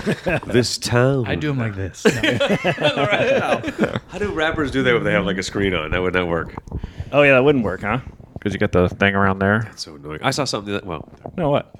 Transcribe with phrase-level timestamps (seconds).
[0.46, 1.26] this town.
[1.26, 2.02] I do them like this.
[2.78, 5.90] How do rappers do that when they have like a screen on?
[5.90, 6.54] That would not work.
[7.12, 8.00] Oh yeah, that wouldn't work, huh?
[8.34, 9.62] Because you got the thing around there.
[9.64, 10.20] That's So annoying.
[10.22, 10.84] I saw something that.
[10.86, 11.74] Well, No, what?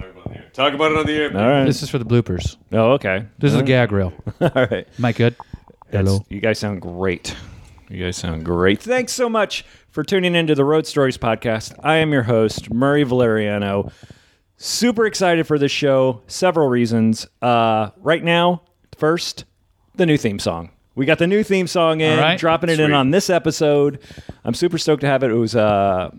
[0.53, 1.29] talk about it on the air.
[1.37, 1.65] All right.
[1.65, 2.57] this is for the bloopers.
[2.73, 3.27] oh, okay.
[3.39, 4.13] This is a gag reel.
[4.41, 4.87] All right.
[4.99, 5.37] Am I good?
[5.91, 6.25] Hello.
[6.29, 7.35] You guys sound great.
[7.89, 8.81] You guys sound great.
[8.81, 11.75] Thanks so much for tuning into the Road Stories podcast.
[11.83, 13.91] I am your host, Murray Valeriano.
[14.63, 16.21] Super excited for this show.
[16.27, 17.27] Several reasons.
[17.41, 18.61] Uh, right now,
[18.95, 19.47] first,
[19.95, 20.69] the new theme song.
[20.95, 22.39] We got the new theme song in, right.
[22.39, 24.01] dropping it in on this episode.
[24.45, 25.31] I'm super stoked to have it.
[25.31, 26.11] It was uh,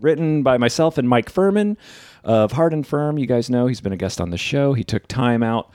[0.00, 1.76] written by myself and Mike Phirman
[2.22, 3.18] of Hard 'n Phirm.
[3.18, 4.74] You guys know he's been a guest on the show.
[4.74, 5.68] He took time out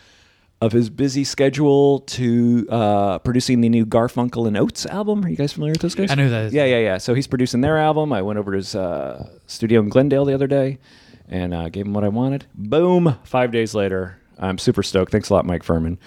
[0.61, 5.25] of his busy schedule to uh, producing the new Garfunkel and Oates album.
[5.25, 6.09] Are you guys familiar with those guys?
[6.09, 6.53] I know that is.
[6.53, 6.97] Yeah, yeah, yeah.
[6.99, 8.13] So he's producing their album.
[8.13, 10.79] I went over to his uh, studio in Glendale the other day
[11.29, 12.45] and uh, gave him what I wanted.
[12.55, 13.17] Boom!
[13.23, 15.11] Five days later, I'm super stoked.
[15.11, 15.97] Thanks a lot, Mike Phirman.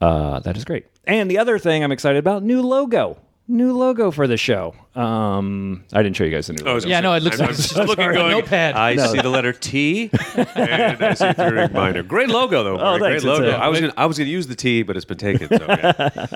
[0.00, 0.86] Uh, that is great.
[1.06, 3.18] And the other thing I'm excited about: new logo.
[3.50, 4.74] New logo for the show.
[4.94, 6.74] Um, I didn't show you guys the new Oh, logo.
[6.74, 8.30] was Yeah, no, it looks I'm, like I'm just looking, On going.
[8.32, 8.74] notepad.
[8.74, 9.06] I No.
[9.06, 10.10] see the letter T,
[10.54, 12.02] and I see three ring binder.
[12.02, 12.78] Great logo, though.
[12.78, 13.12] Oh, Murray.
[13.12, 13.24] thanks.
[13.24, 13.50] Great It's logo.
[13.50, 15.48] a- I was gonna, I was gonna use the T, but it's been taken.
[15.48, 16.26] So yeah.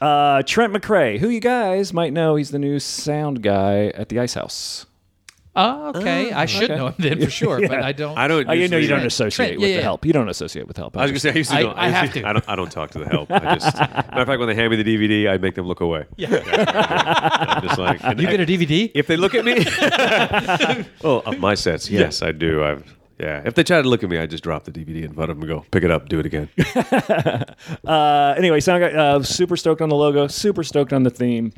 [0.00, 4.20] Uh, Trent McRae, who you guys might know, he's the new sound guy at the
[4.20, 4.86] Ice House.
[5.56, 6.32] Oh, okay.
[6.32, 6.76] I should okay.
[6.76, 8.18] know him then for sure, but I don't.
[8.18, 8.48] I don't.
[8.48, 9.82] Oh, you know you don't associate Trent, with yeah, the yeah.
[9.82, 10.04] help.
[10.04, 10.96] You don't associate with help.
[10.96, 11.56] I was gonna say I used to.
[11.56, 12.28] I- don't- I have used to.
[12.28, 12.48] I don't.
[12.48, 13.30] I don't talk to the help.
[13.30, 13.76] I just.
[13.78, 16.06] matter of fact, when they hand me the DVD, I make them look away.
[16.16, 16.28] Yeah.
[17.56, 18.00] I'm just like.
[18.02, 18.90] You I- get a DVD?
[18.94, 19.64] if they look at me.
[21.02, 22.64] well, of my sets, yes, I do.
[22.64, 22.96] I've.
[23.20, 25.30] Yeah, if they try to look at me, I just drop the DVD in front
[25.30, 26.48] of them and go, pick it up, do it again.
[27.86, 31.52] Uh, anyway, sound guy, uh, super stoked on the logo, super stoked on the theme.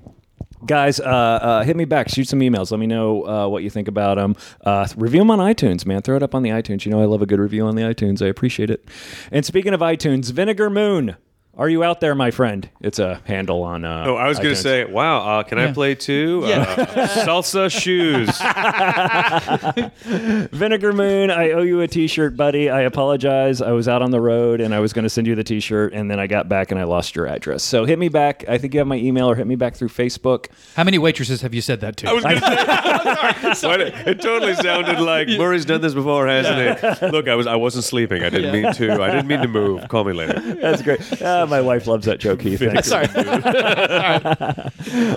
[0.65, 2.09] Guys, uh, uh, hit me back.
[2.09, 2.71] Shoot some emails.
[2.71, 4.37] Let me know uh, what you think about them.
[4.65, 6.03] Uh, review them on iTunes, man.
[6.03, 6.85] Throw it up on the iTunes.
[6.85, 8.25] You know I love a good review on the iTunes.
[8.25, 8.89] I appreciate it.
[9.31, 11.17] And speaking of iTunes, Vinegar Moon.
[11.59, 12.69] Are you out there, my friend?
[12.83, 13.87] It's a handle on.
[13.87, 15.73] Uh, Oh, I was going to say, wow, uh, can I Yeah.
[15.73, 16.43] play too?
[16.45, 16.87] Uh,
[17.25, 18.29] salsa shoes.
[20.53, 22.69] Vinegar Moon, I owe you a T-shirt, buddy.
[22.69, 23.63] I apologize.
[23.63, 25.95] I was out on the road and I was going to send you the T-shirt,
[25.95, 27.63] and then I got back and I lost your address.
[27.63, 28.45] So hit me back.
[28.49, 30.47] I think you have my email, or hit me back through Facebook.
[30.75, 32.11] How many waitresses have you said that to?
[32.11, 37.03] I was going to say, What- it totally sounded like Murray's done this before, hasn't
[37.03, 37.13] it?
[37.13, 38.23] Look, I was I wasn't sleeping.
[38.23, 39.03] I didn't mean to.
[39.03, 39.89] I didn't mean to move.
[39.89, 40.39] Call me later.
[40.57, 41.01] That's great.
[41.23, 42.59] Ah, my wife loves that joke, Keith.
[42.61, 42.89] Thanks.
[42.89, 43.07] Sorry.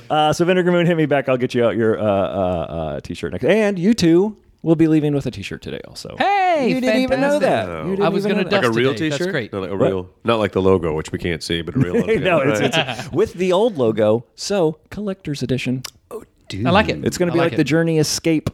[0.09, 1.29] Uh, so Vinegar Moon, hit me back.
[1.29, 3.45] I'll get you out your uh, uh, uh, T-shirt next.
[3.45, 6.15] And you two will be leaving with a T-shirt today, also.
[6.17, 7.69] Hey, you didn't even know fantastic.
[7.69, 7.83] that.
[7.85, 8.63] You didn't I was even gonna know that.
[8.63, 9.09] Like a real today.
[9.09, 9.31] That's T-shirt.
[9.31, 9.53] great.
[9.53, 11.93] No, like a real, not like the logo, which we can't see, but a real.
[11.99, 12.15] logo.
[12.19, 12.73] no, it's, Right.
[12.99, 14.25] it's with the old logo.
[14.35, 15.83] So collector's edition.
[16.11, 17.05] Oh, dude, I like it.
[17.05, 17.57] It's going to I be like, it.
[17.57, 18.49] the Journey Escape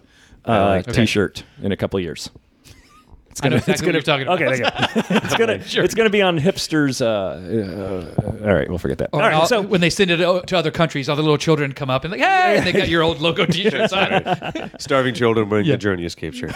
[0.45, 0.87] uh, like.
[0.89, 1.01] Okay.
[1.01, 2.29] T-shirt in a couple of years.
[3.35, 4.41] It's I know gonna, exactly it's gonna, you're talking about.
[4.41, 5.25] Okay, there you go.
[5.25, 7.01] it's gonna, it's gonna be on hipsters.
[7.01, 9.09] Uh, uh, all right, we'll forget that.
[9.11, 11.37] Or all right, all- so when they send it to other countries, all the little
[11.37, 14.71] children come up and like, hey, and they got your old logo T-shirts on.
[14.79, 16.53] Starving children wearing the Journey Escape shirt.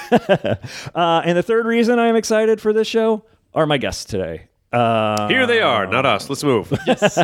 [0.96, 4.48] uh, and the third reason I'm excited for this show are my guests today.
[4.72, 6.30] Uh, Here they are, not us.
[6.30, 6.72] Let's move.
[6.88, 7.18] Yes.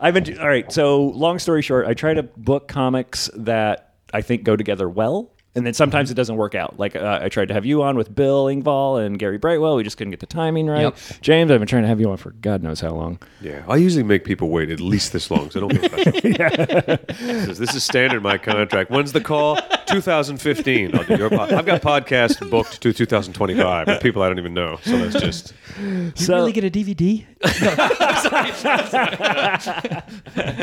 [0.00, 0.72] I've been all right.
[0.72, 5.32] So, long story short, I try to book comics that I think go together well,
[5.56, 6.78] and then sometimes it doesn't work out.
[6.78, 9.76] Like uh, I tried to have you on with Bill Engvall and Gary Brightwell.
[9.76, 10.82] We just couldn't get the timing right.
[10.82, 10.96] Yep.
[11.22, 13.18] James, I've been trying to have you on for God knows how long.
[13.40, 16.12] Yeah, I usually make people wait at least this long, so don't be special.
[17.16, 18.90] Says, this is standard in my contract.
[18.90, 19.58] When's the call?
[19.86, 20.96] 2015.
[20.96, 21.52] I'll do your pod.
[21.52, 24.78] I've got podcasts booked to 2025 with people I don't even know.
[24.82, 25.54] So that's just
[26.14, 27.24] so, really get a DVD?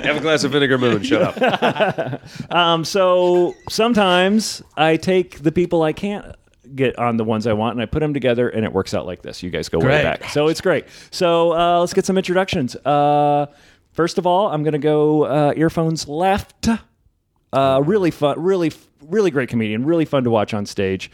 [0.04, 1.04] have a glass of vinegar moon.
[1.04, 2.22] Shut up.
[2.52, 6.36] um, so sometimes I take the people I can't
[6.76, 9.06] get on the ones I want and I put them together and it works out
[9.06, 9.44] like this.
[9.44, 10.04] You guys go way Great.
[10.04, 10.30] back.
[10.30, 10.86] So it's great.
[11.12, 12.76] So uh, let's get some introductions.
[12.76, 13.48] Uh,
[13.92, 16.68] first of all, I'm going to go uh, earphones left.
[17.54, 18.72] Uh, really fun, really,
[19.02, 19.86] really great comedian.
[19.86, 21.12] Really fun to watch on stage.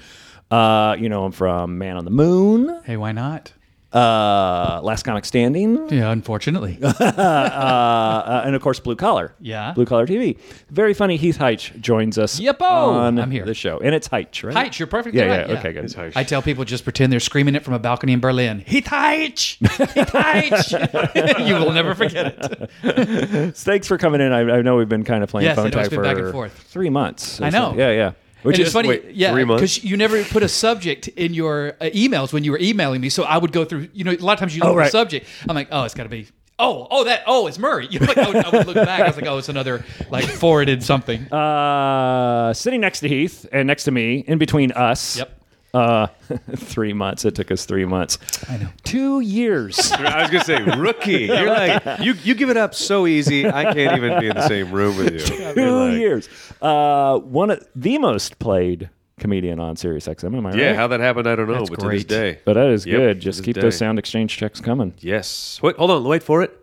[0.50, 2.82] Uh, you know him from Man on the Moon.
[2.86, 3.54] Hey, why not?
[3.92, 6.78] Uh, Last Comic Standing, Yeah, unfortunately.
[6.84, 9.34] uh, and of course Blue Collar.
[9.40, 9.74] Yeah.
[9.74, 10.38] Blue Collar TV.
[10.70, 11.18] Very funny.
[11.18, 12.66] Heath Hyche joins us Yep-o!
[12.66, 13.46] on I'm here.
[13.46, 14.56] the show, and it's Hyche, right?
[14.72, 15.50] Hyche, you're perfectly Yeah, right.
[15.50, 15.86] yeah, okay, good.
[15.86, 16.14] It's Hyche.
[16.16, 18.60] I tell people just pretend they're screaming it from a balcony in Berlin.
[18.60, 19.58] Heath Hyche!
[19.58, 21.40] Heath Hyche!
[21.48, 22.36] you will never forget
[22.84, 23.56] it.
[23.58, 24.32] Thanks for coming in.
[24.32, 26.04] I, I know we've been kind of playing Yes, I phone it's tag been for
[26.04, 26.54] back and forth.
[26.54, 27.42] three months.
[27.42, 27.74] I know.
[27.76, 28.12] Yeah, yeah.
[28.44, 31.86] Which and is funny, wait, yeah, because you never put a subject in your uh,
[31.86, 33.10] emails when you were emailing me.
[33.10, 34.78] So I would go through, you know, a lot of times you look Oh, at
[34.78, 34.86] right.
[34.86, 35.28] the subject.
[35.48, 36.28] I'm like, oh, it's got to be,
[36.58, 37.88] oh, oh, that, oh, it's Murray.
[37.92, 39.02] You know, like, I, would, I would look back.
[39.02, 41.24] I was like, oh, it's another like forwarded something.
[41.34, 45.18] Uh, sitting next to Heath and next to me, in between us.
[45.18, 45.39] Yep.
[45.74, 46.08] Uh,
[46.56, 47.26] three months.
[47.26, 48.18] It took us three months.
[48.50, 48.70] I know.
[48.84, 49.92] Two years.
[49.92, 51.26] I was gonna say rookie.
[51.26, 52.14] You're like you.
[52.24, 53.46] You give it up so easy.
[53.48, 55.20] I can't even be in the same room with you.
[55.54, 56.28] Two like- years.
[56.62, 58.90] Uh, one of the most played
[59.20, 60.36] comedian on Sirius XM.
[60.38, 60.76] Am I Yeah, right?
[60.76, 62.08] how that happened, I don't know, That's but to this great.
[62.08, 63.20] day, but that is Yep, good.
[63.20, 64.94] Just this keep those SoundExchange checks coming.
[65.00, 65.60] yes.
[65.62, 66.04] Wait, hold on.
[66.06, 66.58] Wait for it.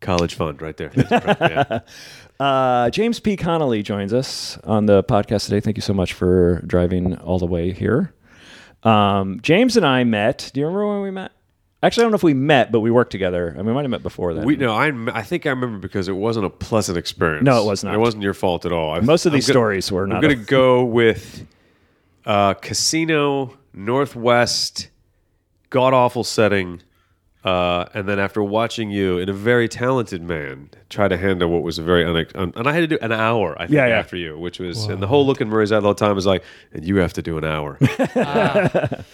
[0.00, 0.90] College fund, right there.
[0.96, 1.80] Yeah.
[2.40, 3.36] Uh, James P.
[3.36, 5.60] Connolly joins us on the podcast today.
[5.60, 8.12] Thank you so much for driving all the way here.
[8.84, 10.50] Um, James and I met.
[10.52, 11.32] Do you remember when we met?
[11.84, 13.50] Actually, I don't know if we met, but we worked together.
[13.54, 14.44] I mean, we might have met before then.
[14.44, 17.44] We no, I I think I remember because it wasn't a pleasant experience.
[17.44, 17.94] No, it was not.
[17.94, 18.94] It wasn't your fault at all.
[18.94, 20.16] I- Most of these gonna- stories were not.
[20.16, 21.44] I'm going to go with
[22.24, 24.90] uh, casino, Northwest,
[25.70, 26.82] god awful setting.
[27.44, 31.62] Uh, and then after watching you and a very talented man try to handle what
[31.64, 33.86] was a very unex- un- and I had to do an hour I think Yeah,
[33.88, 33.98] yeah.
[33.98, 36.24] after you which was and the whole look in Murray's eye the whole time was
[36.26, 37.78] like and you have to do an hour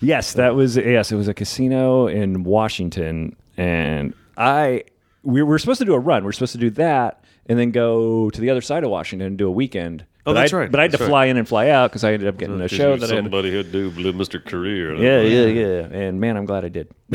[0.00, 1.10] Yes, that was yes.
[1.10, 4.84] It was a casino in Washington, and I
[5.22, 6.22] we were supposed to do a run.
[6.24, 9.26] We are supposed to do that, and then go to the other side of Washington
[9.28, 10.04] and do a weekend.
[10.28, 10.70] Oh, But that's I, right.
[10.70, 11.08] But I had to That's right.
[11.08, 13.24] fly in and fly out because I ended up getting a show that I had.
[13.24, 14.44] somebody who'd do Blue Mr.
[14.44, 15.98] Career Yeah, yeah, yeah.
[15.98, 16.88] And man, I'm glad I did.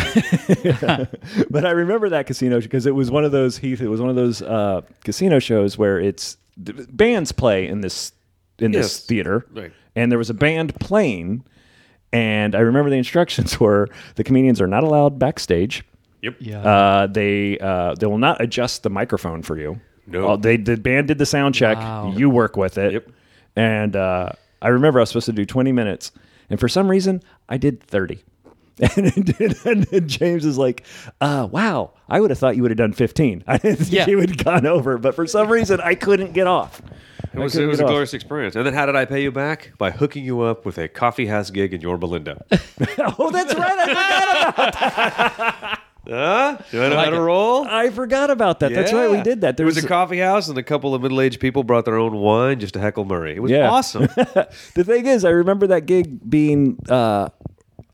[1.50, 3.82] but I remember that casino because it was one of those Heath.
[3.82, 8.12] It was one of those uh, casino shows where it's the bands play in this
[8.60, 9.72] in this theater, Right.
[9.96, 11.44] and there was a band playing.
[12.14, 15.84] And I remember the instructions were the comedians are not allowed backstage.
[16.22, 16.36] Yep.
[16.40, 16.60] Yeah.
[16.62, 19.80] Uh, they uh, they will not adjust the microphone for you.
[20.12, 20.30] No.
[20.30, 21.78] Uh, they the band did the sound check.
[21.78, 22.14] Wow.
[22.16, 22.94] You work with it.
[22.94, 23.10] Yep.
[23.56, 24.30] And uh,
[24.62, 26.12] I remember I was supposed to do 20 minutes,
[26.50, 28.24] and for some reason I did 30.
[28.96, 30.86] And, it did, and then James is like,
[31.20, 33.44] uh, "Wow, I would have thought you would have done 15.
[33.48, 34.08] I didn't think Yeah.
[34.08, 36.82] you would have gone over, but for some reason I couldn't get off.
[37.34, 38.56] It was, it was a glorious experience.
[38.56, 39.74] And then how did I pay you back?
[39.78, 42.44] By hooking you up with a coffee house gig in your Belinda.
[43.20, 43.78] Oh, that's right.
[43.78, 46.58] I forgot Huh?
[46.72, 47.20] Do I know like how to it.
[47.20, 47.66] roll?
[47.68, 48.74] I forgot about that.
[48.74, 49.10] That's right.
[49.10, 49.58] We did that.
[49.58, 52.60] There was a coffee house, and a couple of middle-aged people brought their own wine
[52.60, 53.36] just to heckle Murray.
[53.36, 53.70] It was Yeah.
[53.70, 54.04] awesome.
[54.16, 56.80] the thing is, I remember that gig being.
[56.90, 57.30] Uh,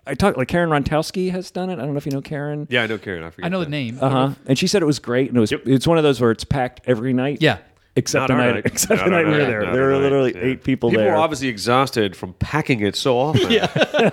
[0.06, 1.74] I talked like Karen Rontowski has done it.
[1.74, 2.65] I don't know if you know Karen.
[2.69, 3.24] yeah, I know Karen.
[3.25, 3.45] I forget.
[3.45, 3.98] I know the name.
[4.01, 4.30] Uh huh.
[4.45, 5.63] And she said it was great, and it was Yep.
[5.68, 7.39] it's one of those where it's packed every night.
[7.42, 7.57] Yeah.
[7.97, 8.65] Except Not the our night, night.
[8.71, 9.47] except Not the our night we were night.
[9.47, 9.61] there.
[9.63, 10.01] Not there our were night.
[10.03, 10.41] literally Yeah.
[10.44, 10.97] eight people, there.
[10.99, 11.11] People there.
[11.13, 13.51] were obviously exhausted from packing it so often.
[13.51, 13.65] yeah,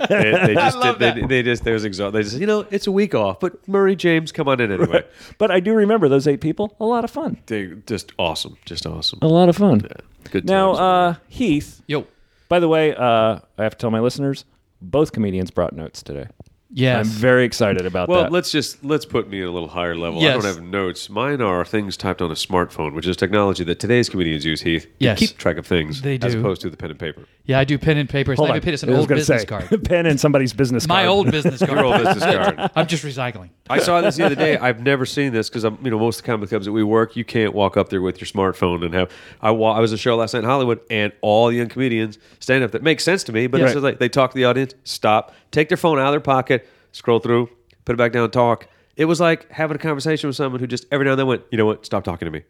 [0.09, 1.29] they, they just love did, they, that.
[1.29, 2.13] they just there was exhaust.
[2.15, 5.05] They just you know it's a week off, but Murray James, come on in anyway.
[5.39, 6.75] but I do remember those eight people.
[6.81, 7.37] A lot of fun.
[7.47, 9.21] They just awesome, just awesome.
[9.23, 9.87] A lot of fun.
[10.31, 11.83] Good Now, times, uh, Heath.
[11.87, 12.07] Yo.
[12.49, 14.45] By the way, uh, I have to tell my listeners,
[14.81, 16.27] both comedians brought notes today.
[16.77, 17.07] Yes.
[17.07, 18.23] I'm very excited about Well, that.
[18.25, 20.21] Well, let's just let's put me at a little higher level.
[20.21, 20.31] Yes.
[20.31, 21.09] I don't have notes.
[21.09, 24.61] Mine are things typed on a smartphone, which is technology that today's comedians use.
[24.63, 25.19] Heath, to Yes.
[25.21, 26.41] keep track of things They as do.
[26.41, 27.23] opposed to the pen and paper.
[27.45, 28.35] yeah, I do pen and paper.
[28.35, 28.57] Hold not on.
[28.57, 28.75] even pen.
[28.75, 29.85] It's an I was old gonna business say, card.
[29.85, 31.09] pen in somebody's business My card.
[31.09, 31.71] old business card.
[31.71, 32.25] Your old business
[32.57, 32.71] card.
[32.75, 33.51] I'm just recycling.
[33.71, 34.57] I saw this the other day.
[34.59, 36.83] I've never seen this because I'm, you know, most of the comedy clubs that we
[36.83, 39.11] work, you can't walk up there with your smartphone and have.
[39.41, 41.69] I wa- I was at a show last night in Hollywood, and all the young
[41.69, 42.73] comedians stand up.
[42.73, 43.67] That makes sense to me, but Yeah.
[43.67, 46.21] it's just like they talk to the audience, stop, take their phone out of their
[46.21, 46.64] pocket,
[46.95, 47.51] scroll through,
[47.85, 48.67] put it back down, talk.
[48.97, 51.43] It was like having a conversation with someone who just every now and then went,
[51.51, 52.43] you know what, stop talking to me,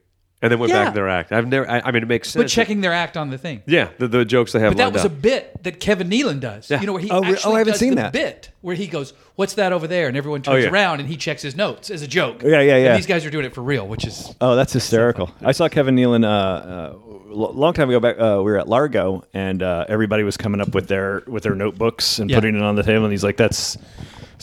[0.43, 0.85] and then went Yeah.
[0.85, 1.33] back to their act.
[1.33, 1.69] I've never.
[1.71, 2.43] I, I mean, it makes sense.
[2.45, 3.63] But checking their act on the thing.
[3.67, 4.73] Yeah, the, the jokes they have.
[4.73, 5.23] But that lined was a up.
[5.23, 6.71] bit that Kevin Nealon does.
[6.71, 6.81] Yeah.
[6.83, 8.13] You know where he Oh, re- oh, I haven't does seen the that.
[8.13, 10.71] bit where he goes, "What's that over there?" and everyone turns yeah.
[10.71, 12.43] around and he checks his notes as a joke.
[12.43, 12.89] Yeah, yeah, yeah.
[12.91, 15.31] And these guys are doing it for real, which is Oh, that's hysterical.
[15.41, 16.97] I saw Kevin Nealon uh, uh,
[17.33, 18.17] a long time ago back.
[18.21, 21.55] Uh, we were at Largo, and uh, everybody was coming up with their with their
[21.55, 22.37] notebooks and Yeah.
[22.37, 23.05] putting it on the table.
[23.05, 23.79] And he's like, "That's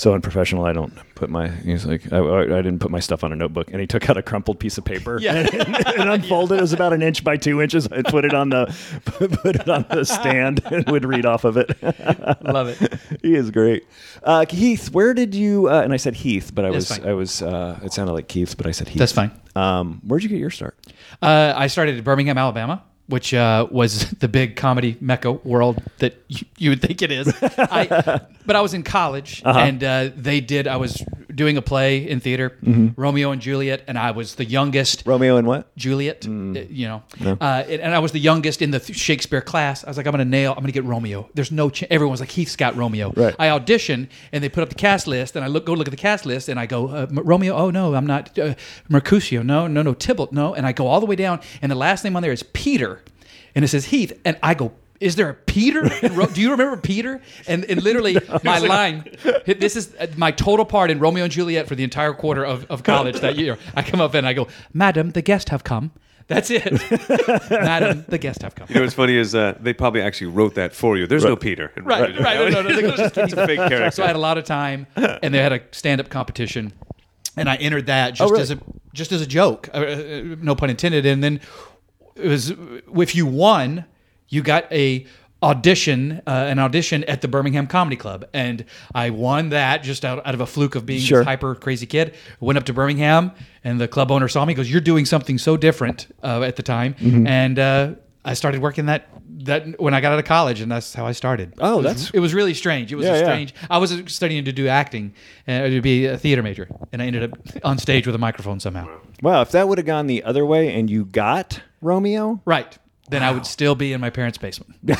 [0.01, 0.65] so unprofessional.
[0.65, 3.69] I don't put my." He's like, I, I didn't put my stuff on a notebook."
[3.71, 5.35] And he took out a crumpled piece of paper Yeah.
[5.35, 5.53] and,
[5.99, 6.57] and unfolded.
[6.57, 7.87] It was about an inch by two inches.
[7.87, 8.65] I put it on the
[9.05, 11.71] put it on the stand and would read off of it.
[12.43, 12.99] love it.
[13.21, 13.85] he is great.
[14.23, 15.69] Uh, Heath, where did you?
[15.69, 17.07] Uh, and I said Heath, but I That's was fine.
[17.09, 17.41] I was.
[17.41, 18.99] Uh, it sounded like Keith, but I said Heath.
[18.99, 19.31] That's fine.
[19.55, 20.77] Um, where'd you get your start?
[21.21, 26.13] Uh, I started at Birmingham, Alabama, which uh, was the big comedy mecca world that
[26.27, 27.27] you, you would think it is.
[27.57, 29.59] I, but I was in college, Uh-huh.
[29.59, 30.67] and uh, they did.
[30.67, 31.03] I was
[31.41, 33.01] doing a play in theater, Mm-hmm.
[33.01, 35.03] Romeo and Juliet, and I was the youngest.
[35.05, 35.75] Romeo and what?
[35.75, 39.83] Juliet, uh, you know, uh, and, and I was the youngest in the Shakespeare class.
[39.83, 41.29] I was like, I'm going to nail, I'm going to get Romeo.
[41.33, 41.89] There's no, ch-.
[41.89, 43.11] everyone's like, Heath's got Romeo.
[43.15, 43.35] Right.
[43.39, 45.91] I audition, and they put up the cast list, and I look, go look at
[45.91, 48.53] the cast list, and I go, uh, Romeo, oh no, I'm not, uh,
[48.89, 51.75] Mercutio, no, no, no, Tybalt, no, and I go all the way down, and the
[51.75, 53.01] last name on there is Peter,
[53.55, 54.73] and it says Heath, and I go.
[55.01, 55.91] Is there a Peter?
[56.01, 57.19] in Ro- Do you remember Peter?
[57.47, 59.03] And, and literally, my line.
[59.45, 62.65] This is uh, my total part in Romeo and Juliet for the entire quarter of,
[62.69, 63.57] of college that year.
[63.75, 65.91] I come up and I go, "Madam, the guests have come."
[66.27, 66.63] That's it.
[67.49, 68.67] Madam, the guests have come.
[68.69, 71.05] You know what's funny is uh, they probably actually wrote that for you.
[71.07, 71.71] There's no Peter.
[71.75, 72.35] in Right, Romeo right.
[72.37, 72.53] Juliet.
[72.53, 73.91] No, no, no, no, It's a fake character.
[73.91, 76.71] So I had a lot of time, and they had a stand-up competition,
[77.35, 78.43] and I entered that just Oh, really?
[78.43, 78.59] as a
[78.93, 81.05] just as a joke, uh, uh, no pun intended.
[81.05, 81.41] And then
[82.15, 82.53] it was
[82.95, 83.83] if you won,
[84.31, 85.05] you got a
[85.43, 90.25] audition, uh, an audition at the Birmingham Comedy Club, and I won that just out,
[90.25, 91.19] out of a fluke of being Sure.
[91.19, 92.13] this hyper crazy kid.
[92.39, 93.31] Went up to Birmingham,
[93.63, 94.53] and the club owner saw me.
[94.53, 97.25] Goes, "You're doing something so different uh, at the time," Mm-hmm.
[97.27, 97.89] and uh,
[98.25, 99.07] I started working that.
[99.45, 101.53] That when I got out of college, and that's how I started.
[101.57, 102.91] Oh, It was- that's- it was really strange.
[102.93, 103.23] It was Yeah, a yeah.
[103.23, 103.55] strange.
[103.71, 105.13] I was studying to do acting,
[105.47, 108.59] uh, to be a theater major, and I ended up on stage with a microphone
[108.59, 108.87] somehow.
[109.23, 112.77] Wow, if that would have gone the other way and you got Romeo, Right.
[113.09, 114.73] Then I would still be in my parents' basement.
[114.83, 114.99] yeah.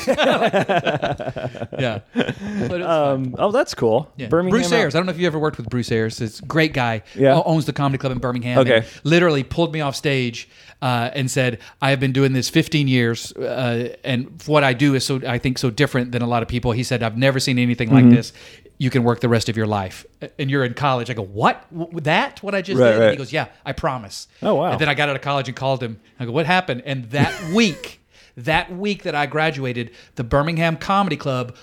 [2.14, 2.82] But it was fun.
[2.82, 4.12] um, oh, that's cool.
[4.16, 4.28] Yeah.
[4.28, 4.50] Birmingham.
[4.60, 4.94] Bruce Ayers.
[4.94, 6.20] I don't know if you ever worked with Bruce Ayers.
[6.20, 7.02] It's a great guy.
[7.14, 7.40] Yeah.
[7.44, 8.58] Owns the comedy club in Birmingham.
[8.58, 8.84] Okay.
[9.04, 10.48] literally pulled me off stage
[10.82, 14.94] uh, and said, "I have been doing this 15 years, uh, and what I do
[14.94, 17.40] is so I think so different than a lot of people." He said, "I've never
[17.40, 18.08] seen anything Mm-hmm.
[18.08, 18.32] like this.
[18.78, 20.04] You can work the rest of your life."
[20.38, 21.10] And you're in college.
[21.10, 21.64] I go, "What?
[21.76, 22.42] W- that?
[22.42, 23.10] What I just Right, did?" And right.
[23.12, 24.72] he goes, "Yeah, I promise." Oh, wow.
[24.72, 26.00] And then I got out of college and called him.
[26.18, 28.00] I go, "What happened?" And that week.
[28.34, 31.54] That week that I graduated, the Birmingham Comedy Club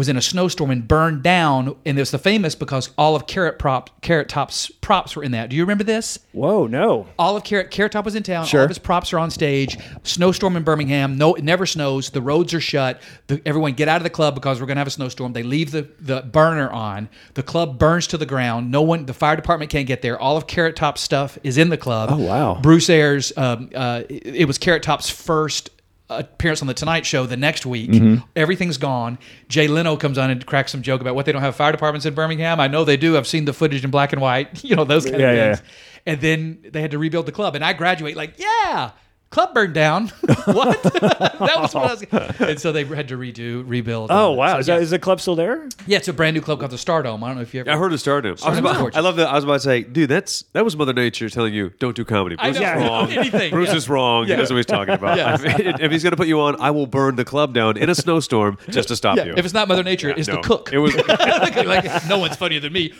[0.00, 3.26] was in a snowstorm and burned down, and it was the famous because all of
[3.26, 5.50] Carrot Prop, Carrot Top's props were in that.
[5.50, 6.18] Do you remember this?
[6.32, 7.06] Whoa, no.
[7.18, 8.46] All of Carrot Carrot Top was in town.
[8.46, 8.60] Sure.
[8.60, 9.76] All of his props are on stage.
[10.02, 11.18] Snowstorm in Birmingham.
[11.18, 12.08] No, it never snows.
[12.08, 13.02] The roads are shut.
[13.26, 15.34] The, everyone get out of the club because we're going to have a snowstorm.
[15.34, 17.10] They leave the, the burner on.
[17.34, 18.70] The club burns to the ground.
[18.70, 19.04] No one.
[19.04, 20.18] The fire department can't get there.
[20.18, 22.08] All of Carrot Top's stuff is in the club.
[22.10, 22.58] Oh, wow.
[22.62, 23.36] Bruce Ayers.
[23.36, 25.68] Um, uh, it, it was Carrot Top's first
[26.10, 27.90] appearance on the Tonight Show the next week.
[27.90, 28.24] Mm-hmm.
[28.36, 29.18] Everything's gone.
[29.48, 32.04] Jay Leno comes on and cracks some joke about what they don't have fire departments
[32.06, 32.60] in Birmingham.
[32.60, 33.16] I know they do.
[33.16, 34.62] I've seen the footage in black and white.
[34.70, 35.68] You know those kind Yeah, of yeah, things.
[36.06, 38.90] And then they had to rebuild the club, and I graduate like, yeah.
[39.30, 40.08] Club burned down.
[40.44, 40.82] what?
[40.82, 42.40] that was what I was.
[42.40, 44.10] And so they had to redo, rebuild.
[44.10, 44.74] Oh wow, so, is, yeah.
[44.74, 45.68] that, is the club still there?
[45.86, 47.22] yeah, it's a brand new club called the Stardome.
[47.22, 47.70] I don't know if you ever.
[47.70, 48.42] I heard of Stardome.
[48.44, 48.98] I, was about, gorgeous.
[48.98, 49.28] I love that.
[49.28, 52.04] I was about to say, dude, that's that was Mother Nature telling you don't do
[52.04, 52.34] comedy.
[52.40, 52.72] I Bruce know.
[52.76, 53.12] is wrong.
[53.12, 53.76] Anything, Bruce yeah.
[53.76, 54.26] is wrong.
[54.26, 54.34] Yeah.
[54.34, 55.16] He knows what he's talking about.
[55.16, 55.34] Yeah.
[55.40, 57.88] if, if he's going to put you on, I will burn the club down in
[57.88, 59.34] a snowstorm just to stop Yeah, you.
[59.36, 60.36] if it's not Mother Nature, it's no.
[60.36, 60.72] the cook.
[60.72, 60.96] It was.
[60.96, 62.94] like, no one's funnier than me.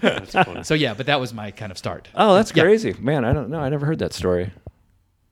[0.00, 0.64] That's funny.
[0.64, 2.08] So yeah, but that was my kind of start.
[2.14, 2.62] Oh, that's Yeah.
[2.62, 3.26] crazy, man.
[3.26, 3.60] I don't know.
[3.60, 4.50] I never heard that story.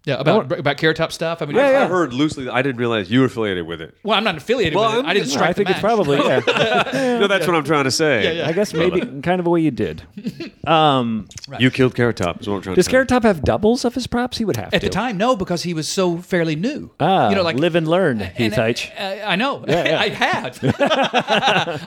[0.04, 1.42] Yeah, about about Carrot Top stuff.
[1.42, 2.48] I mean, yeah, I heard loosely.
[2.48, 3.94] I didn't realize you were affiliated with it.
[4.02, 4.98] Well, I'm not affiliated Well, with it.
[4.98, 5.94] I'm- I didn't no, strike I think the it's match.
[5.94, 7.18] probably yeah.
[7.20, 8.24] No, that's what I'm trying to say.
[8.24, 8.48] Yeah, yeah.
[8.48, 10.02] I guess maybe kind of a way you did.
[10.64, 11.26] Um,
[11.58, 12.40] You killed Carrot Top.
[12.40, 12.90] Is what I'm trying does to.
[12.92, 14.38] Carrot Top have doubles of his props?
[14.38, 14.86] He would have At to.
[14.86, 16.92] the time, no, because he was so fairly new.
[17.00, 18.92] ah, you know, like live and learn, and, Heath H.
[18.96, 19.64] uh, I know.
[19.66, 19.98] yeah.
[20.00, 20.56] I had.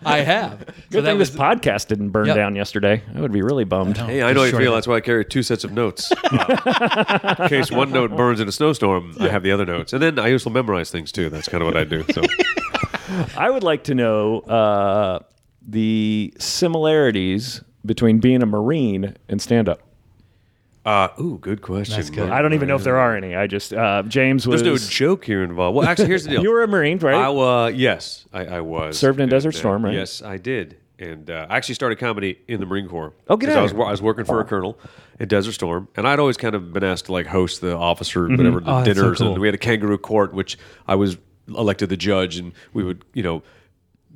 [0.06, 0.60] I have.
[0.60, 2.36] So Good that thing was this podcast didn't burn Yep.
[2.36, 3.02] down yesterday.
[3.16, 3.98] I would be really bummed.
[3.98, 4.74] Hey, I know how you feel.
[4.74, 6.12] That's why I carry two sets of notes.
[6.12, 9.94] In case one note burns in a snowstorm, I have the other notes.
[9.94, 11.30] And then I also memorize things too.
[11.30, 12.04] That's kind of what I do.
[12.14, 12.22] So
[13.38, 15.20] I would like to know uh,
[15.62, 19.82] the similarities between being a Marine and stand up.
[20.86, 21.96] Uh, ooh, good question.
[21.96, 22.30] That's good.
[22.30, 23.36] I don't even know if there are any.
[23.36, 24.62] I just uh, James was.
[24.62, 25.76] There's no joke here involved.
[25.76, 26.42] Well, actually, here's the deal.
[26.44, 27.16] you were a Marine, right?
[27.16, 29.96] I uh, yes, I, I was Served in Desert Storm, right?
[29.96, 33.14] Yes, I did, and uh, I actually started comedy in the Marine Corps.
[33.28, 33.74] Oh, out I was.
[33.74, 34.78] I was working for a colonel
[35.20, 38.22] in Desert Storm, and I'd always kind of been asked to like host the officer
[38.22, 38.38] Mm-hmm.
[38.38, 39.32] whatever the Oh, that's so dinners, cool.
[39.34, 43.04] and we had a kangaroo court, which I was elected the judge, and we would
[43.14, 43.44] you know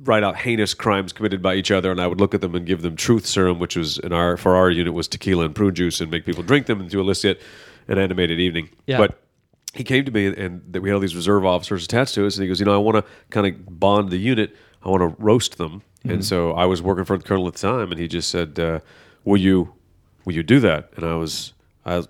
[0.04, 2.64] write out heinous crimes committed by each other, and I would look at them and
[2.66, 5.74] give them truth serum, which was in our for our unit was tequila and prune
[5.74, 7.40] juice, and make people drink them and to elicit
[7.88, 8.70] an animated evening.
[8.86, 8.98] Yeah.
[8.98, 9.20] But
[9.74, 12.36] he came to me and that we had all these reserve officers attached to us,
[12.36, 14.56] and he goes, you know, I want to kind of bond the unit.
[14.84, 16.10] I want to roast them, Mm-hmm.
[16.10, 18.58] and so I was working for the colonel at the time, and he just said,
[18.58, 18.80] uh,
[19.24, 19.74] "Will you,
[20.24, 21.52] will you do that?" And I was,
[21.84, 22.08] I was,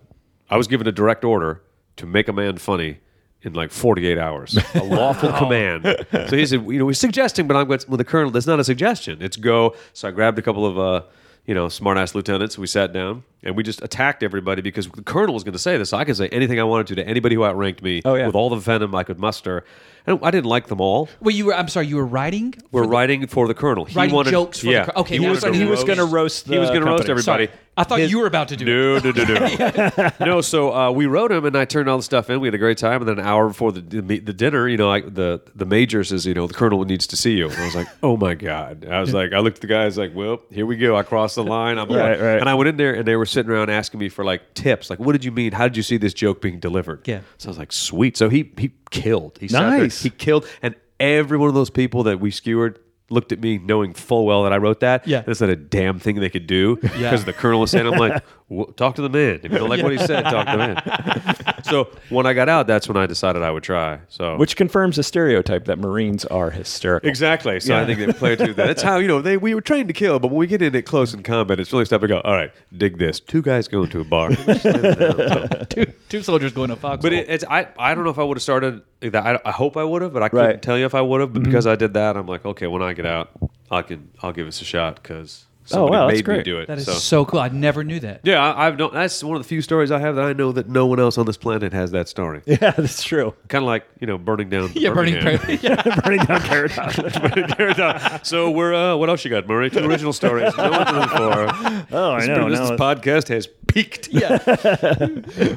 [0.49, 1.62] I was given a direct order
[1.97, 2.99] to make a man funny.
[3.42, 5.85] In like 48 hours, a lawful command.
[6.28, 8.61] So he said, you know, we're suggesting, but I'm going, well, the colonel, that's not
[8.61, 9.23] a suggestion.
[9.23, 9.75] It's go.
[9.94, 11.06] So I grabbed a couple of uh,
[11.47, 12.59] you know, smart ass lieutenants.
[12.59, 15.78] We sat down and we just attacked everybody because the colonel was going to say
[15.78, 15.88] this.
[15.88, 18.26] So I could say anything I wanted to to anybody who outranked me Oh, yeah.
[18.26, 19.64] with all the venom I could muster.
[20.11, 21.09] And I didn't like them all.
[21.21, 21.55] Well, you were.
[21.55, 21.87] I'm sorry.
[21.87, 22.55] You were writing.
[22.73, 23.85] We're writing for the colonel.
[23.85, 25.85] He Writing wanted jokes for yeah, col- okay, he now wanted to starting- he was
[25.85, 26.47] going to roast.
[26.49, 27.47] He was going to roast everybody.
[27.47, 27.59] Sorry.
[27.80, 28.64] I thought you were about to do
[28.96, 29.04] it.
[29.04, 30.10] No, no, no, no.
[30.34, 32.40] no, so uh, we wrote him, and I turned all the stuff in.
[32.40, 34.76] We had a great time, and then an hour before the the, the dinner, you
[34.76, 37.49] know, like the the major says, you know, the colonel needs to see you.
[37.49, 38.84] And I was like, oh my god.
[38.84, 40.96] I was like, I looked at the guys like, well, here we go.
[40.96, 41.78] I crossed the line.
[41.78, 42.20] I'm Right, going.
[42.20, 42.40] right.
[42.40, 44.90] and I went in there, and they were sitting around asking me for like tips,
[44.90, 45.52] like, what did you mean?
[45.52, 47.06] How did you see this joke being delivered?
[47.06, 47.20] Yeah.
[47.38, 48.16] So I was like, sweet.
[48.16, 49.38] So he he killed.
[49.40, 50.02] He sat there, Nice.
[50.02, 52.78] he killed, and every one of those people that we skewered.
[53.11, 55.07] Looked at me knowing full well that I wrote that.
[55.07, 55.23] Yeah.
[55.23, 58.23] That's not a damn thing they could do because the colonel was saying, I'm like,
[58.50, 59.40] "Well, talk to the man.
[59.42, 61.62] If you don't like what he said, talk to the man.
[61.64, 64.00] so when I got out, that's when I decided I would try.
[64.09, 67.09] So Which confirms a stereotype that Marines are hysterical.
[67.09, 67.61] exactly.
[67.61, 68.66] So I think they play to that.
[68.66, 70.75] That's how you know they we were trained to kill, but when we get in
[70.75, 72.21] it close in combat, it's really tough to go.
[72.21, 73.21] All right, dig this.
[73.21, 74.30] Two guys going to a bar.
[74.61, 77.02] So- two, two soldiers going to Fox.
[77.02, 78.83] but it, it's I I don't know if I would have started.
[79.00, 79.25] like that.
[79.26, 80.62] I, I hope I would have, but I couldn't Right.
[80.62, 81.33] tell you if I would have.
[81.33, 81.50] But mm-hmm.
[81.50, 83.30] because I did that, I'm like, okay, when I get out,
[83.71, 86.45] I can I'll give this a shot because somebody wow, that's made me great.
[86.45, 86.67] do it.
[86.69, 86.93] that is so.
[86.93, 87.25] so.
[87.25, 87.41] cool.
[87.41, 88.21] I never knew that.
[88.25, 88.93] Yeah, I, I've known.
[88.93, 91.17] That's one of the few stories I have that I know that no one else
[91.19, 92.43] on this planet has that story.
[92.50, 93.35] Yeah, that's true.
[93.49, 94.71] kind of like you know burning down.
[94.75, 95.15] Yeah, burning.
[95.23, 95.59] Birmingham.
[95.62, 96.00] yeah.
[96.00, 98.27] Burning down Carrot Top.
[98.27, 99.71] so we're uh, what else you got, Murray?
[99.71, 100.57] Two original stories.
[100.57, 101.87] No one knows for.
[101.93, 102.50] Oh, I This, know.
[102.50, 104.09] this now- podcast has peaked.
[104.09, 104.39] Yeah.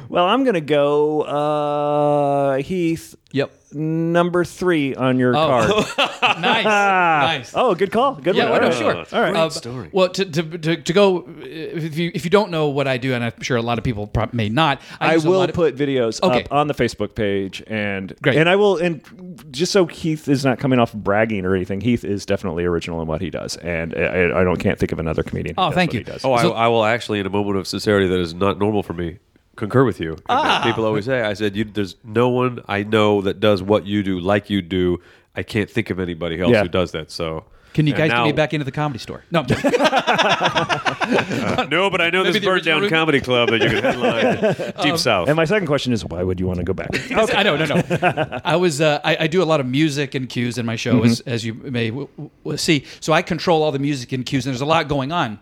[0.08, 3.16] well, I'm going to go uh, Heath.
[3.32, 3.52] Yep.
[3.74, 5.84] Number three on your Oh.
[5.96, 6.10] card.
[6.40, 6.64] nice.
[6.64, 7.52] nice.
[7.54, 8.14] Oh, good call.
[8.14, 8.52] Good Yeah, one.
[8.52, 8.92] well, no, All sure.
[8.94, 9.00] right.
[9.02, 9.88] it's great Uh, story.
[9.92, 13.14] Well, to, to, to, to go, if you if you don't know what I do,
[13.14, 15.38] and I'm sure a lot of people prob- may not, I, I use a will
[15.38, 16.44] lot of- put videos Okay.
[16.44, 18.36] up on the Facebook page, and Great.
[18.36, 19.02] and I will, and
[19.50, 23.08] just so Heath is not coming off bragging or anything, Heath is definitely original in
[23.08, 25.56] what he does, and I, I don't can't think of another comedian.
[25.56, 26.00] who Oh, does thank what you.
[26.00, 26.24] He does.
[26.24, 28.82] Oh, So- I, I will actually, in a moment of sincerity that is not normal
[28.82, 29.18] for me,
[29.56, 30.12] concur with you.
[30.12, 30.42] And ah.
[30.42, 33.86] that People always say, I said, you, there's no one I know that does what
[33.86, 35.00] you do like you do.
[35.34, 36.62] I can't think of anybody else Yeah.
[36.62, 37.10] who does that.
[37.10, 37.44] So.
[37.72, 39.24] Can you And guys now- get me back into the comedy store?
[39.32, 39.46] No, I'm.
[41.68, 42.90] No, but I know Maybe this the bird down room?
[42.90, 45.28] comedy club that you can headline deep um, south.
[45.28, 46.88] And my second question is, why would you want to go back?
[47.10, 48.40] I know, no, no.
[48.44, 51.02] I was, uh, I, I do a lot of music and cues in my show,
[51.02, 51.30] as, mm-hmm.
[51.30, 52.84] as you may w- w- see.
[53.00, 55.38] So I control all the music and cues, and there's a lot going on.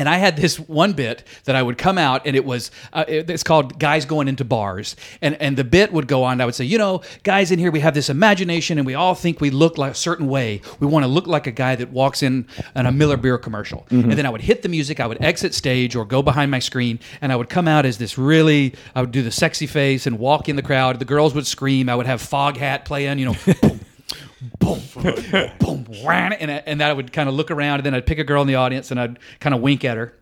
[0.00, 3.04] And I had this one bit that I would come out, and it was uh,
[3.06, 6.40] it- it's called "Guys Going into Bars," and and the bit would go on.
[6.40, 9.14] I would say, you know, guys in here, we have this imagination, and we all
[9.14, 10.62] think we look like a certain way.
[10.80, 13.86] We want to look like a guy that walks in in a Miller beer commercial,
[13.90, 15.00] and then I would hit the music.
[15.00, 17.98] I would exit stage or go behind my screen, and I would come out as
[17.98, 18.74] this really.
[18.94, 20.98] I would do the sexy face and walk in the crowd.
[20.98, 21.90] The girls would scream.
[21.90, 23.36] I would have Foghat playing, you know.
[23.60, 23.79] boom,
[24.58, 28.06] boom, wham, and, I- and then I would kind of look around, and then I'd
[28.06, 30.14] pick a girl in the audience, and I'd kind of wink at her.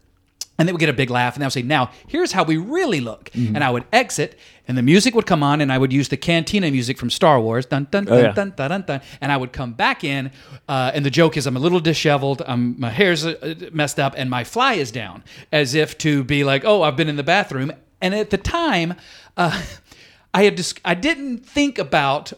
[0.60, 2.56] And then we get a big laugh, and I would say, "Now, here's how we
[2.56, 5.92] really look." And I would exit, and the music would come on, and I would
[5.92, 8.32] use the cantina music from Star Wars, dun dun dun yeah.
[8.32, 10.32] dun dun dun, dun, and I would come back in.
[10.68, 14.14] Uh, and the joke is, I'm a little disheveled, I'm, my hair's uh, messed up,
[14.16, 17.22] and my fly is down, as if to be like, "Oh, I've been in the
[17.22, 18.94] bathroom." And at the time,
[19.36, 19.62] uh,
[20.34, 22.32] I had dis- I didn't think about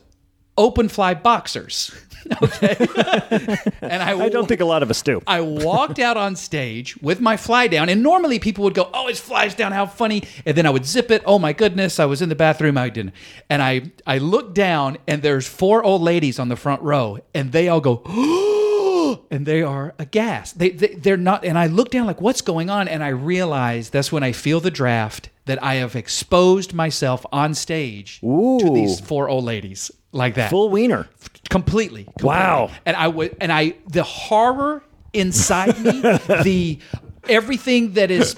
[0.56, 1.92] open fly boxers.
[2.42, 2.76] Okay,
[3.80, 5.22] and I, I don't think a lot of us do.
[5.26, 9.08] I walked out on stage with my fly down, and normally people would go, "Oh,
[9.08, 11.22] his fly's down, how funny!" And then I would zip it.
[11.24, 12.76] Oh my goodness, I was in the bathroom.
[12.76, 13.14] I didn't,
[13.48, 17.52] and I I looked down, and there's four old ladies on the front row, and
[17.52, 18.02] they all go.
[19.32, 20.58] And they are aghast.
[20.58, 21.44] They, they they're not.
[21.44, 22.86] And I look down like, what's going on?
[22.86, 27.54] And I realize that's when I feel the draft that I have exposed myself on
[27.54, 31.08] stage to these four old ladies like that Full wiener.
[31.48, 32.26] completely, completely.
[32.26, 32.70] Wow.
[32.86, 36.00] And I would, and I, the horror inside me,
[36.42, 36.78] the
[37.28, 38.36] everything that is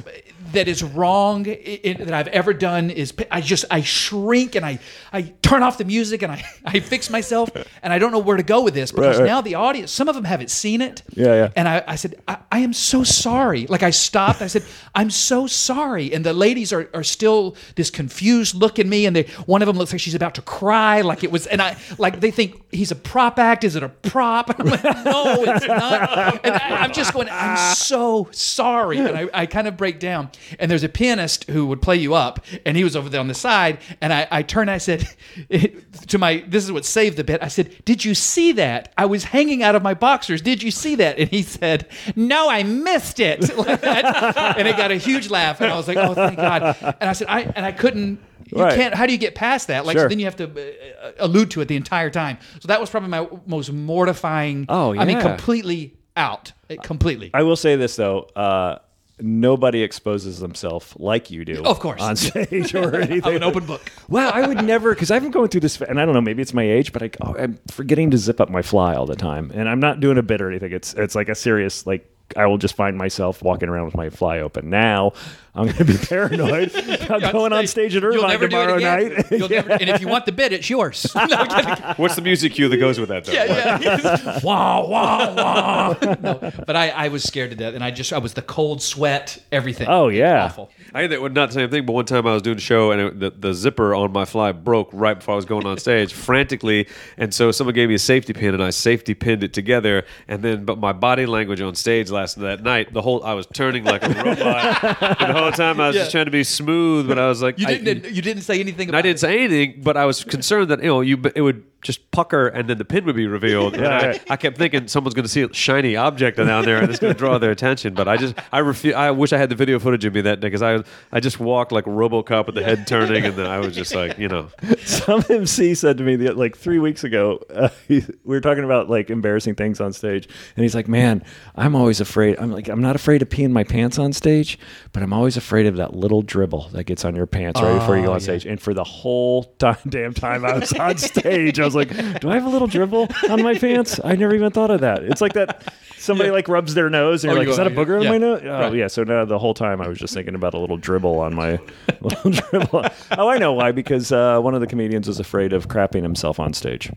[0.53, 4.65] that is wrong i i- that I've ever done is I just I shrink and
[4.65, 4.79] I
[5.13, 7.51] I turn off the music and I I fix myself
[7.83, 9.27] and I don't know where to go with this because right.
[9.27, 11.03] now the audience, some of them haven't seen it.
[11.15, 11.49] Yeah, yeah.
[11.57, 13.67] And I, I said, I, I am so sorry.
[13.67, 14.43] Like I stopped.
[14.43, 16.13] I said, I'm so sorry.
[16.15, 19.67] And the ladies are, are still this confused look at me, and they one of
[19.67, 21.47] them looks like she's about to cry, like it was.
[21.47, 23.65] And I like they think he's a prop act.
[23.65, 24.51] Is it a prop?
[24.51, 26.45] And I'm like, no, it's not.
[26.45, 27.29] And I, I'm just going.
[27.31, 28.99] I'm so sorry.
[28.99, 30.31] And I, I kind of break down.
[30.59, 33.29] And there's a pianist who would play you up, and he was over there on
[33.29, 33.79] the side.
[34.01, 34.63] And I, I turned.
[34.63, 35.09] And I said
[36.09, 37.43] to my, this is what saved the bit.
[37.43, 38.93] I said, "Did you see that?
[38.97, 40.41] I was hanging out of my boxers.
[40.43, 44.57] Did you see that?" And he said, "No, I missed it." Like that.
[44.59, 45.61] and it got a huge laugh.
[45.61, 48.21] And I was like, "Oh, thank God!" And I said, "I and I couldn't."
[48.55, 48.75] You Right.
[48.75, 48.95] can't.
[48.95, 49.87] How do you get past that?
[49.87, 50.09] Like Sure.
[50.09, 52.39] then you have to uh, allude to it the entire time.
[52.61, 54.67] So that was probably my most mortifying.
[54.69, 55.01] Oh, yeah.
[55.01, 57.31] I mean, completely out eh, completely.
[57.33, 58.23] I will say this though.
[58.37, 58.79] Uh,
[59.23, 62.01] Nobody exposes themselves like you do, Of course.
[62.03, 63.25] on stage or anything.
[63.25, 63.83] I'm an open book.
[64.09, 66.43] Wow, I would never because I've been going through this, and I don't know, maybe
[66.43, 69.17] it's my age, but I, oh, I'm forgetting to zip up my fly all the
[69.17, 70.73] time, and I'm not doing a bit or anything.
[70.73, 74.09] It's it's like a serious like I will just find myself walking around with my
[74.11, 74.71] fly open.
[74.71, 75.13] Now
[75.55, 76.75] I'm going to be paranoid
[77.11, 79.27] about going on stage at You'll Irvine never do it tomorrow night.
[79.31, 81.07] You'll never- and if you want the bid, it's yours.
[81.33, 83.25] No, What's the music cue that goes with that?
[83.25, 83.33] Though?
[83.33, 84.41] yeah, yeah.
[84.43, 85.97] wah, wah, wah.
[86.21, 88.83] No, but I, I was scared to death, and I just I was the cold
[88.83, 89.89] sweat, everything.
[89.89, 90.47] Oh, yeah.
[90.47, 90.71] awful.
[90.95, 92.61] I had that well, not the same thing, but one time I was doing a
[92.61, 95.67] show and it, the, the zipper on my fly broke right before I was going
[95.67, 99.43] on stage, frantically, and so someone gave me a safety pin and I safety pinned
[99.45, 103.23] it together, and then but my body language on stage last that night, the whole
[103.23, 106.03] I was turning like a robot, and the time I was Yeah.
[106.03, 108.61] just trying to be smooth, but I was like, You I- didn't you didn't say
[108.61, 108.89] anything.
[108.89, 111.41] and About I didn't say anything, but I was concerned that you know you it
[111.43, 113.75] would just pucker and then the pin would be revealed.
[113.75, 116.89] And I, I kept thinking someone's going to see a shiny object down there and
[116.89, 117.95] it's going to draw their attention.
[117.95, 120.41] But I just I refu- I wish I had the video footage of me that
[120.41, 123.59] day because I I just walked like RoboCop with the head turning and then I
[123.59, 124.49] was just like you know
[124.85, 128.65] Some MC said to me the, like three weeks ago, uh, he, we were talking
[128.65, 131.25] about like embarrassing things on stage, and he's like, "Man,
[131.57, 132.37] I'm always afraid.
[132.39, 134.59] I'm like, I'm not afraid of peeing my pants on stage,
[134.93, 137.97] but I'm always afraid of that little dribble that gets on your pants right before
[137.97, 141.59] you go on stage." And for the whole time, damn time I was on stage,
[141.59, 144.01] I was like, "Do I have a little dribble on my pants?
[144.03, 145.73] I never even thought of that." It's like that.
[145.97, 146.35] Somebody Yeah.
[146.35, 148.03] like rubs their nose, and Oh, you're like, you "Is that a go- booger on
[148.03, 148.11] yeah.
[148.11, 148.75] my nose?" Oh, Right.
[148.75, 148.87] yeah.
[148.89, 151.59] So now the whole time I was just thinking about a little dribble on my
[152.01, 152.85] little dribble.
[153.19, 153.71] Oh, I know why.
[153.73, 156.91] Because uh, one of the comedians was afraid of crapping himself on stage,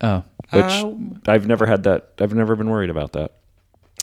[0.00, 0.84] Oh, which
[1.26, 2.10] I've never had that.
[2.20, 3.32] I've never been worried about that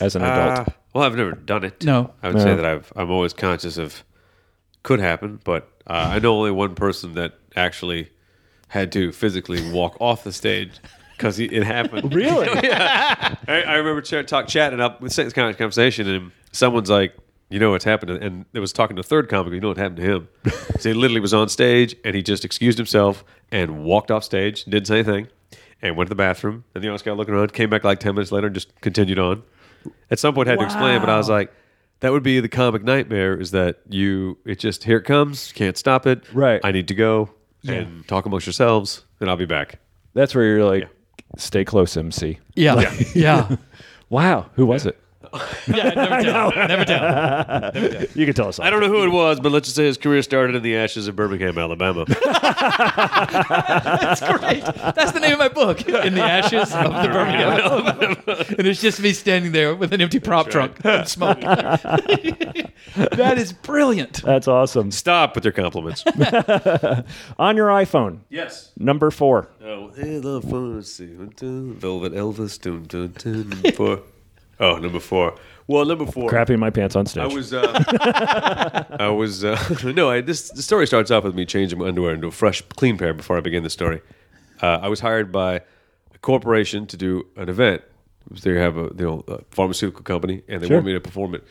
[0.02, 0.68] as an adult.
[0.68, 1.82] Uh, well, I've never done it.
[1.84, 2.12] No.
[2.22, 2.42] I would No.
[2.42, 4.02] say that I've I'm always conscious of
[4.82, 8.10] could happen, but uh, I know only one person that actually
[8.68, 10.72] had to physically walk off the stage
[11.16, 12.12] because it happened.
[12.16, 12.46] Really?
[12.66, 13.34] yeah.
[13.48, 17.14] I, I remember ch- talk chatting up with this kind of conversation, and someone's like,
[17.48, 19.52] "You know what's happened?" And it was talking to a third comic.
[19.52, 20.28] You know what happened to him?
[20.78, 24.64] so he literally was on stage, and he just excused himself and walked off stage,
[24.64, 25.28] didn't say anything,
[25.82, 26.64] and went to the bathroom.
[26.74, 29.18] And the audience guy looking around, came back like ten minutes later, and just continued
[29.18, 29.42] on.
[30.10, 31.52] At some point, had to explain, but I was like.
[32.00, 35.78] That would be the comic nightmare is that you, it just, here it comes, can't
[35.78, 36.30] stop it.
[36.30, 36.60] Right.
[36.62, 37.30] I need to go
[37.68, 39.78] and talk amongst yourselves, and I'll be back.
[40.14, 40.88] That's where you're like,
[41.36, 42.38] stay close, MC.
[42.54, 43.56] yeah, yeah, yeah.
[44.08, 44.98] Wow, who was it?
[45.66, 46.50] yeah never tell.
[46.50, 47.72] Never tell.
[48.14, 48.58] You can tell us.
[48.60, 50.76] I don't know who it was, but let's just say his career started in the
[50.76, 52.04] ashes of Birmingham, Alabama.
[53.96, 54.64] That's great.
[54.94, 55.88] That's the name of my book.
[55.88, 57.52] In the ashes of the Birmingham.
[57.52, 58.44] Alabama.
[58.58, 61.40] And it's just me standing there with an empty prop trunk and smoke.
[61.40, 64.22] that is brilliant.
[64.22, 64.90] That's awesome.
[64.90, 66.04] Stop with your compliments.
[67.38, 68.72] On your iPhone, yes.
[68.76, 69.48] number four.
[69.62, 70.76] Oh, hey, love fun.
[70.76, 71.06] Let's see.
[71.06, 72.60] Velvet Elvis.
[72.60, 74.00] Dun, dun, dun, four.
[74.58, 75.34] Oh, number four.
[75.66, 76.30] Well, number four.
[76.30, 77.22] Crapping my pants on stage.
[77.30, 79.58] I was, uh, I was, uh,
[79.94, 82.62] no, I, this, the story starts off with me changing my underwear into a fresh,
[82.76, 84.00] clean pair before I begin the story.
[84.62, 85.56] Uh, I was hired by
[86.14, 87.82] a corporation to do an event.
[88.30, 90.78] They have a you know, a pharmaceutical company, and they Sure.
[90.78, 91.44] want me to perform it.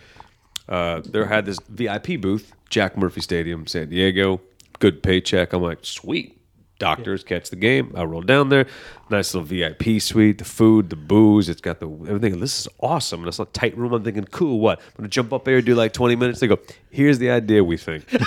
[0.68, 4.42] Uh, they had this VIP booth, Jack Murphy Stadium, San Diego.
[4.80, 5.54] Good paycheck.
[5.54, 6.42] I'm like, sweet.
[6.80, 7.94] Doctors catch the game.
[7.96, 8.66] I roll down there.
[9.10, 10.40] Nice little VIP suite.
[10.40, 11.48] The food, the booze.
[11.48, 12.40] It's got the everything.
[12.40, 13.20] This is awesome.
[13.20, 13.94] And it's a tight room.
[13.94, 14.60] I'm thinking, cool.
[14.60, 14.80] What?
[14.80, 16.40] I'm gonna jump up there, and do like 20 minutes.
[16.40, 16.58] They go,
[16.90, 17.64] here's the idea.
[17.64, 18.08] We think.
[18.10, 18.20] the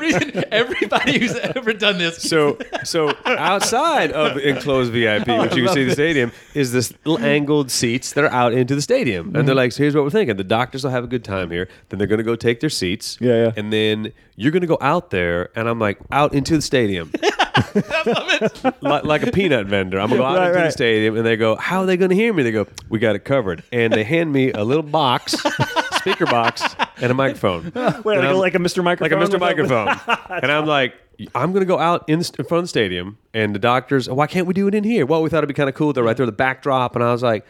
[0.00, 2.22] reason everybody who's ever done this.
[2.22, 6.92] So, so outside of enclosed VIP, oh, which you can see the stadium, is this
[7.04, 9.58] little angled seats that are out into the stadium, and they're mm-hmm.
[9.58, 11.68] like, so "Here's what we're thinking: the doctors will have a good time here.
[11.88, 13.52] Then they're going to go take their seats, Yeah, yeah.
[13.56, 17.12] and then you're going to go out there." And I'm like, "Out into the stadium."
[18.80, 20.00] like, like a peanut vendor.
[20.00, 20.72] I'm gonna go out Right, into the right.
[20.72, 23.24] stadium, and they go, "How are they gonna hear me?" They go, "We got it
[23.24, 25.34] covered." And they hand me a little box,
[25.98, 26.62] speaker box,
[26.98, 27.64] and a microphone.
[27.74, 28.82] Wait, like, And a, I'm- like a Mr.
[28.82, 29.18] Microphone?
[29.20, 29.40] like a Mr.
[29.40, 29.88] Microphone.
[30.42, 30.94] and I'm like,
[31.34, 34.26] I'm going to go out in, in front of the stadium, and the doctors, why
[34.26, 35.06] can't we do it in here?
[35.06, 35.92] Well, we thought it'd be kind of cool.
[35.92, 36.94] They're right there, the backdrop.
[36.96, 37.44] And I was like,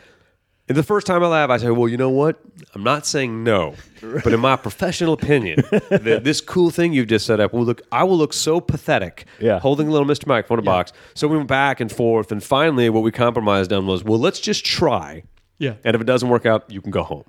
[0.73, 2.41] and the first time I laugh, I say, well, you know what?
[2.75, 7.27] I'm not saying no, but in my professional opinion, that this cool thing you've just
[7.27, 9.59] set up will look, I will look so pathetic Yeah.
[9.61, 10.27] holding a little Mr.
[10.27, 10.93] Microphone in a box.
[11.15, 14.41] So we went back and forth, and finally, what we compromised on was, well, let's
[14.41, 15.23] just try.
[15.59, 15.75] Yeah.
[15.85, 17.25] And if it doesn't work out, you can go home.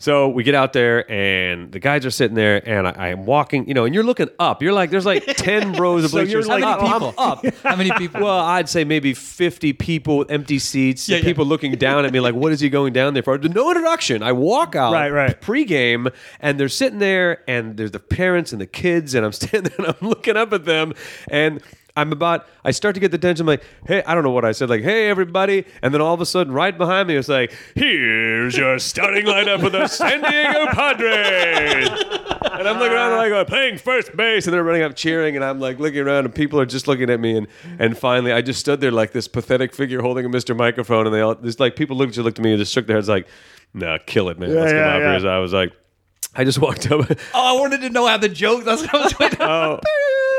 [0.00, 3.66] So we get out there, and the guys are sitting there, and I, am walking,
[3.66, 4.62] you know, and you're looking up.
[4.62, 6.46] You're like, there's like 10 rows of bleachers.
[6.46, 7.14] So you're like up, I'm people?
[7.18, 7.44] up.
[7.64, 8.20] How many people?
[8.22, 11.24] Well, I'd say maybe 50 people with empty seats, Yeah, yeah.
[11.24, 13.38] people looking down at me like, what is he going down there for?
[13.38, 14.22] No introduction.
[14.22, 15.40] I walk out Right, right.
[15.40, 19.72] pregame, and they're sitting there, and there's the parents and the kids, and I'm standing
[19.76, 20.94] there and I'm looking up at them,
[21.28, 21.60] and
[21.98, 22.46] I'm about.
[22.64, 23.42] I start to get the tension.
[23.42, 24.70] I'm like, hey, I don't know what I said.
[24.70, 28.56] Like, hey, everybody, and then all of a sudden, right behind me, it's like, here's
[28.56, 31.88] your starting lineup for the San Diego Padres.
[31.88, 35.44] And I'm looking around like I'm playing first base, and they're running up cheering, and
[35.44, 37.48] I'm like looking around, and people are just looking at me, and
[37.80, 40.56] and finally, I just stood there like this pathetic figure holding a Mr.
[40.56, 42.86] Microphone, and they all just like people looked at looked at me and just shook
[42.86, 43.26] their heads like,
[43.74, 44.54] nah, kill it, man.
[44.54, 45.30] Let's yeah, get out yeah.
[45.30, 45.72] I was like,
[46.36, 47.10] I just walked up.
[47.34, 48.64] Oh, I wanted to know how the joke.
[48.64, 49.42] That's what I was waiting.
[49.42, 49.80] Oh.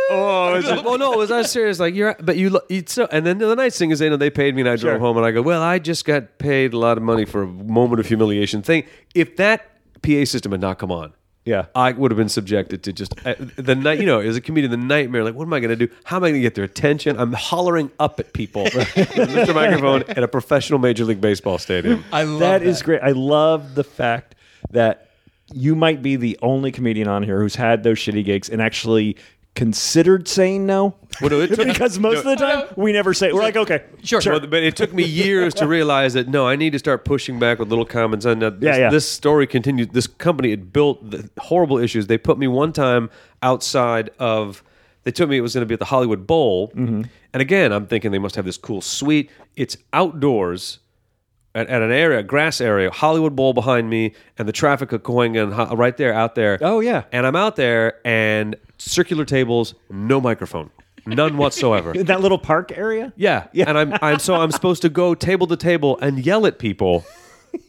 [0.09, 1.79] Oh, it was like, well, no, it was not serious.
[1.79, 4.29] Like you're, but you, you so, and then the nice thing is, you know, they
[4.29, 4.99] paid me, and I drove Sure.
[4.99, 7.47] home, and I go, well, I just got paid a lot of money for a
[7.47, 8.85] moment of humiliation thing.
[9.15, 9.65] If that
[10.01, 11.13] PA system had not come on,
[11.45, 11.65] Yeah.
[11.75, 13.99] I would have been subjected to just uh, the night.
[13.99, 15.23] You know, as a comedian, the nightmare.
[15.23, 15.93] Like, what am I going to do?
[16.05, 17.19] How am I going to get their attention?
[17.19, 19.53] I'm hollering up at people, with Mr.
[19.53, 22.03] Microphone at a professional Major League Baseball stadium.
[22.13, 23.01] I love that is great.
[23.01, 24.35] I love the fact
[24.71, 25.09] that
[25.53, 29.17] you might be the only comedian on here who's had those shitty gigs and actually
[29.55, 30.95] considered saying no.
[31.21, 32.31] Well, no, it took- because most no.
[32.31, 33.31] of the time we never say.
[33.33, 34.21] We're like, okay, Sure.
[34.25, 37.39] Well, but it took me years to realize that no, I need to start pushing
[37.39, 38.25] back with little comments.
[38.25, 38.89] And uh, this, Yeah, yeah.
[38.89, 39.93] this story continued.
[39.93, 42.07] This company had built the horrible issues.
[42.07, 43.09] They put me one time
[43.41, 44.63] outside of.
[45.03, 47.03] They told me it was going to be at the Hollywood Bowl, Mm-hmm.
[47.33, 49.31] and again, I'm thinking they must have this cool suite.
[49.55, 50.79] It's outdoors.
[51.55, 55.33] At, at an area, grass area, Hollywood Bowl behind me, and the traffic are going
[55.33, 56.59] in ho- right there, out there.
[56.61, 57.05] Oh, yeah.
[57.11, 60.71] and I'm out there, and circular tables, no microphone,
[61.05, 61.91] none whatsoever.
[61.95, 63.13] In that little park area.
[63.15, 63.65] Yeah, yeah.
[63.67, 67.05] and I'm I'm so I'm supposed to go table to table and yell at people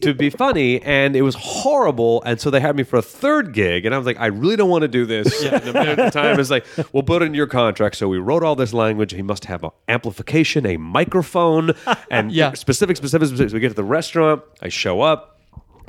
[0.02, 2.22] to be funny, and it was horrible.
[2.24, 4.56] And so they had me for a third gig, and I was like, I really
[4.56, 5.42] don't want to do this.
[5.42, 5.54] yeah.
[5.54, 7.96] And the man at the time is like, we'll put it in your contract.
[7.96, 9.12] So we wrote all this language.
[9.14, 11.72] He must have an amplification, a microphone,
[12.10, 12.52] and Yeah.
[12.52, 13.54] specific, specific, specific.
[13.54, 14.42] We get to the restaurant.
[14.60, 15.39] I show up,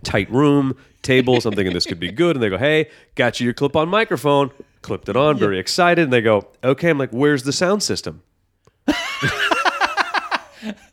[0.03, 1.45] tight room, tables.
[1.45, 4.51] I'm thinking this could be good, and they go, Hey, got you your clip-on microphone.
[4.81, 6.89] Clipped it on, very excited, and they go, Okay.
[6.89, 8.23] I'm like, Where's the sound system?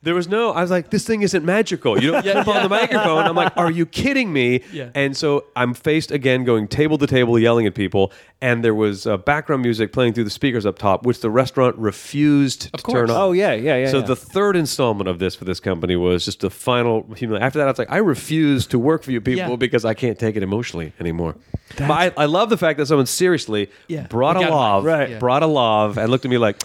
[0.03, 0.51] There was no.
[0.53, 2.03] I was like, this thing isn't magical.
[2.03, 3.25] You don't clip on the microphone.
[3.25, 4.63] I'm like, are you kidding me?
[4.73, 4.91] Yeah.
[4.95, 8.13] And so I'm faced again, going table to table, yelling at people.
[8.41, 11.77] And there was uh, background music playing through the speakers up top, which the restaurant
[11.77, 12.95] refused to course.
[12.95, 13.17] turn off.
[13.17, 13.91] Oh yeah, yeah, yeah.
[13.91, 14.07] So yeah.
[14.07, 17.03] the third installment of this for this company was just the final.
[17.05, 19.57] humili- After that, I was like, I refuse to work for you people Yeah.
[19.57, 21.35] because I can't take it emotionally anymore.
[21.77, 24.07] But I, I love the fact that someone seriously Yeah.
[24.07, 25.11] brought We a got 'em love, right.
[25.11, 25.19] Yeah.
[25.19, 26.63] brought a love, and looked at me like,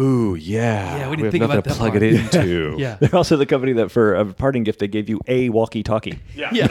[0.00, 2.02] "Ooh, yeah, Yeah, we didn't have think nothing about to that plug part.
[2.02, 2.96] it into." Yeah.
[3.00, 6.18] They're also the company that for a parting gift they gave you a walkie-talkie.
[6.34, 6.66] Yeah.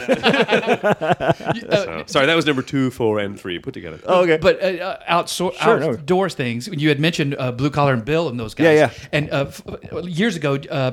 [1.70, 3.98] So, sorry, that was number two, four, and three put together.
[4.06, 4.38] Oh, okay.
[4.38, 5.90] But uh, uh, outso- Sure, no.
[5.90, 6.68] outdoors things.
[6.68, 8.64] You had mentioned uh, Blue Collar and Bill and those guys.
[8.64, 9.08] Yeah, yeah.
[9.12, 9.62] And uh, f-
[10.04, 10.92] years ago, uh,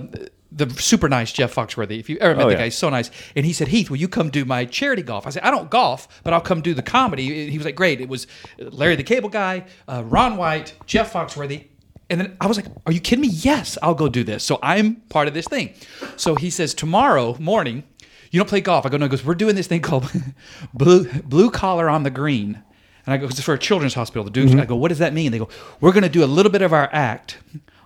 [0.51, 2.59] the super nice Jeff Foxworthy, if you ever met Oh, the yeah.
[2.59, 3.11] guy, he's so nice.
[3.35, 5.27] And he said, Heath, will you come do my charity golf?
[5.27, 7.49] I said, I don't golf, but I'll come do the comedy.
[7.49, 8.01] He was like, Great.
[8.01, 11.65] It was Larry the Cable Guy, uh, Ron White, Jeff Foxworthy.
[12.09, 13.29] And then I was like, Are you kidding me?
[13.29, 14.43] Yes, I'll go do this.
[14.43, 15.73] So I'm part of this thing.
[16.15, 17.83] So he says, Tomorrow morning,
[18.31, 18.85] you don't play golf.
[18.85, 20.11] I go, No, he goes, We're doing this thing called
[20.73, 22.63] blue, blue Collar on the Green.
[23.05, 24.23] And I go, It's for a children's hospital.
[24.23, 24.61] The dudes, mm-hmm.
[24.61, 25.31] I go, What does that mean?
[25.31, 25.49] They go,
[25.81, 27.37] We're going to do a little bit of our act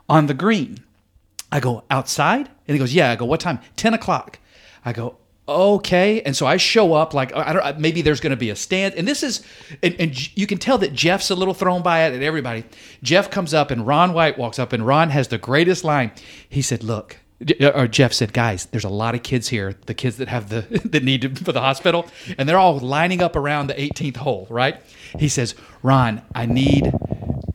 [0.10, 0.80] on the green.
[1.54, 2.50] I go, outside?
[2.68, 3.12] And he goes, yeah.
[3.12, 3.60] I go, what time?
[3.76, 4.40] 10 o'clock.
[4.84, 6.22] I go, okay.
[6.22, 8.94] And so I show up like, I don't maybe there's going to be a stand.
[8.96, 9.44] And this is,
[9.82, 12.64] and, and you can tell that Jeff's a little thrown by it and everybody.
[13.02, 16.12] Jeff comes up and Ron White walks up and Ron has the greatest line.
[16.48, 17.18] He said, look,
[17.60, 20.50] uh, or Jeff said, guys, there's a lot of kids here, the kids that have
[20.50, 22.08] the, that need to, for the hospital.
[22.38, 24.82] And they're all lining up around the 18th hole, right?
[25.20, 26.92] He says, Ron, I need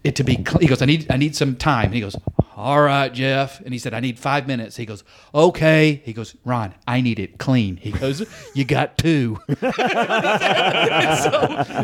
[0.05, 0.47] it to be mm.
[0.47, 0.63] clean.
[0.63, 1.87] He goes, I need I need some time.
[1.87, 2.17] And he goes,
[2.57, 3.61] All right, Jeff.
[3.61, 4.77] And he said, I need five minutes.
[4.77, 6.03] He goes, Okay.
[6.05, 7.77] He goes, Ron, I need it clean.
[7.77, 9.39] He goes, You got two.
[9.61, 9.75] so,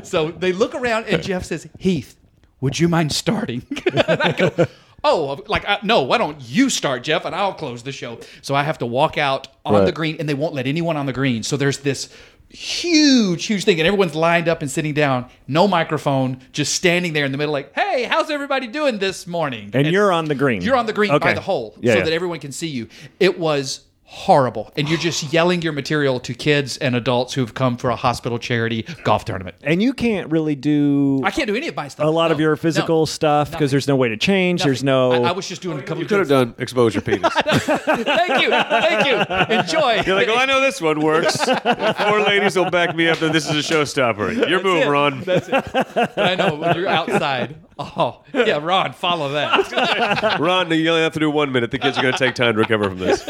[0.05, 2.16] so they look around and Jeff says, Heath,
[2.61, 3.64] would you mind starting?
[4.07, 4.66] and I go,
[5.07, 6.00] Oh, like I, no!
[6.00, 8.18] Why don't you start, Jeff, and I'll close the show.
[8.40, 9.85] So I have to walk out on Right.
[9.85, 11.42] the green, and they won't let anyone on the green.
[11.42, 12.09] So there's this
[12.54, 17.24] huge, huge thing, and everyone's lined up and sitting down, no microphone, just standing there
[17.24, 20.62] in the middle, like, "Hey, how's everybody doing this morning?" And you're on the green.
[20.62, 22.04] You're on the green by the hole, Yeah, so yeah.
[22.04, 22.88] that everyone can see you.
[23.20, 27.76] It was horrible, and you're just yelling your material to kids and adults who've come
[27.76, 29.56] for a hospital charity golf tournament.
[29.62, 32.06] and you can't really do I can't do any of my stuff.
[32.06, 34.62] a lot of No, your no, physical stuff because there's no way to change.
[34.62, 35.12] There's no.
[35.24, 36.02] I, I was just doing a couple.
[36.02, 36.52] You could have jokes.
[36.52, 37.32] done exposure penis.
[37.34, 39.56] Thank you, thank you.
[39.56, 40.02] Enjoy.
[40.06, 41.36] You're like, well, I know this one works.
[41.44, 44.48] Four ladies will back me up that this is a showstopper.
[44.48, 44.88] Your move, it.
[44.88, 45.20] Ron.
[45.22, 45.64] That's it.
[45.72, 47.56] But I know when you're outside.
[47.76, 50.36] Oh, yeah, Ron, follow that.
[50.40, 51.72] Ron, you only have to do one minute.
[51.72, 53.24] The kids are going to take time to recover from this.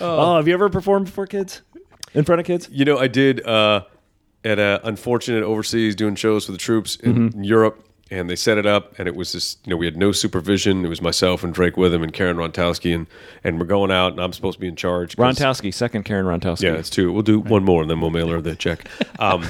[0.00, 1.62] Oh, have you ever performed before kids?
[2.14, 2.68] In front of kids?
[2.70, 3.84] You know, I did uh,
[4.44, 8.66] at a unfortunate overseas doing shows for the troops in Europe, and they set it
[8.66, 10.84] up, and it was just you know we had no supervision.
[10.84, 13.06] It was myself and Drake Witham and Karen Rontowski, and
[13.44, 15.16] and we're going out, and I'm supposed to be in charge.
[15.16, 16.62] Rontowski, second Karen Rontowski.
[16.62, 17.12] Yeah, it's two.
[17.12, 18.86] We'll do one more, and then we'll mail her the check.
[19.18, 19.46] Um,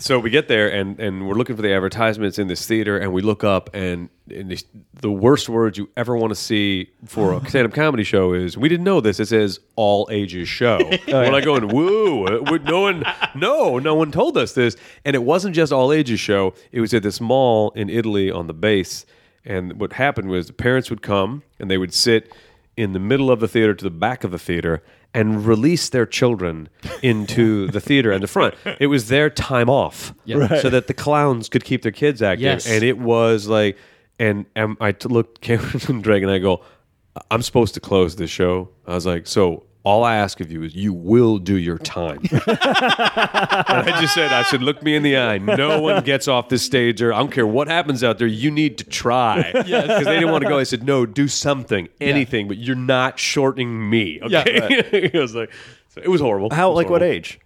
[0.00, 3.12] so we get there, and and we're looking for the advertisements in this theater, and
[3.12, 4.58] we look up, and, and the,
[4.94, 8.68] the worst words you ever want to see for a stand-up comedy show is we
[8.68, 9.20] didn't know this.
[9.20, 10.78] It says all ages show.
[11.08, 12.26] We're like going woo.
[12.26, 15.92] uh, we- No one, no, no one told us this, and it wasn't just all
[15.92, 16.54] ages show.
[16.72, 19.06] It was at this mall in Italy on the base,
[19.44, 22.32] and what happened was the parents would come and they would sit
[22.76, 24.82] in the middle of the theater to the back of the theater
[25.12, 26.68] and release their children
[27.02, 28.54] into the theater and the front.
[28.78, 30.60] It was their time off, Yeah.
[30.60, 32.42] so that the clowns could keep their kids active.
[32.42, 32.66] Yes.
[32.68, 33.76] And it was like,
[34.18, 36.62] and, and I t- looked Cameron and Drake and I go,
[37.30, 38.68] I'm supposed to close this show.
[38.86, 42.20] I was like, so all I ask of you is you will do your time.
[42.30, 45.38] and I just said, I said, look me in the eye.
[45.38, 48.26] No one gets off this stage or I don't care what happens out there.
[48.26, 49.52] You need to try.
[49.70, 50.58] Because they didn't want to go.
[50.58, 54.20] I said, no, do something, anything, but you're not shortening me.
[54.22, 54.42] Okay.
[54.92, 55.52] it was like,
[55.88, 56.50] so it was horrible.
[56.52, 57.40] How was like what age?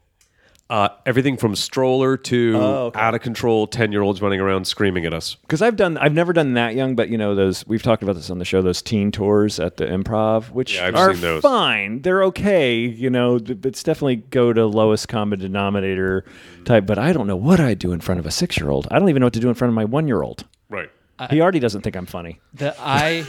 [0.70, 2.98] Uh, everything from stroller to Oh, okay.
[2.98, 5.34] out of control 10 year olds running around screaming at us.
[5.34, 7.66] Because I've done, I've never done that young, but you know those.
[7.66, 8.62] We've talked about this on the show.
[8.62, 11.42] Those teen tours at the Improv, which Yeah, I've are seen those.
[11.42, 12.00] fine.
[12.00, 12.76] They're okay.
[12.76, 16.24] You know, th- it's definitely go to lowest common denominator
[16.64, 16.86] type.
[16.86, 18.88] But I don't know what I do in front of a six year old.
[18.90, 20.44] I don't even know what to do in front of my one year old.
[20.70, 20.90] Right.
[21.30, 22.40] He already doesn't think I'm funny.
[22.54, 23.26] that I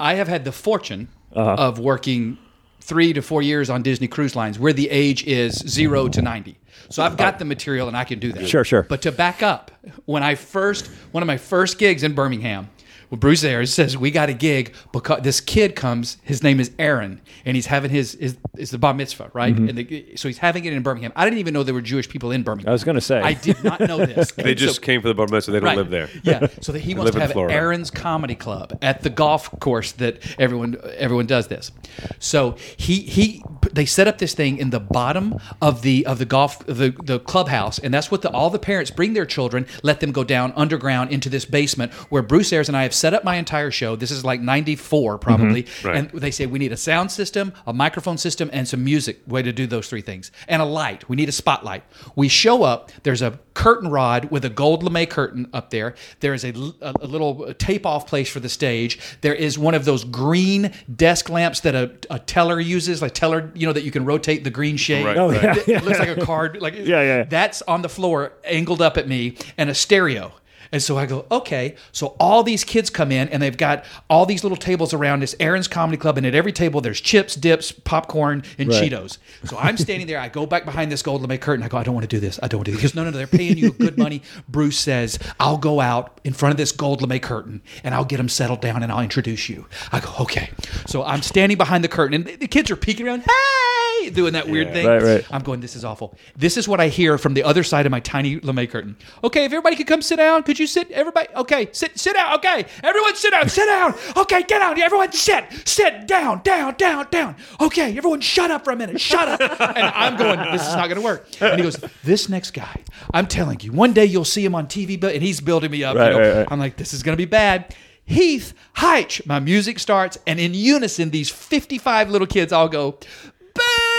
[0.00, 1.54] I have had the fortune Uh-huh.
[1.56, 2.36] of working
[2.80, 6.58] three to four years on Disney Cruise Lines, where the age is zero to ninety.
[6.90, 8.48] So I've got the material and I can do that.
[8.48, 8.82] Sure, sure.
[8.82, 9.70] But to back up,
[10.04, 12.70] when I first one of my first gigs in Birmingham.
[13.14, 16.16] Well, Bruce Ayers says we got a gig because this kid comes.
[16.24, 19.54] His name is Aaron, and he's having his is is the bar mitzvah, right?
[19.54, 19.68] Mm-hmm.
[19.68, 21.12] And the, so he's having it in Birmingham.
[21.14, 22.70] I didn't even know there were Jewish people in Birmingham.
[22.70, 23.20] I was gonna say.
[23.20, 24.32] I did not know this.
[24.36, 25.52] They And just so- came for the bar mitzvah.
[25.52, 25.76] They don't Right.
[25.76, 26.08] live there.
[26.24, 26.48] Yeah.
[26.60, 30.76] So that he wants to have Aaron's Comedy Club at the golf course that everyone
[30.96, 31.70] everyone does this.
[32.18, 36.24] So he he they set up this thing in the bottom of the of the
[36.24, 40.00] golf the the clubhouse, and that's what the, all the parents bring their children, let
[40.00, 43.22] them go down underground into this basement where Bruce Ayers and I have set up
[43.22, 43.96] my entire show.
[43.96, 45.86] This is like '94 probably, mm-hmm.
[45.86, 45.96] Right.
[45.98, 49.20] and they say we need a sound system, a microphone system, and some music.
[49.26, 51.06] Way to do those three things, and a light.
[51.06, 51.82] We need a spotlight.
[52.16, 52.92] We show up.
[53.02, 55.94] There's a curtain rod with a gold lame curtain up there.
[56.20, 58.98] There is a little uh, tape off place for the stage.
[59.20, 63.52] There is one of those green desk lamps that a, a teller uses, like teller,
[63.54, 65.04] you know, that you can rotate the green shade.
[65.04, 65.58] Right, Oh, right.
[65.58, 66.62] It, it looks like a card.
[66.62, 67.24] Like Yeah, yeah.
[67.24, 70.32] That's on the floor, angled up at me, and a stereo.
[70.74, 71.76] And so I go, okay.
[71.92, 75.36] So all these kids come in and they've got all these little tables around this
[75.38, 78.90] Aaron's Comedy Club, and at every table there's chips, dips, popcorn, and Right.
[78.90, 79.18] Cheetos.
[79.44, 80.18] So I'm standing there.
[80.18, 81.64] I go back behind this gold lame curtain.
[81.64, 82.40] I go, I don't want to do this.
[82.42, 82.92] I don't want to do this.
[82.92, 83.18] No, no, no.
[83.18, 84.20] They're paying you good money.
[84.48, 88.16] Bruce says, I'll go out in front of this gold lame curtain and I'll get
[88.16, 89.66] them settled down and I'll introduce you.
[89.92, 90.50] I go, okay.
[90.86, 93.73] So I'm standing behind the curtain and the kids are peeking around, hey,
[94.10, 94.86] doing that weird thing.
[94.86, 95.26] Right, right.
[95.30, 96.16] I'm going, this is awful.
[96.36, 98.96] This is what I hear from the other side of my tiny lame curtain.
[99.22, 100.90] Okay, if everybody could come sit down, could you sit?
[100.90, 102.34] Everybody, okay, sit, sit down.
[102.34, 103.94] Okay, everyone sit down, sit down.
[104.16, 104.80] Okay, get down.
[104.80, 107.36] Everyone sit, sit down, down, down, down.
[107.60, 109.40] Okay, everyone shut up for a minute, shut up.
[109.74, 111.26] And I'm going, this is not going to work.
[111.40, 112.80] And he goes, this next guy,
[113.12, 115.82] I'm telling you, one day you'll see him on TV, but and he's building me
[115.82, 115.94] up.
[115.94, 116.18] you know.
[116.18, 116.46] right, right.
[116.50, 117.74] I'm like, this is going to be bad.
[118.06, 119.24] Heath Hyche.
[119.26, 122.98] My music starts, and in unison, these 55 little kids all go, boo!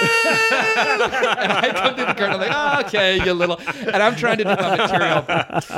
[0.01, 2.31] And I come through the curtain.
[2.34, 3.58] I'm like, oh, okay, you little.
[3.60, 5.25] And I'm trying to do my material,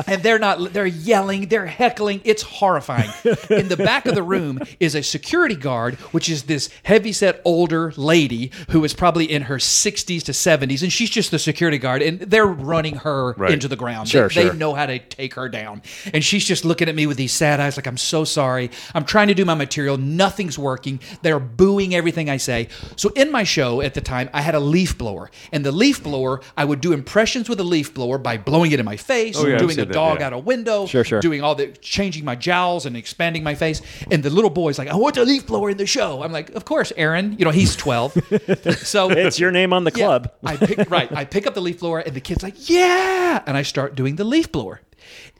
[0.08, 0.74] and they're not.
[0.74, 1.48] They're yelling.
[1.48, 2.22] They're heckling.
[2.24, 3.10] It's horrifying.
[3.50, 7.94] In the back of the room is a security guard, which is this heavy-set older
[7.98, 12.02] lady who is probably in her 60s to 70s, and she's just the security guard,
[12.02, 13.52] and they're running her Right.
[13.52, 14.08] into the ground.
[14.10, 14.50] Sure, they, sure.
[14.52, 15.82] they know how to take her down,
[16.14, 18.72] and she's just looking at me with these sad eyes, like I'm so sorry.
[18.96, 19.98] I'm trying to do my material.
[19.98, 21.00] Nothing's working.
[21.22, 22.70] They're booing everything I say.
[22.96, 26.02] So in my show at the time, I had a leaf blower, and the leaf
[26.02, 29.38] blower, I would do impressions with a leaf blower by blowing it in my face,
[29.38, 30.28] Oh, yeah, doing a that, dog yeah.
[30.28, 31.20] out a window, Sure, sure.
[31.20, 33.82] doing all the changing my jowls and expanding my face.
[34.10, 36.24] And the little boy's like, I want a leaf blower in the show.
[36.24, 37.36] I'm like, of course, Aaron.
[37.38, 38.14] You know, he's 12.
[38.84, 40.06] so It's your name on the yeah.
[40.06, 40.32] club.
[40.44, 41.12] I pick right.
[41.12, 44.16] I pick up the leaf blower, and the kid's like, "Yeah!" And I start doing
[44.16, 44.82] the leaf blower.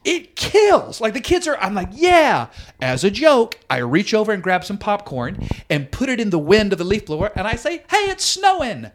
[0.04, 1.02] It kills.
[1.02, 1.58] Like the kids are.
[1.58, 2.48] I'm like, "Yeah!"
[2.82, 6.40] As a joke, I reach over and grab some popcorn and put it in the
[6.40, 8.92] wind of the leaf blower, and I say, "Hey, it's snowing,"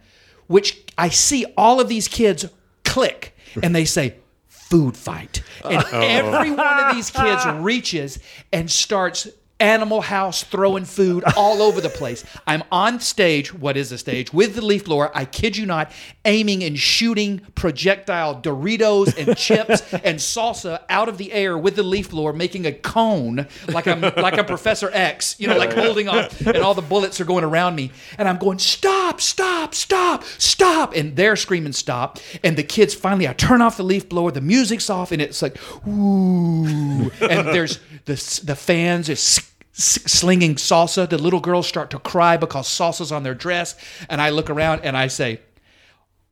[0.47, 2.47] which I see all of these kids
[2.85, 4.17] click, and they say.
[4.49, 5.43] Food fight.
[5.67, 8.19] And every one of these kids reaches
[8.55, 9.29] and starts
[9.63, 12.25] Animal House throwing food all over the place.
[12.49, 15.17] I'm on stage, what is a stage, with the leaf blower.
[15.17, 15.93] I kid you not,
[16.25, 21.85] aiming and shooting projectile Doritos and chips and salsa out of the air with the
[21.85, 26.09] leaf blower, making a cone like I'm like I'm Professor X, you know, like holding
[26.09, 30.25] on, and all the bullets are going around me, and I'm going stop, stop, stop,
[30.25, 34.33] stop, and they're screaming stop, and the kids finally, I turn off the leaf blower,
[34.33, 35.57] the music's off, and it's like
[35.87, 41.09] ooh, and there's the the fans is slinging salsa.
[41.09, 43.75] The little girls start to cry because salsa's on their dress,
[44.09, 45.41] and I look around and I say.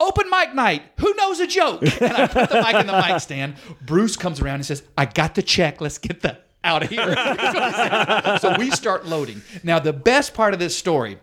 [0.02, 0.82] Open mic night.
[0.98, 1.82] Who knows a joke?
[2.00, 3.56] And I put the mic in the mic stand.
[3.82, 5.82] Bruce comes around and says, I got the check.
[5.82, 7.14] Let's get the out of here.
[8.40, 9.42] so we start loading.
[9.62, 11.18] Now, the best part of this story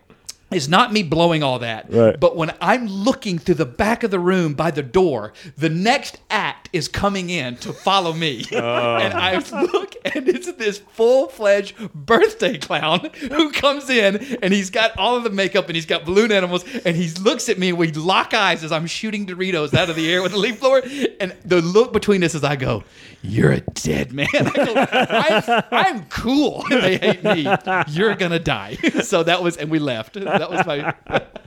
[0.52, 2.18] is not me blowing all that, Right.
[2.18, 6.18] but when I'm looking through the back of the room by the door, the next
[6.30, 8.44] act is coming in to follow me.
[8.52, 14.70] and I look, and it's this full fledged birthday clown who comes in, and he's
[14.70, 17.70] got all of the makeup and he's got balloon animals, and he looks at me,
[17.70, 20.60] and we lock eyes as I'm shooting Doritos out of the air with a leaf
[20.60, 20.82] blower.
[21.20, 22.84] And the look between us as I go,
[23.22, 24.28] You're a dead man.
[24.34, 26.64] I I'm cool.
[26.70, 27.42] they hate me.
[27.88, 28.74] You're going to die.
[29.02, 30.14] so that was, and we left.
[30.14, 30.94] That was my,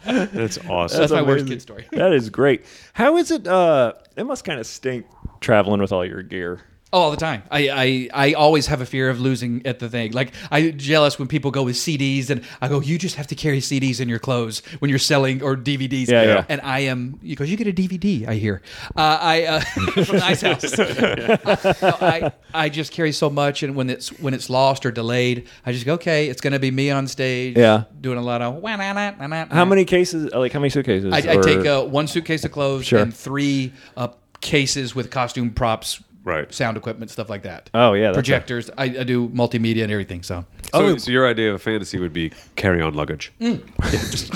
[0.05, 0.99] That's awesome.
[0.99, 1.87] that's my worst kid story.
[1.91, 2.65] That is great.
[2.93, 3.47] How is it?
[3.47, 5.05] Uh, it must kind of stink
[5.41, 6.61] traveling with all your gear.
[6.93, 7.41] Oh, all the time.
[7.49, 10.11] I, I I always have a fear of losing at the thing.
[10.11, 13.35] Like I jealous when people go with CDs, and I go, you just have to
[13.35, 16.09] carry CDs in your clothes when you're selling or DVDs.
[16.09, 16.45] Yeah, yeah.
[16.49, 17.11] And I am.
[17.23, 18.27] because you get a DVD.
[18.27, 18.61] I hear.
[18.93, 19.59] Uh, I uh,
[20.03, 20.77] from Nice House.
[21.81, 25.47] No, I I just carry so much, and when it's when it's lost or delayed,
[25.65, 27.57] I just go, okay, it's going to be me on stage.
[27.57, 27.85] Yeah.
[28.01, 28.61] doing a lot of.
[29.49, 30.29] How many cases?
[30.33, 31.13] Like how many suitcases?
[31.13, 32.99] I, I or- take uh, one suitcase of clothes Sure.
[32.99, 34.09] and three uh,
[34.41, 36.53] cases with costume props, Right.
[36.53, 37.69] sound equipment, stuff like that.
[37.73, 38.69] Oh, yeah, that's projectors.
[38.77, 40.21] I, I do multimedia and everything.
[40.23, 43.31] So, So, so your idea of a fantasy would be carry-on luggage.
[43.39, 43.59] do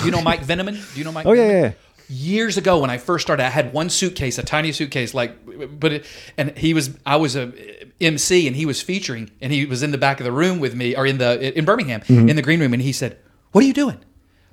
[0.04, 0.74] you know Mike Veneman?
[0.74, 1.26] Do you know Mike?
[1.26, 1.60] Oh yeah, yeah.
[1.62, 1.72] yeah.
[2.08, 5.36] Years ago, when I first started, I had one suitcase, a tiny suitcase, like,
[5.80, 6.06] but it,
[6.38, 7.52] and he was, I was a
[8.00, 10.74] MC, and he was featuring, and he was in the back of the room with
[10.76, 12.28] me, or in the in Birmingham, Mm-hmm.
[12.28, 13.18] in the green room, and he said,
[13.50, 13.98] "What are you doing?"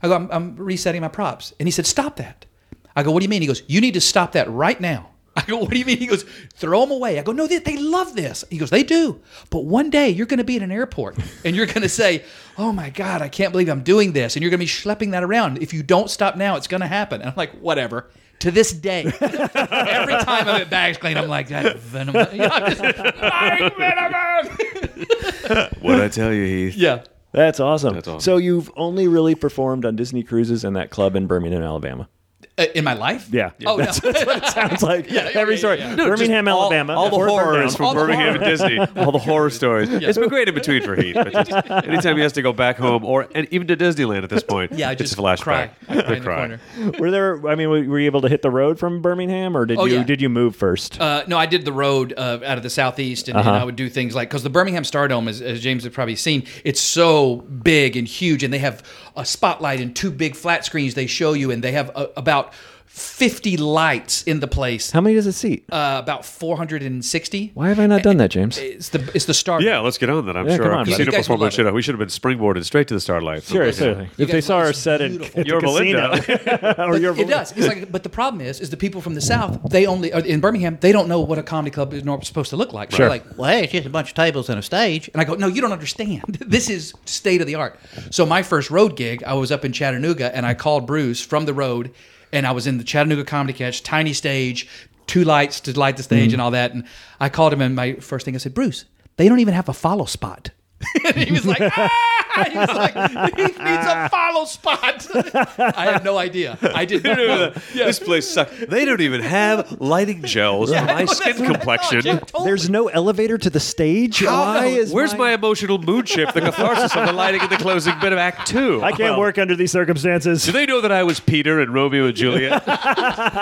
[0.02, 2.48] I go, I'm, "I'm resetting my props," and he said, "Stop that."
[2.96, 5.10] I go, "What do you mean?" He goes, "You need to stop that right now."
[5.36, 6.24] I go, "What do you mean?" He goes,
[6.54, 9.20] "Throw them away." I go, "No, they, they love this." He goes, "They do,
[9.50, 12.24] but one day you're going to be at an airport and you're going to say."
[12.56, 14.36] Oh my God, I can't believe I'm doing this.
[14.36, 15.58] And you're going to be schlepping that around.
[15.58, 17.20] If you don't stop now, it's going to happen.
[17.22, 18.12] And I'm like, whatever.
[18.42, 22.16] To this day, every time I'm at Bags Clean, I'm like, that venom.
[22.32, 25.70] You know, I'm just, Mike Veneman!
[25.82, 26.76] What I tell you, Heath?
[26.76, 27.04] yeah.
[27.32, 27.96] That's awesome.
[27.96, 28.20] That's awesome.
[28.20, 32.08] So you've only really performed on Disney cruises and that club in Birmingham, Alabama.
[32.56, 33.30] Uh, in my life?
[33.32, 33.50] Yeah.
[33.66, 33.86] Oh, no.
[33.86, 35.80] That's what it sounds like yeah, every yeah, story.
[35.80, 35.96] yeah.
[35.96, 36.94] No, Birmingham, all- Alabama.
[36.94, 38.62] All, the before it horrors from All Birmingham horrors.
[38.62, 39.02] and Disney.
[39.04, 39.90] All the horror stories.
[39.90, 41.16] It's been great in between for Heath.
[41.16, 44.30] But just anytime he has to go back home or and even to Disneyland at
[44.30, 45.40] this point, Yeah, I it's just a flashback.
[45.40, 45.72] cry.
[45.90, 46.60] I cry The in the corner.
[47.00, 47.48] Were there?
[47.48, 49.86] I mean, were were you able to hit the road from Birmingham, or did Oh,
[49.86, 50.04] you yeah.
[50.04, 51.02] did you move first?
[51.02, 53.76] Uh, no, I did the road uh, out of the southeast, and, and I would
[53.76, 57.38] do things like because the Birmingham Stardome, as, as James has probably seen, it's so
[57.38, 58.84] big and huge, and they have
[59.16, 62.43] a spotlight and two big flat screens they show you, and they have uh, about
[62.86, 64.92] fifty lights in the place.
[64.92, 65.66] How many does it seat?
[65.72, 67.50] Uh, about four hundred and sixty.
[67.56, 68.58] Why have I not done that, James?
[68.60, 69.62] It's the it's the Stardome.
[69.64, 70.38] Yeah, let's get on that.
[70.38, 70.92] I'm Yeah, sure come on, our buddy.
[70.92, 71.74] casino You guys would performance love should have.
[71.76, 73.44] We should have been springboarded straight to the Starlight.
[73.44, 75.40] Seriously, if they guys saw love our it's set in, beautiful.
[75.40, 76.12] at the You're casino,
[76.84, 77.52] or But you're it does.
[77.58, 80.20] It's like, but the problem is, is the people from the South, they only or
[80.20, 82.92] in Birmingham, they don't know what a comedy club is nor- supposed to look like.
[82.92, 83.06] So Sure.
[83.10, 85.10] They're like, well, hey, it's just a bunch of tables and a stage.
[85.14, 86.22] And I go, no, you don't understand.
[86.54, 87.80] This is state of the art.
[88.12, 91.46] So my first road gig, I was up in Chattanooga, and I called Bruce from
[91.46, 91.92] the road,
[92.34, 94.68] and I was in the Chattanooga Comedy Catch, tiny stage,
[95.08, 96.74] two lights to light the stage and all that.
[96.74, 96.84] And
[97.20, 98.86] I called him, and my first thing I said, Bruce,
[99.18, 100.50] they don't even have a follow spot.
[101.06, 101.90] and he was like, ah!
[102.52, 102.94] He was like,
[103.38, 103.58] he needs
[103.88, 105.08] a follow spot.
[105.78, 106.58] I had no idea.
[106.62, 107.54] I did not know.
[107.74, 107.86] Yeah.
[107.94, 108.52] This place sucks.
[108.68, 112.02] They don't even have lighting gels for my skin complexion.
[112.04, 112.46] Yeah, totally.
[112.46, 114.24] There's no elevator to the stage.
[114.24, 117.94] Why is Where's my emotional mood shift, the catharsis of the lighting in the closing
[118.00, 118.82] bit of Act Two?
[118.84, 120.44] I can't work under these circumstances.
[120.46, 122.66] Do they know that I was Peter and Romeo and Juliet?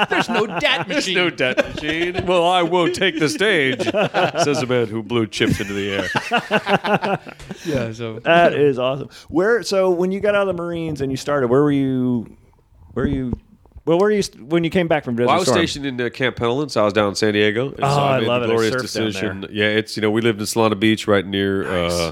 [0.10, 1.16] There's no dat There's machine.
[1.16, 2.26] no debt machine.
[2.26, 7.20] Well, I won't take the stage, says a man who blew chips into the air.
[7.66, 9.10] yeah, so That is awesome.
[9.30, 9.64] Where?
[9.64, 12.38] So when you got out of the Marines and you started, where were you?
[12.94, 13.34] Where were you?
[13.86, 15.58] Well, where were you when you came back from Desert Well, I was Storm?
[15.60, 17.70] stationed in uh, Camp Pendleton, so I was down in San Diego.
[17.70, 18.52] And so Oh, I love the it.
[18.52, 19.48] Glorious decision.
[19.52, 22.12] Yeah, it's you know we lived in Solana Beach, right near uh,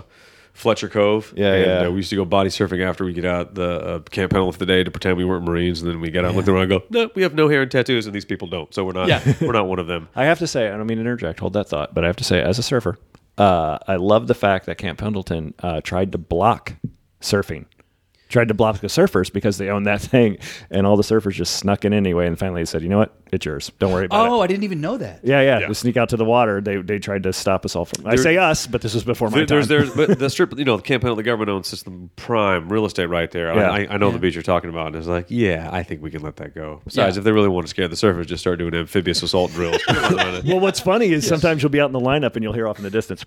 [0.53, 1.31] Fletcher Cove.
[1.37, 1.87] Yeah, and, yeah.
[1.87, 4.53] Uh, we used to go body surfing after we get out the uh, Camp Pendleton
[4.53, 6.47] for the day to pretend we weren't Marines, and then we get out, and look
[6.47, 8.83] around, and go, no, we have no hair and tattoos, and these people don't, so
[8.83, 9.07] we're not.
[9.07, 9.21] Yeah.
[9.39, 10.09] we're not one of them.
[10.15, 11.39] I have to say, I don't mean to interject.
[11.39, 12.97] Hold that thought, but I have to say, as a surfer,
[13.39, 16.75] uh, I love the fact that Camp Pendleton uh, tried to block
[17.21, 17.65] surfing.
[18.29, 20.37] Tried to block the surfers because they owned that thing,
[20.69, 22.27] and all the surfers just snuck in anyway.
[22.27, 23.15] And finally, they said, "You know what?
[23.31, 23.71] It's yours.
[23.79, 25.21] Don't worry about it." Oh, I didn't even know that.
[25.23, 25.67] Yeah, yeah, Yeah.
[25.67, 28.05] To sneak out to the water, they they tried to stop us all from.
[28.05, 29.77] I say us, but this was before my There- there's, time.
[29.95, 32.85] there's, but the strip, you know, the campaign Pendleton, the government owns system prime real
[32.85, 33.51] estate right there.
[33.55, 33.71] Yeah.
[33.71, 34.13] I, I know Yeah.
[34.13, 36.53] the beach you're talking about, and it's like, yeah, I think we can let that
[36.53, 36.81] go.
[36.85, 37.21] Besides, Yeah.
[37.21, 39.81] if they really want to scare the surfers, just start doing amphibious assault drills.
[40.45, 42.77] well, what's funny is sometimes you'll be out in the lineup and you'll hear off
[42.77, 43.25] in the distance.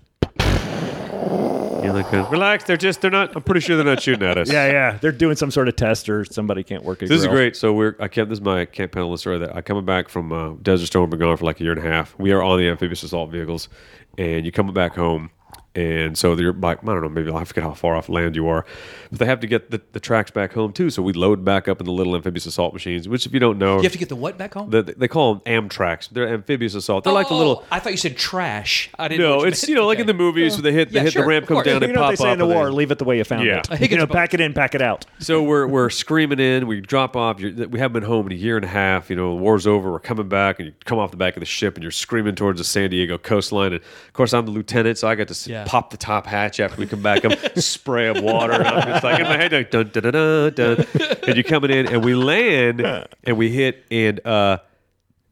[1.83, 2.63] You're like, relax.
[2.63, 3.35] They're just, they're not.
[3.35, 4.51] I'm pretty sure they're not shooting at us.
[4.51, 7.01] Yeah, yeah, they're doing some sort of test or somebody can't work.
[7.01, 7.35] A This is grill.
[7.37, 7.55] great.
[7.55, 10.31] So we're I kept this is my Camp Pendleton story that I coming back from
[10.31, 11.09] uh, Desert Storm.
[11.09, 12.17] Been gone for like a year and a half.
[12.17, 13.69] We are on the amphibious assault vehicles,
[14.17, 15.29] and you coming back home,
[15.75, 18.47] and so you're like I don't know maybe I forget how far off land you
[18.47, 18.65] are,
[19.09, 20.89] but they have to get the, the tracks back home too.
[20.89, 23.57] So we load back up in the little amphibious assault machines, which if you don't
[23.57, 24.69] know, You have to get the what back home?
[24.69, 26.09] the, they call them Amtracs.
[26.09, 27.03] They're amphibious assault.
[27.03, 27.65] They're like the Oh, little.
[27.71, 28.89] I thought you said trash.
[28.99, 29.21] I didn't.
[29.21, 31.13] know No, it's you know like in the movies where they hit they Yeah, hit
[31.13, 31.65] sure, the ramp of comes course.
[31.65, 33.05] down You and know what pop they say up in the war: leave it the
[33.05, 33.59] way you found Yeah.
[33.59, 33.67] it.
[33.71, 35.05] I think you know, pack it in, pack it out.
[35.19, 36.67] So we're we're screaming in.
[36.67, 37.39] We drop off.
[37.39, 39.09] You're, we haven't been home in a year and a half.
[39.09, 39.91] You know, the war's over.
[39.91, 42.35] We're coming back, and you come off the back of the ship, and you're screaming
[42.35, 43.73] towards the San Diego coastline.
[43.73, 45.71] And of course, I'm the lieutenant, so I got to s- Yeah.
[45.71, 47.23] pop the top hatch after we come back.
[47.25, 50.13] I'm spray of water, and I'm just like in my head, like dun dun dun
[50.13, 50.53] dun.
[50.53, 50.85] dun.
[51.27, 52.81] And you're coming in, and we land,
[53.23, 54.57] and we hit, and uh,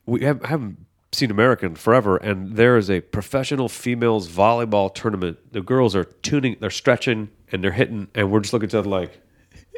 [0.06, 5.38] we have, haven't seen American forever, and there is a professional females volleyball tournament.
[5.52, 8.76] The girls are tuning, they're stretching, and they're hitting, and we're just looking at each
[8.76, 9.22] other like.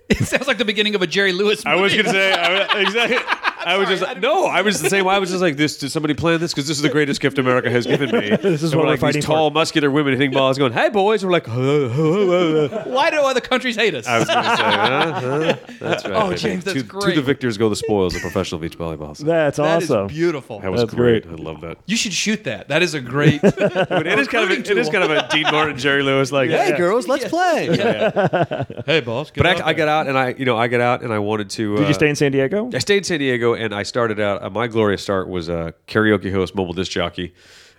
[0.09, 1.63] It sounds like the beginning of a Jerry Lewis.
[1.63, 1.77] Movie.
[1.77, 3.17] I was gonna say I, exactly.
[3.65, 4.45] I was just no.
[4.45, 5.05] I was the same.
[5.05, 5.15] way.
[5.15, 5.77] I was just like this.
[5.77, 6.53] Did somebody plan this?
[6.53, 8.29] Because this is the greatest gift America has given me.
[8.41, 10.89] this is and what we're we're like these tall, muscular women hitting balls, going, "Hey
[10.89, 11.47] boys!" We're like.
[12.93, 14.07] Why do other countries hate us?
[14.07, 15.57] I was gonna say, huh, huh.
[15.79, 16.13] that's right.
[16.13, 16.39] Oh, baby.
[16.39, 17.15] James, that's to, great.
[17.15, 19.17] To the victors go the spoils of professional beach volleyball.
[19.17, 20.07] That's That is awesome.
[20.07, 20.59] beautiful.
[20.59, 21.27] That was That's great.
[21.27, 21.39] great.
[21.39, 21.77] I love that.
[21.85, 22.67] You should shoot that.
[22.69, 23.41] That is a great.
[23.41, 26.31] But it is kind of a, it is kind of a Dean Martin, Jerry Lewis
[26.31, 27.67] like, "Hey girls, let's play."
[28.85, 29.31] hey, boss.
[29.31, 31.49] But I, I got out and I, you know, I got out and I wanted
[31.51, 31.75] to.
[31.77, 32.69] Did uh, you stay in San Diego?
[32.73, 34.43] I stayed in San Diego and I started out.
[34.43, 37.33] Uh, my glorious start was a karaoke host, mobile disc jockey.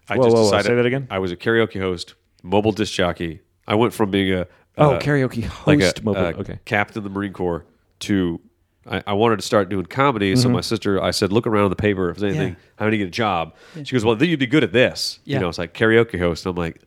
[0.08, 0.50] I Whoa, just whoa, whoa.
[0.50, 1.06] decided Say that again?
[1.10, 3.40] I was a karaoke host, mobile disc jockey.
[3.66, 4.46] I went from being a
[4.76, 5.66] Oh, uh, karaoke host.
[5.66, 6.20] like a mobile.
[6.20, 6.58] uh, okay.
[6.64, 7.64] captain of the Marine Corps
[8.00, 8.40] to.
[8.86, 10.42] I, I wanted to start doing comedy, Mm-hmm.
[10.42, 12.52] so my sister, I said, look around in the paper if there's anything.
[12.54, 12.60] Yeah.
[12.76, 13.54] How do you get a job?
[13.82, 15.20] She goes, well, then you'd be good at this.
[15.24, 15.36] Yeah.
[15.36, 16.44] You know, it's like karaoke host.
[16.44, 16.82] And I'm like,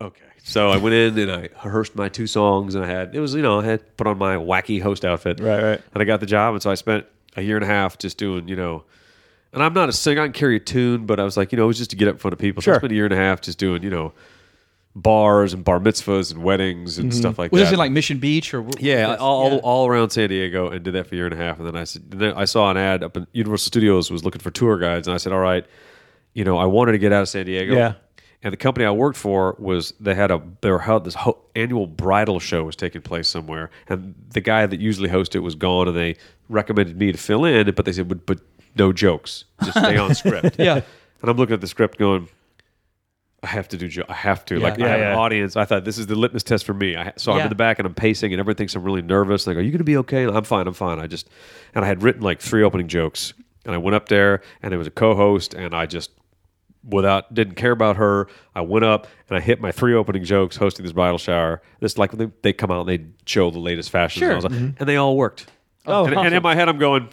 [0.00, 0.22] okay.
[0.44, 3.34] So I went in and I rehearsed my two songs, and I had it was
[3.34, 5.80] you know I had put on my wacky host outfit, Right, right.
[5.94, 7.06] and I got the job, and so I spent
[7.36, 8.84] a year and a half just doing you know.
[9.52, 11.56] And I'm not a singer; I can carry a tune, but I was like, you
[11.56, 12.60] know, it was just to get up in front of people.
[12.60, 14.12] So I spent a year and a half just doing, you know,
[14.96, 17.20] bars and bar mitzvahs and weddings and mm-hmm.
[17.20, 17.64] stuff like Was that.
[17.66, 18.66] this in like Mission Beach or?
[18.78, 19.58] Yeah, all, yeah.
[19.58, 21.58] all around San Diego, and did that for a year and a half.
[21.58, 24.40] And then I said, then I saw an ad up in Universal Studios was looking
[24.40, 25.64] for tour guides, and I said, all right,
[26.32, 27.74] you know, I wanted to get out of San Diego.
[27.74, 27.94] Yeah.
[28.44, 31.38] And the company I worked for was they had a they were held this ho-
[31.56, 35.54] annual bridal show was taking place somewhere, and the guy that usually hosted it was
[35.54, 36.16] gone, and they
[36.50, 38.40] recommended me to fill in, but they said, but, but
[38.76, 40.56] no jokes, just stay on script.
[40.58, 40.82] Yeah.
[41.22, 42.28] And I'm looking at the script going.
[43.42, 43.88] I have to do.
[43.88, 44.58] Jo- I have to.
[44.58, 44.84] Like Yeah.
[44.84, 45.56] I have Yeah, an audience.
[45.56, 46.96] I thought this is the litmus test for me.
[46.96, 49.46] I, so I'm in the back and I'm pacing, and everyone thinks I'm really nervous.
[49.46, 50.24] Like, are you going to be okay?
[50.24, 50.66] And I'm fine.
[50.66, 50.98] I'm fine.
[50.98, 51.28] I just
[51.74, 53.32] and I had written like three opening jokes,
[53.64, 56.10] and I went up there, and there was a co-host, and I just
[56.88, 58.28] without didn't care about her.
[58.54, 61.62] I went up and I hit my three opening jokes hosting this bridal shower.
[61.80, 64.32] This like they, they come out and they show the latest fashions, Sure.
[64.32, 64.70] and, like- mm-hmm.
[64.78, 65.46] and they all worked.
[65.86, 67.08] Oh, and, and in my head, I'm going.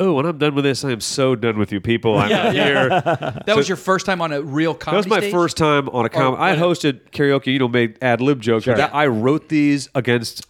[0.00, 2.16] Oh, when I'm done with this, I am so done with you people.
[2.18, 2.88] I'm out here.
[3.46, 4.94] That was your first time on a real comedy.
[4.94, 5.32] That was my stage?
[5.32, 6.40] first time on a comedy.
[6.40, 8.64] I had hosted karaoke, you know, made ad lib jokes.
[8.64, 8.76] Sure.
[8.76, 10.46] that- I wrote these against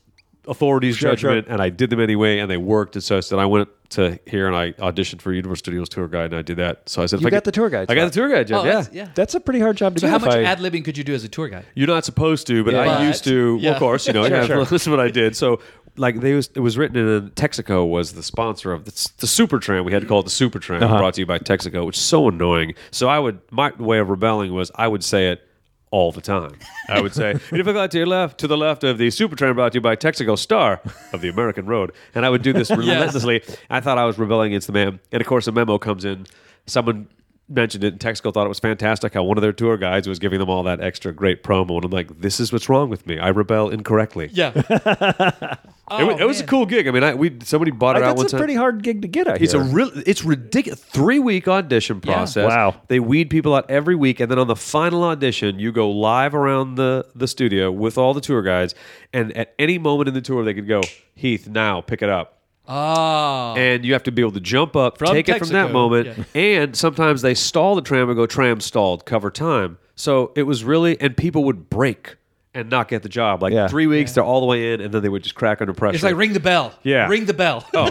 [0.49, 1.53] authorities' Sure, judgment, sure.
[1.53, 2.97] and I did them anyway, and they worked.
[2.97, 6.09] And so I said, I went to here and I auditioned for Universal Studios tour
[6.09, 6.89] guide, and I did that.
[6.89, 8.29] So I said, if You I got could- the tour guide I got the tour
[8.29, 8.67] guide Oh, job.
[8.67, 8.73] yeah.
[8.73, 9.09] that's- yeah.
[9.15, 10.11] That's a pretty hard job to So do.
[10.11, 11.65] how much I- ad libbing could you do as a tour guide?
[11.75, 12.81] You're not supposed to, but Yeah.
[12.81, 13.59] I But- used to.
[13.63, 14.25] Well, of course, you know.
[14.29, 14.65] Sure, yeah, sure.
[14.71, 15.37] This is what I did.
[15.37, 15.61] So,
[15.97, 19.59] like, they was it was written in Texaco was the sponsor of the, the Super
[19.59, 19.85] Tram.
[19.85, 20.83] We had to call it the Super Tram.
[20.83, 20.99] Uh-huh.
[20.99, 22.75] Brought to you by Texaco, which is so annoying.
[22.91, 25.41] So I would my way of rebelling was I would say it
[25.91, 26.53] all the time.
[26.89, 29.11] I would say, and if I got to your left, to the left of the
[29.11, 30.81] Super Tram brought to you by Texaco Star
[31.13, 33.43] of the American Road, and I would do this relentlessly.
[33.71, 36.27] I thought I was rebelling against the man, and of course, a memo comes in.
[36.67, 37.09] Someone
[37.49, 40.19] mentioned it, and Texaco thought it was fantastic how one of their tour guides was
[40.19, 43.07] giving them all that extra great promo, and I'm like, this is what's wrong with
[43.07, 43.19] me.
[43.19, 44.31] I rebel incorrectly.
[44.33, 44.53] Yeah.
[44.55, 45.59] it,
[45.91, 46.87] was, it was a oh, cool gig.
[46.87, 48.39] I mean, I, we somebody bought it out That's one a time.
[48.39, 49.29] pretty hard gig to get.
[49.29, 49.91] I It's a real.
[50.07, 50.81] It's ridiculous.
[50.81, 52.15] Three week audition Yeah.
[52.15, 52.49] process.
[52.49, 52.83] Wow.
[52.89, 56.35] They weed people out every week, and then on the final audition, you go live
[56.35, 58.75] around the the studio with all the tour guides,
[59.13, 60.83] and at any moment in the tour, they could go,
[61.15, 62.38] Heath, now pick it up.
[62.69, 63.55] Oh.
[63.57, 66.19] And you have to be able to jump up, From take it from that moment,
[66.35, 66.41] yeah.
[66.41, 69.79] and sometimes they stall the tram and go tram stalled, cover time.
[69.97, 72.17] So it was really, and people would break
[72.55, 73.43] and not get the job.
[73.43, 73.69] Like Yeah.
[73.69, 75.95] three weeks, they're all the way in, and then they would just crack under pressure.
[75.95, 76.75] It's like ring the bell.
[76.83, 77.09] Yeah.
[77.09, 77.65] Ring the bell.
[77.75, 77.87] Oh,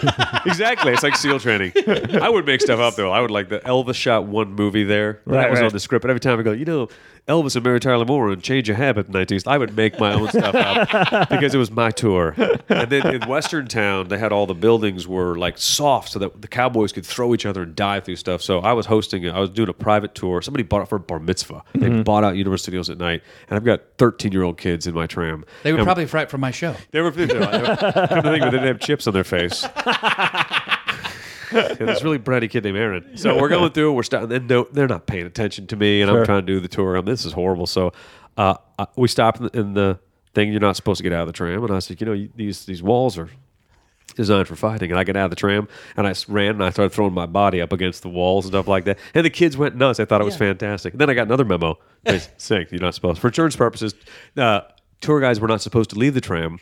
[0.46, 0.94] exactly.
[0.94, 1.74] It's like SEAL training.
[2.22, 3.12] I would make stuff up though.
[3.12, 5.22] I would like the Elvis shot one movie there.
[5.26, 5.66] Right, that was right.
[5.68, 6.02] on the script.
[6.02, 6.90] But every time I go, you know,
[7.28, 10.00] Elvis and Mary Tyler Moore and Change of Habit in the 19th, I would make
[10.00, 12.34] my own stuff up because it was my tour.
[12.70, 16.42] And then in Western Town, they had all the buildings were like soft so that
[16.42, 18.42] the cowboys could throw each other and dive through stuff.
[18.42, 19.32] So I was hosting it.
[19.34, 20.42] I was doing a private tour.
[20.42, 21.64] Somebody bought it for a bar mitzvah.
[21.74, 22.04] They Mm-hmm.
[22.04, 23.24] bought out Universal Studios at night.
[23.50, 25.44] And I've got 13 year old kids in my tram.
[25.64, 26.76] They were And- probably fright from my show.
[26.92, 29.66] they were, they were come to think, but they didn't have chips on their face.
[31.52, 33.18] Yeah, this really bratty kid named Aaron.
[33.18, 33.94] So we're going through.
[33.94, 34.32] We're starting.
[34.32, 36.96] And no, they're not paying attention to me, and I'm trying to do the tour.
[36.96, 37.68] I'm, this is horrible.
[37.68, 37.94] So
[38.38, 40.00] uh, uh, we stopped in the, in the
[40.34, 40.52] thing.
[40.52, 42.30] You're not supposed to get out of the tram, and I said, you know, you-
[42.36, 43.30] these these walls are
[44.16, 44.90] designed for fighting.
[44.92, 47.26] And I get out of the tram, and I ran, and I started throwing my
[47.28, 48.98] body up against the walls and stuff like that.
[49.14, 49.98] And the kids went nuts.
[49.98, 50.40] They thought it was Yeah.
[50.40, 50.94] fantastic.
[50.94, 53.94] And then I got another memo that saying you're not supposed, for insurance purposes,
[54.36, 54.62] uh,
[55.02, 56.60] tour guides were not supposed to leave the tram.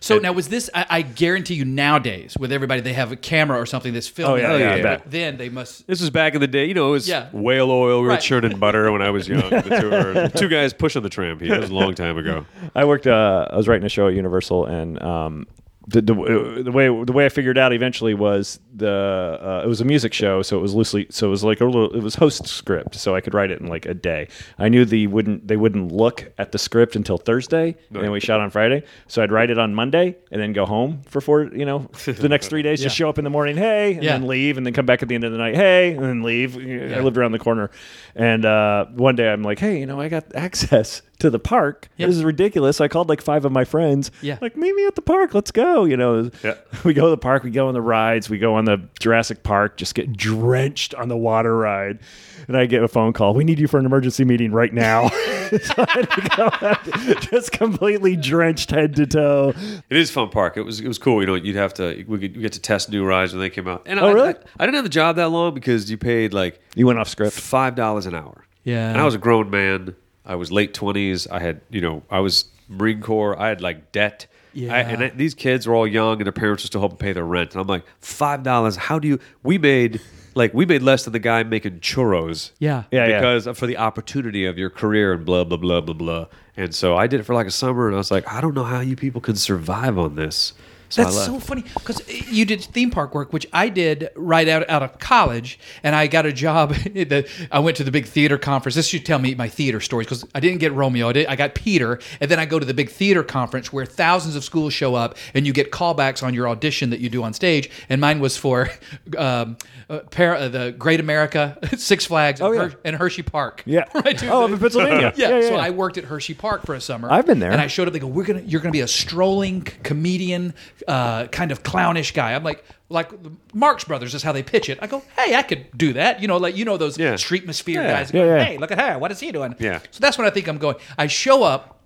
[0.00, 0.70] So now was this?
[0.74, 4.44] I, I guarantee you nowadays with everybody they have a camera or something that's filming.
[4.44, 5.10] Oh, yeah, yeah, I But.
[5.10, 5.86] Then they must.
[5.86, 6.66] This was back in the day.
[6.66, 7.28] You know, it was Yeah.
[7.32, 7.98] whale oil.
[8.00, 8.20] We were Right.
[8.20, 9.40] churning butter when I was young.
[9.50, 10.28] The tour.
[10.28, 11.38] Two guys pushing the tram.
[11.38, 12.46] That was a long time ago.
[12.74, 13.06] I worked.
[13.06, 15.46] Uh, I was writing a show at Universal, and um,
[15.90, 19.80] the, the the way the way I figured out eventually was the uh, it was
[19.80, 22.14] a music show, so it was loosely so it was like a little it was
[22.14, 24.28] host script, so I could write it in like a day.
[24.58, 28.20] I knew they wouldn't they wouldn't look at the script until Thursday, and then we
[28.20, 31.44] shot on Friday, so I'd write it on Monday and then go home for four
[31.54, 32.80] you know the next three days.
[32.80, 34.12] Just show up in the morning, hey, and Yeah.
[34.18, 36.22] then leave, and then come back at the end of the night, hey, and then
[36.22, 36.56] leave.
[36.56, 37.70] I lived around the corner,
[38.14, 41.88] and uh, one day I'm like, hey, you know, I got access to the park.
[41.96, 42.06] Yeah.
[42.06, 42.80] This is ridiculous.
[42.80, 44.10] I called like five of my friends.
[44.22, 44.38] Yeah.
[44.40, 45.32] Like, meet me at the park.
[45.34, 45.84] Let's go.
[45.84, 46.54] You know, Yeah.
[46.84, 47.42] we go to the park.
[47.42, 48.28] We go on the rides.
[48.28, 49.76] We go on the Jurassic Park.
[49.76, 52.00] Just get drenched on the water ride.
[52.48, 53.34] And I get a phone call.
[53.34, 55.08] We need you for an emergency meeting right now.
[55.62, 59.52] so I had to go out, just completely drenched head to toe.
[59.90, 60.56] It is fun park.
[60.56, 61.20] It was it was cool.
[61.20, 63.68] You know, you'd have to we could get to test new rides when they came
[63.68, 63.82] out.
[63.86, 64.28] And Oh, I, really?
[64.30, 67.08] I, I didn't have the job that long because you paid like You went off
[67.08, 67.34] script.
[67.34, 68.44] five dollars an hour.
[68.64, 68.90] Yeah.
[68.90, 69.94] and I was a grown man.
[70.30, 71.26] I was late twenties.
[71.26, 73.38] I had you know I was Marine Corps.
[73.38, 74.26] I had like debt.
[74.52, 74.74] Yeah.
[74.74, 77.12] I, and I, these kids were all young, and their parents were still helping pay
[77.12, 77.52] their rent.
[77.52, 78.76] And I'm like, five dollars?
[78.76, 79.18] How do you?
[79.42, 80.00] We made
[80.34, 82.52] like we made less than the guy making churros.
[82.58, 82.84] Yeah.
[82.90, 83.18] Yeah, yeah.
[83.18, 86.26] because for the opportunity of your career and blah blah blah blah blah.
[86.56, 88.54] And so I did it for like a summer, and I was like, I don't
[88.54, 90.52] know how you people can survive on this.
[90.90, 94.68] So That's so funny because you did theme park work, which I did right out,
[94.68, 96.74] out of college, and I got a job.
[96.74, 98.74] the, I went to the big theater conference.
[98.74, 101.08] This should tell me my theater stories because I didn't get Romeo.
[101.08, 103.86] I, did, I got Peter, and then I go to the big theater conference where
[103.86, 107.22] thousands of schools show up, and you get callbacks on your audition that you do
[107.22, 107.70] on stage.
[107.88, 108.68] And mine was for
[109.16, 109.56] um,
[109.88, 112.68] uh, para, uh, the Great America, Six Flags, and, Oh, yeah.
[112.68, 113.62] Her- and Hershey Park.
[113.64, 113.84] Yeah.
[113.94, 114.20] right.
[114.24, 115.12] Oh, in Pennsylvania.
[115.16, 115.54] Yeah, Yeah, yeah, so.
[115.56, 117.08] I worked at Hershey Park for a summer.
[117.10, 117.52] I've been there.
[117.52, 117.92] and I showed up.
[117.92, 120.54] They go, "We're gonna, you're gonna be a strolling comedian,
[120.88, 123.10] uh, kind of clownish guy." I'm like, like
[123.54, 124.78] Marx Brothers is how they pitch it.
[124.82, 127.14] I go, "Hey, I could do that." You know, like you know those Yeah.
[127.14, 127.90] streetmosphere Yeah.
[127.92, 128.10] guys.
[128.10, 128.44] Go, yeah.
[128.44, 128.98] Hey, look at her.
[128.98, 129.54] What is he doing?
[129.58, 129.80] Yeah.
[129.90, 130.76] So that's when I think I'm going.
[130.98, 131.76] I show up.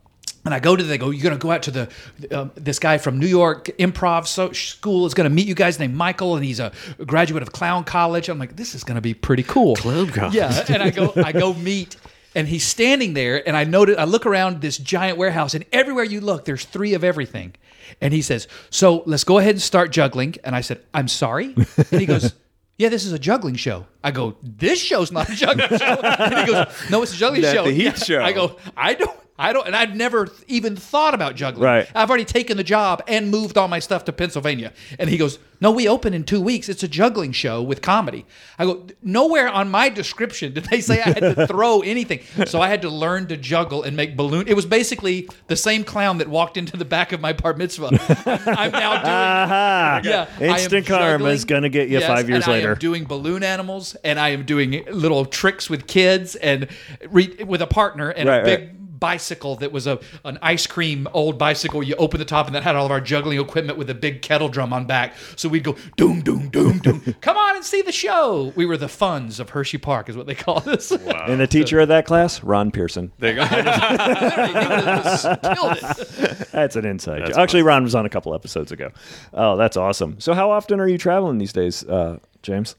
[0.46, 1.08] And I go to they go.
[1.08, 1.88] You're gonna go out to the
[2.30, 5.94] um, this guy from New York Improv so, School is gonna meet you guys named
[5.94, 6.70] Michael, and he's a
[7.06, 8.28] graduate of Clown College.
[8.28, 9.74] I'm like, this is gonna be pretty cool.
[9.74, 10.34] Clown College.
[10.34, 11.96] Yeah, and I go I go meet
[12.34, 16.04] and he's standing there and I notice I look around this giant warehouse and everywhere
[16.04, 17.54] you look there's three of everything.
[18.00, 21.54] And he says, "So, let's go ahead and start juggling." And I said, "I'm sorry."
[21.90, 22.34] And he goes,
[22.78, 26.34] "Yeah, this is a juggling show." I go, "This show's not a juggling show." And
[26.46, 28.22] he goes, "No, it's a juggling Not show." the Heath show.
[28.22, 31.64] I go, "I don't I don't, and I'd never even thought about juggling.
[31.64, 31.90] Right.
[31.92, 34.72] I've already taken the job and moved all my stuff to Pennsylvania.
[34.96, 36.68] And he goes, No, we open in two weeks.
[36.68, 38.26] It's a juggling show with comedy.
[38.60, 42.20] I go, Nowhere on my description did they say I had to throw anything.
[42.46, 44.46] So I had to learn to juggle and make balloon.
[44.46, 47.88] It was basically the same clown that walked into the back of my bar mitzvah.
[48.46, 49.04] I'm now doing.
[49.14, 50.00] Aha.
[50.04, 52.72] Yeah, Instant karma is going to get you Yes, five years and I later.
[52.74, 56.68] am doing balloon animals, and I am doing little tricks with kids, and
[57.08, 58.70] re- with a partner, and Right, a big right.
[58.98, 61.82] Bicycle that was a an ice cream old bicycle.
[61.82, 64.22] You open the top, and that had all of our juggling equipment with a big
[64.22, 65.14] kettle drum on back.
[65.36, 67.00] So we'd go doom doom doom doom.
[67.20, 68.52] Come on and see the show.
[68.56, 70.90] We were the funds of Hershey Park, is what they call us.
[70.90, 73.12] and the teacher of that class, Ron Pearson.
[73.18, 73.46] There you go.
[75.54, 76.48] Killed it.
[76.52, 77.36] That's an inside joke.
[77.36, 78.90] Actually, Ron was on a couple episodes ago.
[79.32, 80.20] Oh, that's awesome.
[80.20, 82.76] So, how often are you traveling these days, uh, James?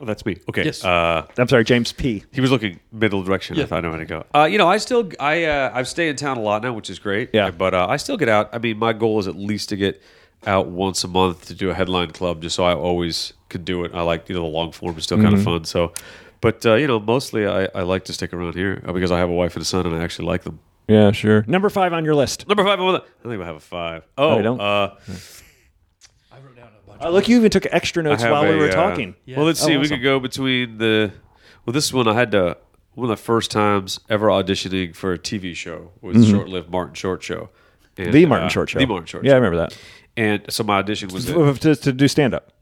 [0.00, 0.36] Oh, that's me.
[0.48, 0.64] Okay.
[0.64, 0.84] Yes.
[0.84, 2.24] Uh, I'm sorry, James P.
[2.32, 3.56] he was looking middle direction.
[3.56, 3.64] Yeah.
[3.64, 4.24] If I know where to go.
[4.34, 6.88] Uh, you know, I still I uh, I stay in town a lot now, which
[6.88, 7.30] is great.
[7.32, 7.50] Yeah.
[7.50, 8.48] But uh, I still get out.
[8.52, 10.00] I mean, my goal is at least to get
[10.46, 13.82] out once a month to do a headline club, just so I always could do
[13.84, 13.90] it.
[13.92, 15.64] I like you know the long form is still kind of fun.
[15.64, 15.92] So
[16.40, 19.18] But uh, you know, mostly I, I like to stick around here uh, because I
[19.18, 20.60] have a wife and a son, and I actually like them.
[20.86, 21.44] Yeah, sure.
[21.48, 22.46] Number five on your list.
[22.46, 24.06] Number five, I'm on the- I think I have a five.
[24.16, 24.60] Oh, you don't?
[24.60, 24.94] Uh,
[26.32, 26.87] I wrote down a bunch.
[27.00, 29.14] Uh, look, you even took extra notes have while we were uh, talking.
[29.28, 29.74] Well, let's see.
[29.74, 29.96] Oh, we awesome.
[29.98, 31.12] could go between the.
[31.66, 32.56] Well, this one I had to.
[32.94, 36.94] One of the first times ever auditioning for a TV show was the short-lived Martin
[36.94, 37.50] Short show.
[37.96, 38.12] And, Mm-hmm.
[38.12, 38.78] The Martin uh, Short Show.
[38.80, 39.28] The Martin Short Show.
[39.28, 39.40] Yeah, I Show.
[39.42, 39.78] remember that.
[40.16, 42.52] And so my audition was to To, to do stand up.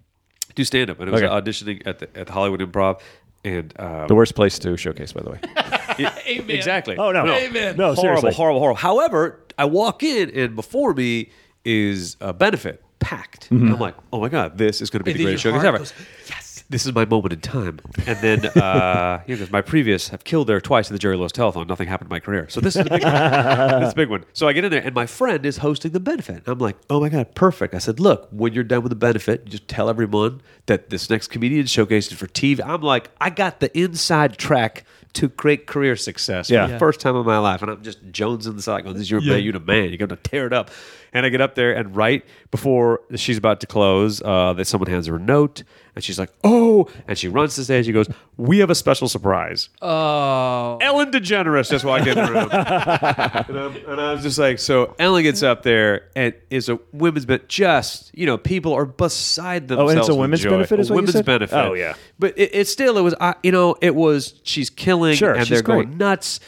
[0.54, 1.32] do stand-up, and it was Okay.
[1.32, 3.00] auditioning at the at the Hollywood Improv.
[3.44, 5.40] And um, The worst place to showcase, by the way.
[6.28, 6.50] Amen.
[6.50, 6.96] exactly.
[6.98, 7.24] Oh, no.
[7.26, 7.76] Amen.
[7.76, 8.32] No, horrible, seriously.
[8.34, 8.76] horrible, horrible.
[8.78, 11.30] However, I walk in and before me
[11.64, 13.44] is a benefit packed.
[13.50, 13.64] Mm-hmm.
[13.66, 15.52] And I'm like, oh my god, this is going to be And the greatest your
[15.54, 15.78] showcase heart ever.
[15.78, 15.92] goes,
[16.28, 16.52] yes.
[16.68, 17.78] This is my moment in time.
[18.08, 21.16] And then, uh, you know, 'cause my previous have killed there twice in the Jerry
[21.16, 21.68] Lewis telethon.
[21.68, 22.48] Nothing happened to my career.
[22.48, 23.12] So this is the big one.
[23.12, 24.24] this is a big one.
[24.32, 26.42] So I get in there, and my friend is hosting the benefit.
[26.46, 27.72] I'm like, oh my God, perfect.
[27.72, 31.08] I said, look, when you're done with the benefit, you just tell everyone that this
[31.08, 32.60] next comedian showcase is for TV.
[32.66, 34.84] I'm like, I got the inside track
[35.16, 36.62] to great career success Yeah.
[36.64, 36.78] for the Yeah.
[36.78, 37.62] first time in my life.
[37.62, 39.88] And I'm just jonesing the side going, this is your man, you're the man.
[39.88, 40.70] You're going to tear it up.
[41.12, 44.90] And I get up there, and right before she's about to close, uh, that someone
[44.90, 45.62] hands her a note,
[45.96, 47.86] and she's like, "Oh!" And she runs to the stage.
[47.86, 50.78] She goes, "We have a special surprise." Oh.
[50.80, 54.94] Ellen DeGeneres just walked in the room, and, I'm- and I was just like, "So
[54.98, 57.48] Ellen gets up there and is a women's benefit.
[57.48, 59.88] Just you know, people are beside themselves.
[59.88, 60.50] Oh, and it's a women's joy.
[60.50, 61.24] benefit, is a what you women's said?
[61.24, 61.56] benefit.
[61.56, 61.94] Oh, yeah.
[62.18, 65.46] but it, it still it was I you know it was she's killing Sure, and
[65.46, 65.86] she's they're great.
[65.86, 66.40] going nuts.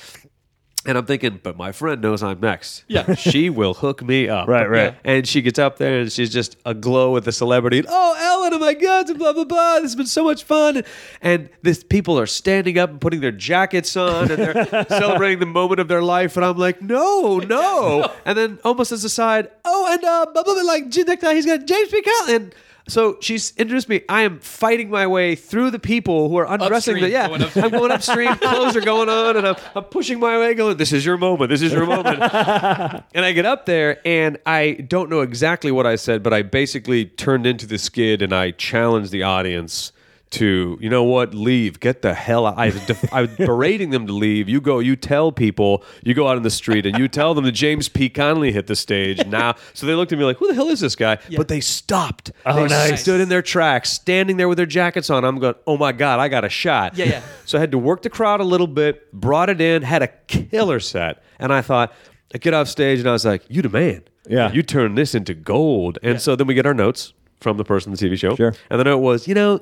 [0.89, 2.83] And I'm thinking, but my friend knows I'm next.
[2.89, 3.15] Yeah.
[3.15, 4.49] she will hook me up.
[4.49, 4.95] Right, right.
[4.95, 5.13] Yeah.
[5.13, 7.85] And she gets up there and she's just aglow with the celebrity.
[7.87, 9.75] Oh, Ellen, oh my God, blah, blah, blah.
[9.75, 10.85] This has been so much fun.
[11.21, 15.47] And this people are standing up and putting their jackets on and they're celebrating the
[15.47, 16.39] moment of their life.
[16.39, 18.11] And I'm like, no, no.
[18.25, 21.23] And then almost as a side, oh, and uh, blah, blah, blah, like, Jim next
[21.23, 22.01] he's got James P.
[22.01, 22.51] Callahan.
[22.89, 24.03] So she's introduced me.
[24.09, 26.95] I am fighting my way through the people who are undressing.
[26.95, 27.43] Upstream, the, yeah, going.
[27.43, 28.35] I'm going upstream.
[28.39, 31.51] Clothes are going on, and I'm, I'm pushing my way, going, "This is your moment.
[31.51, 32.19] This is your moment."
[33.15, 36.43] And I get up there and I don't know exactly what I said, but I
[36.43, 39.93] basically turned into the skid and I challenged the audience
[40.31, 42.59] to, you know what, leave, get the hell out.
[42.59, 44.49] I was, def- I was berating them to leave.
[44.49, 47.45] You go, you tell people, you go out in the street and you tell them
[47.45, 48.09] that James P.
[48.09, 49.55] Connolly hit the stage now.
[49.75, 51.19] So they looked at me like, who the hell is this guy?
[51.37, 52.31] But they stopped.
[52.45, 53.01] Oh, they nice.
[53.03, 55.25] stood in their tracks, standing there with their jackets on.
[55.25, 56.97] I'm going, oh my God, I got a shot.
[56.97, 57.23] Yeah, yeah.
[57.45, 60.09] So I had to work the crowd a little bit, brought it in, had a
[60.09, 61.23] killer set.
[61.39, 61.95] And I thought,
[62.35, 64.03] I get off stage and I was like, you the man.
[64.29, 64.53] Yeah.
[64.53, 65.99] You turn this into gold.
[66.03, 68.35] And so then we get our notes from the person on the TV show.
[68.35, 68.55] Sure.
[68.69, 69.61] And the note was, you know,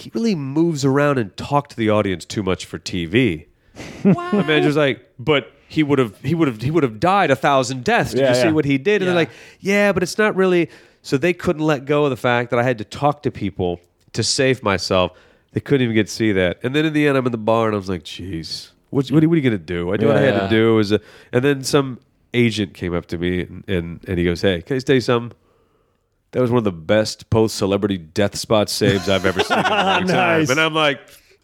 [0.00, 3.46] he really moves around and talks to the audience too much for TV.
[4.02, 4.14] The
[4.46, 7.84] manager's like, but he would have he would have he would have died a thousand
[7.84, 8.10] deaths.
[8.12, 8.50] Did Yeah, you see yeah.
[8.52, 8.96] what he did?
[8.96, 9.06] And Yeah.
[9.06, 9.30] they're like,
[9.60, 10.68] yeah, but it's not really.
[11.02, 13.80] So they couldn't let go of the fact that I had to talk to people
[14.12, 15.16] to save myself.
[15.52, 16.58] They couldn't even get to see that.
[16.62, 19.10] And then in the end, I'm in the bar and I was like, jeez, what,
[19.10, 19.92] what, are- what are you going to do?
[19.92, 20.40] I did what I had Yeah.
[20.40, 20.72] to do.
[20.72, 21.00] It was a,
[21.32, 22.00] and then some
[22.34, 25.00] agent came up to me and, and, and he goes, hey, can I tell you
[25.00, 25.36] something?
[26.32, 29.64] That was one of the best post celebrity death spot saves I've ever seen in
[29.66, 29.76] a long
[30.06, 30.46] Nice.
[30.46, 30.50] time.
[30.50, 31.00] And I'm like,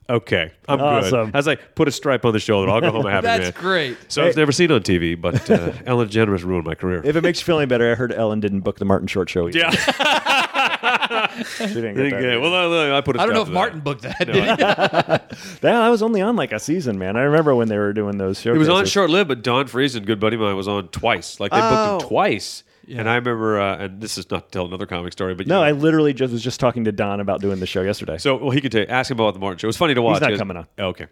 [0.09, 1.27] okay, I'm Awesome.
[1.27, 1.35] good.
[1.35, 2.71] I was like, put a stripe on the shoulder.
[2.71, 3.63] I'll go home and have a happy That's man.
[3.65, 3.99] great.
[4.09, 7.01] So I was never seen on TV, but uh, Ellen DeGeneres ruined my career.
[7.05, 9.29] If it makes you feel any better, I heard Ellen didn't book the Martin Short
[9.29, 9.49] show.
[9.49, 9.59] Either.
[9.59, 9.71] yeah.
[11.43, 12.15] she didn't get that.
[12.15, 12.37] okay.
[12.37, 13.85] Well, no, no, I put a I don't know if Martin that.
[13.85, 14.19] booked that.
[14.25, 14.41] did he?
[14.43, 15.31] That,
[15.63, 17.17] that was only on like a season, man.
[17.17, 18.55] I remember when they were doing those shows.
[18.55, 21.41] It was on short lived, but Don Friesen, good buddy of mine, was on twice.
[21.41, 21.99] Like they booked Oh.
[22.01, 22.63] him twice.
[22.89, 25.57] And I remember, uh, and this is not to tell another comic story, but No,
[25.57, 28.19] know, I literally just was just talking to Don about doing the show yesterday.
[28.19, 29.67] So, well, he could tell you, ask him about the Martin show.
[29.67, 30.21] It was funny to watch.
[30.21, 30.67] not 'cause- coming on.
[30.79, 31.07] Okay.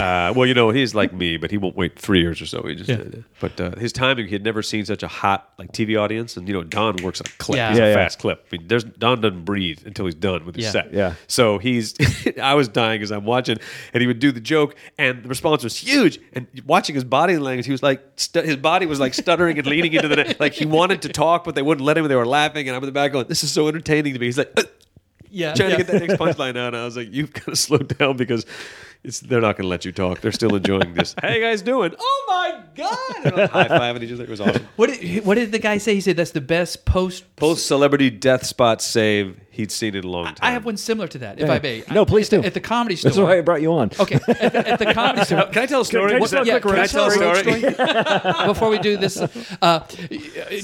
[0.00, 2.62] Uh, well, you know, he's like me, but he won't wait three years or so.
[2.66, 2.96] He just, Yeah.
[2.96, 6.36] uh, but uh, his timing, he had never seen such a hot like TV audience,
[6.36, 7.56] and you know, Don works on a clip.
[7.58, 7.68] Yeah.
[7.70, 7.94] He's Yeah, a yeah.
[7.94, 8.44] fast clip.
[8.52, 10.70] I mean, there's Don doesn't breathe until he's done with his Yeah.
[10.72, 10.92] set.
[10.92, 11.14] Yeah.
[11.28, 11.94] So he's,
[12.42, 13.58] I was dying as I'm watching,
[13.92, 16.18] and he would do the joke, and the response was huge.
[16.32, 19.66] And watching his body language, he was like, stu- his body was like stuttering and
[19.68, 22.06] leaning into the, net, like he wanted to talk, but they wouldn't let him.
[22.08, 24.26] They were laughing, and I'm in the back going, "This is so entertaining to me."
[24.26, 24.52] He's like.
[24.56, 24.62] "Uh,
[25.34, 25.52] yeah.
[25.54, 25.76] trying yeah.
[25.76, 26.74] to get that next punchline out.
[26.74, 28.46] And I was like, you've got to slow down because
[29.02, 30.20] it's they're not going to let you talk.
[30.20, 31.14] They're still enjoying this.
[31.22, 31.94] How you guys doing?
[31.98, 32.98] Oh my god!
[33.24, 34.24] And I'm high fiving each other.
[34.24, 34.66] It was awesome.
[34.76, 35.94] What did, what did the guy say?
[35.94, 37.24] He said that's the best post.
[37.36, 40.36] Post celebrity death spot save he'd seen it a long time.
[40.42, 41.82] I have one similar to that, if I may.
[41.90, 42.46] No, please at, do.
[42.46, 43.10] At the comedy store.
[43.10, 43.90] That's why I brought you on.
[43.98, 45.46] Okay, at the, at the comedy store.
[45.46, 46.12] Can I tell a story?
[46.12, 47.38] Can I just Yeah, can I tell a story?
[47.60, 49.16] story before we do this?
[49.62, 49.80] Uh,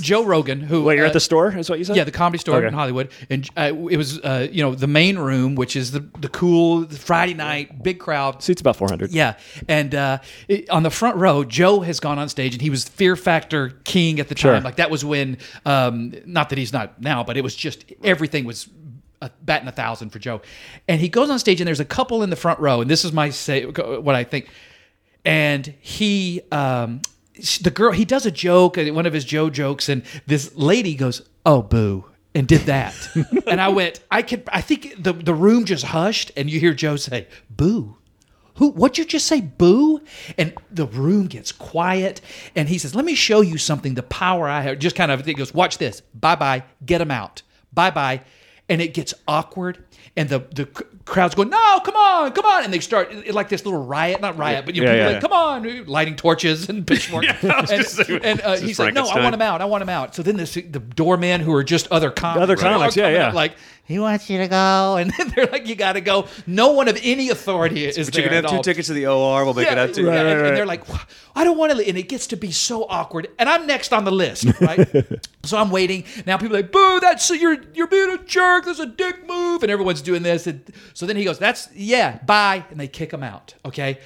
[0.01, 1.57] Joe Rogan, who Wait, you're uh, at the store?
[1.57, 1.97] Is what you said?
[1.97, 2.66] Yeah, the comedy store Okay.
[2.68, 6.01] in Hollywood, and uh, it was uh, you know the main room, which is the
[6.20, 8.43] the cool Friday night big crowd.
[8.43, 9.11] seats about 400.
[9.12, 9.34] Yeah,
[9.68, 10.18] and uh,
[10.49, 13.70] it- on the front row, Joe has gone on stage, and he was Fear Factor
[13.84, 14.53] king at the Sure.
[14.55, 14.62] time.
[14.62, 15.36] Like that was when,
[15.66, 18.68] um, not that he's not now, but it was just everything was
[19.21, 20.41] a, batting a thousand for Joe.
[20.89, 23.05] And he goes on stage, and there's a couple in the front row, and this
[23.05, 24.49] is my say what I think.
[25.25, 27.03] And he, um,
[27.61, 31.29] the girl, he does a joke, one of his Joe jokes, and this lady goes,
[31.45, 32.95] "Oh, boo." And did that,
[33.49, 34.01] and I went.
[34.11, 34.45] I could.
[34.53, 37.97] I think the the room just hushed, and you hear Joe say, "Boo."
[38.55, 38.71] Who?
[38.73, 39.41] What'd you just say?
[39.41, 40.01] Boo!
[40.39, 42.21] And the room gets quiet,
[42.55, 43.95] and he says, "Let me show you something.
[43.95, 46.03] The power I have." Just kind of, goes, "Watch this.
[46.14, 46.62] Bye bye.
[46.87, 47.43] Get him out.
[47.73, 48.21] Bye bye."
[48.71, 49.85] And it gets awkward,
[50.16, 50.66] and the the
[51.05, 54.20] crowd's going, "No, come on, come on!" And they start it- like this little riot,
[54.20, 57.26] not riot, but you know, Yeah, people yeah, like, "Come on!" lighting torches and pitchforks.
[57.42, 59.61] and saying, and uh, he's like, "No, I want him out.
[59.61, 62.57] I want him out." So then this, the doorman who are just other comics, Other
[62.57, 63.32] comics, yeah, yeah.
[63.32, 66.72] Like he wants you to go, and then they're like, "You got to go." No
[66.72, 68.22] one of any authority is But there.
[68.24, 68.62] you can have two all.
[68.62, 69.44] tickets to the OR.
[69.44, 70.07] We'll make it up to you.
[70.09, 70.82] yeah, Right, and, right, and they're like,
[71.34, 73.28] I don't want to, and it gets to be so awkward.
[73.38, 74.88] And I'm next on the list, right?
[75.44, 76.05] so I'm waiting.
[76.26, 78.64] Now people are like, boo, that's you're you're being a jerk.
[78.66, 80.47] That's a dick move, and everyone's doing this.
[80.47, 80.62] And
[80.95, 83.55] so then he goes, that's yeah, bye, and they kick him out.
[83.64, 83.99] Okay.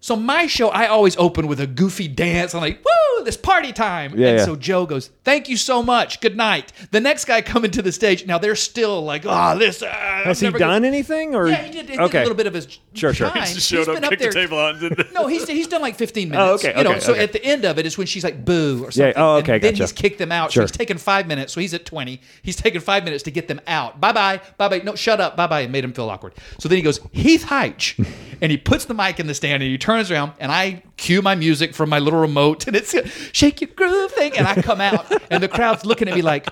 [0.00, 2.54] So my show, I always open with a goofy dance.
[2.54, 4.12] I'm like, woo, this party time.
[4.16, 4.44] Yeah, and yeah.
[4.44, 6.20] so Joe goes, thank you so much.
[6.20, 6.70] Good night.
[6.92, 8.24] The next guy coming to the stage.
[8.24, 9.82] Now they're still like, oh, this.
[9.82, 11.34] Uh, Has he done anything?
[11.34, 13.30] Or Yeah, he did, he did a little bit of his Sure, sure.
[13.30, 13.46] time.
[13.46, 15.66] Just Showed He's up, been up kicked there- the table out, and no, he's he's
[15.66, 16.64] done like 15 minutes.
[16.64, 17.22] Oh, okay, You know, okay, so okay.
[17.24, 19.12] at the end of it is when she's like boo or Yeah, something.
[19.16, 19.82] oh, and okay, then gotcha.
[19.84, 20.52] he's kicked them out.
[20.52, 20.62] Sure.
[20.62, 21.52] So he's taken five minutes.
[21.52, 22.20] So he's at 20.
[22.42, 24.00] He's taken five minutes to get them out.
[24.00, 24.82] Bye bye, bye bye.
[24.84, 25.62] No, shut up, bye bye.
[25.62, 26.34] It made him feel awkward.
[26.60, 28.06] So then he goes Heath Hyche,
[28.40, 31.22] and he puts the mic in the stand and he turns around and I cue
[31.22, 32.92] my music from my little remote and it's
[33.32, 36.48] shake your groove thing and I come out and the crowd's looking at me like.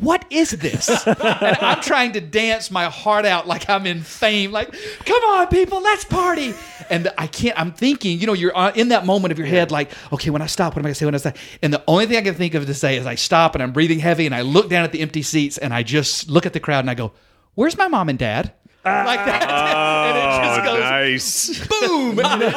[0.00, 0.90] What is this?
[1.06, 4.50] And I'm trying to dance my heart out like I'm in fame.
[4.50, 4.74] Like,
[5.04, 6.52] come on, people, let's party.
[6.90, 7.58] And I can't.
[7.58, 10.42] I'm thinking, you know, you're uh, in that moment of your head, like, okay, when
[10.42, 11.04] I stop, what am I gonna say?
[11.04, 11.36] When I stop?
[11.62, 13.72] And the only thing I can think of to say is I stop and I'm
[13.72, 16.54] breathing heavy and I look down at the empty seats and I just look at
[16.54, 17.12] the crowd and I go,
[17.54, 18.52] "Where's my mom and dad?"
[18.84, 19.42] Like that.
[20.08, 21.66] and it just goes nice.
[21.68, 22.54] boom, and it,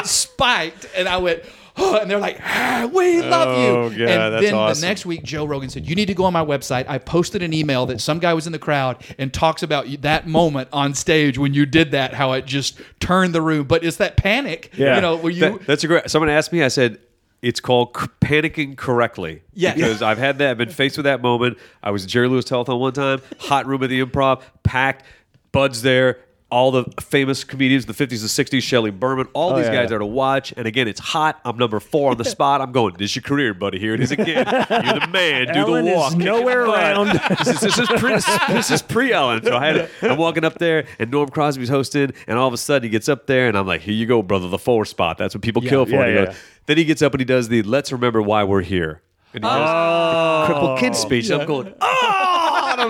[0.00, 1.42] it spiked, and I went.
[1.80, 4.80] Oh, and they're like, ah, "We love you." Oh, God, and that's then awesome.
[4.80, 7.40] the next week, Joe Rogan said, "You need to go on my website." I posted
[7.40, 10.92] an email that some guy was in the crowd and talks about that moment on
[10.94, 13.68] stage when you did that, how it just turned the room.
[13.68, 14.96] But it's that panic, Yeah.
[14.96, 15.40] you know, where you.
[15.40, 16.10] That- that's a great.
[16.10, 16.64] Someone asked me.
[16.64, 16.98] I said
[17.42, 19.42] it's called panicking correctly.
[19.54, 19.74] Yeah.
[19.76, 20.50] because I've had that.
[20.50, 21.58] I've been faced with that moment.
[21.80, 23.22] I was at Jerry Lewis Telethon one time.
[23.38, 25.04] Hot room at the Improv, packed.
[25.52, 26.20] Bud's there.
[26.50, 29.90] All the famous comedians, the 50s, the 60s, Shelley Berman, all oh, these yeah, guys
[29.90, 29.96] yeah.
[29.96, 30.54] are to watch.
[30.56, 31.38] And again, it's hot.
[31.44, 32.62] I'm number four on the spot.
[32.62, 33.78] I'm going, this is your career, buddy.
[33.78, 34.46] Here it is again.
[34.46, 35.48] You're the man.
[35.48, 36.12] Do Ellen the walk.
[36.12, 37.20] Kick nowhere around.
[37.44, 38.14] this is this is pre
[38.54, 39.44] this is pre Ellen.
[39.44, 42.56] So I had I'm walking up there and Norm Crosby's hosting, and all of a
[42.56, 45.18] sudden he gets up there and I'm like, here you go, brother, the four spot.
[45.18, 45.96] That's what people kill for.
[45.96, 48.44] yeah, he yeah, goes- Then he gets up and he does the let's remember why
[48.44, 49.02] we're here.
[49.34, 50.94] And he does the crippled kid oh.
[50.94, 51.30] speech.
[51.30, 52.17] I'm going, oh,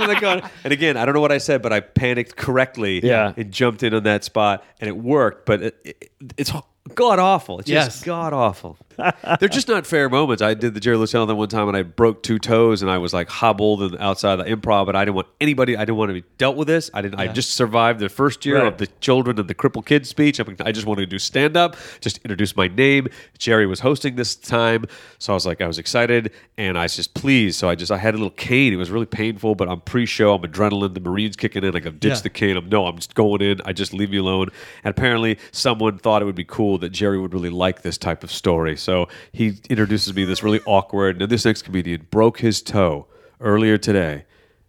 [0.03, 0.49] and I'm like oh.
[0.64, 3.32] and again, I don't know what I said, but I panicked correctly Yeah.
[3.36, 5.46] and jumped in on that spot, and it worked.
[5.46, 6.53] But it, it, it's
[6.95, 7.61] god awful.
[7.61, 8.03] It's Yes.
[8.05, 8.76] god awful.
[9.39, 10.43] They're just not fair moments.
[10.43, 12.99] I did the Jerry Lewis Telethon one time and I broke two toes and I
[12.99, 15.76] was like hobbled and outside the improv, but I didn't want anybody.
[15.76, 16.91] I didn't want to be dealt with this.
[16.93, 17.20] I didn't.
[17.20, 18.66] I just survived the first year Right.
[18.66, 20.41] of the children and the crippled kids speech.
[20.41, 23.07] I, mean, I just wanted to do stand up, just introduce my name.
[23.39, 24.84] Jerry was hosting this time,
[25.18, 27.57] so I was like, I was excited and I was just pleased.
[27.59, 28.72] So I just I had a little cane.
[28.72, 30.34] It was really painful, but I'm pre-show.
[30.34, 30.95] I'm adrenaline.
[30.95, 31.72] The Marines kicking in.
[31.72, 32.20] Like I go ditch Yeah.
[32.22, 32.57] the cane.
[32.57, 32.86] I'm no.
[32.86, 33.61] I'm just going in.
[33.64, 34.49] I just leave me alone.
[34.82, 38.24] And apparently, someone thought it would be cool that Jerry would really like this type
[38.24, 38.76] of story.
[38.76, 41.20] So he introduces me this really awkward.
[41.20, 43.07] And this next comedian broke his toe
[43.41, 44.24] earlier today,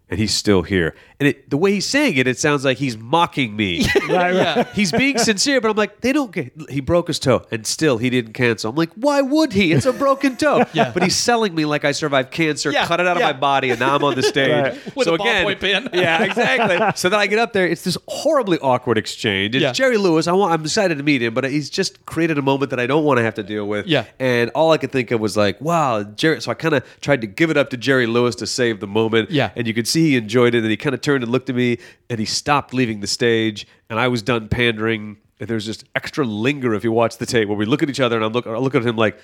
[0.10, 0.96] and he's still here.
[1.20, 3.86] And it, the way he's saying it, it sounds like he's mocking me.
[4.10, 4.68] Right, right.
[4.70, 6.52] He's being sincere, but I'm like, they don't get.
[6.70, 8.72] He broke his toe, and still he didn't cancel.
[8.72, 9.72] I'm like, why would he?
[9.72, 10.64] It's a broken toe.
[10.74, 10.92] Yeah.
[10.92, 13.70] But he's selling me like I survived cancer, Yeah, cut it out of my body,
[13.70, 14.52] and now I'm on the stage.
[14.52, 14.96] Right.
[14.96, 16.00] With so a ballpoint again, pen.
[16.00, 16.92] yeah, exactly.
[16.96, 17.68] so then I get up there.
[17.68, 19.56] It's this horribly awkward exchange.
[19.56, 19.72] It's Yeah.
[19.74, 20.28] Jerry Lewis.
[20.28, 20.54] I want.
[20.54, 23.18] I'm excited to meet him, but he's just created a moment that I don't want
[23.20, 23.86] to have to deal with.
[23.86, 24.06] Yeah.
[24.20, 26.42] And all I could think of was like, wow, Jerry.
[26.42, 28.88] So I kind of tried to give it up to Jerry Lewis to save the
[28.88, 29.30] moment.
[29.32, 29.52] Yeah.
[29.56, 31.56] And you could see he enjoyed it, and he kind of turned and looked at
[31.56, 31.78] me,
[32.10, 35.18] and he stopped leaving the stage, and I was done pandering.
[35.40, 38.02] And there's just extra linger if you watch the tape where we look at each
[38.02, 39.20] other, and I'm look, I look at him like.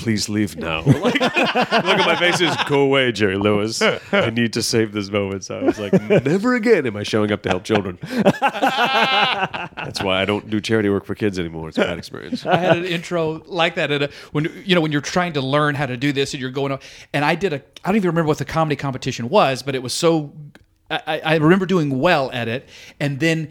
[0.00, 0.82] Please leave now.
[1.00, 2.40] Like, look at my face.
[2.40, 3.80] Is go away, Jerry Lewis.
[3.80, 5.44] I need to save this moment.
[5.44, 5.92] So I was like,
[6.24, 7.98] never again am I showing up to help children.
[8.02, 11.68] That's why I don't do charity work for kids anymore.
[11.68, 12.44] It's a bad experience.
[12.44, 15.40] I had an intro like that at a, when you know when you're trying to
[15.40, 16.80] learn how to do this and you're going on
[17.12, 19.82] and I did a I don't even remember what the comedy competition was but it
[19.82, 20.32] was so
[20.90, 23.50] I, I remember doing well at it and then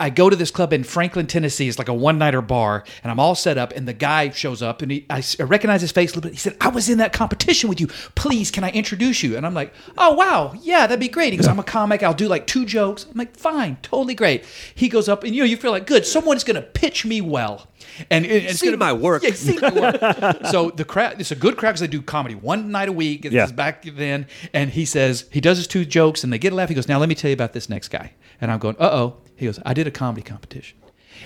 [0.00, 1.68] I go to this club in Franklin, Tennessee.
[1.68, 3.70] It's like a one nighter bar, and I'm all set up.
[3.72, 6.28] And the guy shows up, and he, I, s- I recognize his face a little
[6.28, 6.32] bit.
[6.32, 7.86] He said, "I was in that competition with you.
[8.16, 11.36] Please, can I introduce you?" And I'm like, "Oh wow, yeah, that'd be great." He
[11.36, 12.02] goes, "I'm a comic.
[12.02, 14.44] I'll do like two jokes." I'm like, "Fine, totally great."
[14.74, 17.68] He goes up, and you know, you feel like, "Good, someone's gonna pitch me well."
[18.10, 19.22] And and it's Seen gonna my work.
[19.22, 20.46] Yeah, seen my work.
[20.50, 23.22] so the crowd, it's a good crowd because they do comedy one night a week.
[23.22, 23.44] This Yeah.
[23.44, 26.56] is back then, and he says he does his two jokes, and they get a
[26.56, 26.68] laugh.
[26.68, 28.90] He goes, "Now let me tell you about this next guy." And I'm going, "Uh
[28.90, 30.76] oh." He goes, "I did a comedy competition."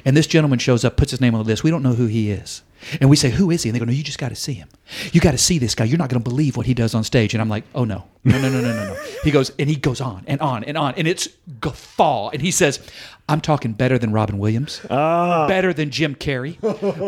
[0.04, 1.62] And this gentleman shows up, puts his name on the list.
[1.62, 2.62] We don't know who he is.
[3.00, 3.68] And we say, Who is he?
[3.68, 4.68] And they go, No, you just got to see him.
[5.12, 5.84] You got to see this guy.
[5.84, 7.34] You're not going to believe what he does on stage.
[7.34, 8.04] And I'm like, Oh, no.
[8.24, 8.96] No, no, no, no, no, no.
[9.22, 10.94] He goes, and he goes on and on and on.
[10.96, 11.28] And it's
[11.60, 12.30] guffaw.
[12.30, 12.80] And he says,
[13.28, 16.58] I'm talking better than Robin Williams, better than Jim Carrey,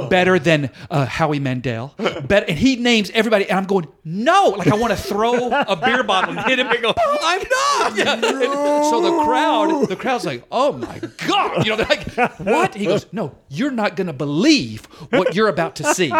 [0.08, 1.94] better than uh, Howie Mandel.
[2.26, 3.48] Better, and he names everybody.
[3.50, 4.54] And I'm going, No.
[4.56, 7.96] Like, I want to throw a beer bottle and hit him and go, I'm not.
[7.98, 8.14] Yeah.
[8.14, 11.66] And so the crowd, the crowd's like, Oh my God.
[11.66, 12.74] You know, they're like, What?
[12.74, 16.10] He goes, No, you're not going to believe what you're about to see.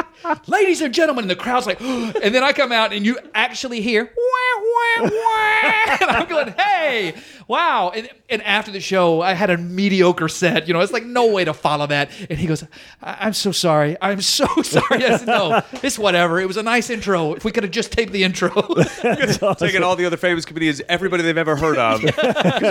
[0.47, 3.81] Ladies and gentlemen, and the crowd's like, and then I come out and you actually
[3.81, 5.97] hear, wah, wah, wah.
[6.01, 7.15] and I'm going, hey,
[7.49, 7.91] wow.
[7.95, 10.67] And, and after the show, I had a mediocre set.
[10.69, 12.11] You know, it's like no way to follow that.
[12.29, 12.65] And he goes,
[13.03, 13.97] I- I'm so sorry.
[14.01, 15.05] I'm so sorry.
[15.05, 16.41] I said, no, it's whatever.
[16.41, 17.35] It was a nice intro.
[17.35, 18.49] If we could have just taped the intro.
[19.59, 22.01] Taking all the other famous comedians, everybody they've ever heard of.
[22.01, 22.13] He's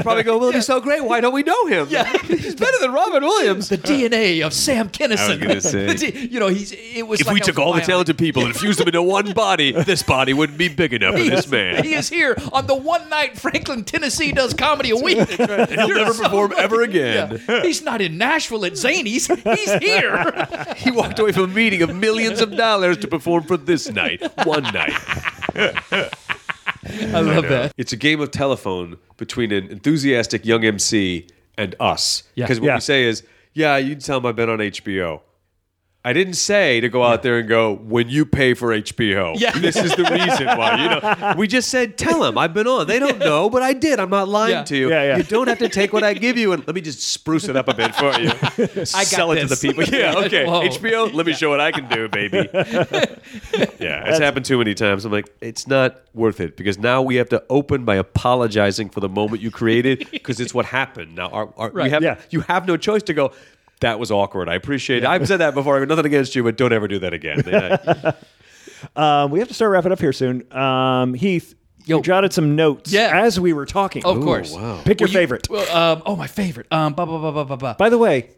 [0.02, 1.04] probably go, well, he's so great.
[1.04, 1.88] Why don't we know him?
[1.90, 2.12] Yeah.
[2.24, 3.70] he's better than Robin Williams.
[3.70, 5.18] the DNA of Sam Kinison.
[5.20, 5.94] I was gonna say.
[6.12, 7.86] D- you know, he's it was If like we took all the bionic.
[7.86, 11.24] talented people and fused them into one body, this body wouldn't be big enough for
[11.24, 11.84] this man.
[11.84, 15.28] He is here on the one night Franklin, Tennessee does comedy a week.
[15.30, 15.48] He'll
[15.90, 17.42] never perform ever again.
[17.48, 17.62] Yeah.
[17.62, 19.28] He's not in Nashville at Zany's.
[19.44, 20.48] He's here.
[20.78, 24.22] He walked away from a meeting of millions of dollars to perform for this night,
[24.46, 24.94] one night.
[25.56, 27.74] I love that.
[27.78, 32.24] It's a game of telephone between an enthusiastic young MC and us.
[32.36, 32.46] Yeah.
[32.46, 32.76] Because what Yeah.
[32.76, 35.22] we say is, yeah, you can tell him I've been on HBO.
[36.08, 39.36] I didn't say to go out there and go, when you pay for HBO.
[39.46, 39.52] Yeah.
[39.58, 40.84] This is the reason why.
[40.84, 42.86] You know, we just said, tell them I've been on.
[42.86, 44.00] They don't know, but I did.
[44.00, 44.64] I'm not lying Yeah.
[44.66, 44.90] to you.
[44.90, 45.18] Yeah, yeah.
[45.18, 47.56] You don't have to take what I give you and let me just spruce it
[47.56, 48.30] up a bit for you.
[48.96, 49.84] I Sell it to the people.
[49.96, 50.46] Yeah, okay.
[50.46, 50.62] Whoa.
[50.68, 52.48] HBO, let me show what I can do, baby.
[53.80, 55.06] Yeah, it's happened too many times.
[55.06, 59.00] I'm like, it's not worth it because now we have to open by apologizing for
[59.00, 61.16] the moment you created because it's what happened.
[61.16, 61.92] Now, our, our, we Right.
[61.92, 62.18] have Yeah.
[62.30, 63.32] you have no choice to go.
[63.86, 64.50] That was awkward.
[64.50, 65.06] I appreciate it.
[65.08, 65.76] I've said that before.
[65.78, 67.44] I have nothing against you, but don't ever do that again.
[67.46, 68.12] Yeah.
[68.96, 70.52] Um, we have to start wrapping up here soon.
[70.56, 71.56] Um, Heath,
[71.86, 71.98] Yo.
[71.98, 73.12] you jotted some notes Yeah.
[73.24, 74.04] as we were talking.
[74.06, 74.52] Of course.
[74.54, 74.82] wow.
[74.84, 75.50] Pick your Well, you- favorite.
[75.50, 76.68] well, um, oh, my favorite.
[76.72, 77.74] Um, blah, blah, blah, blah, blah, blah.
[77.76, 78.30] By the way,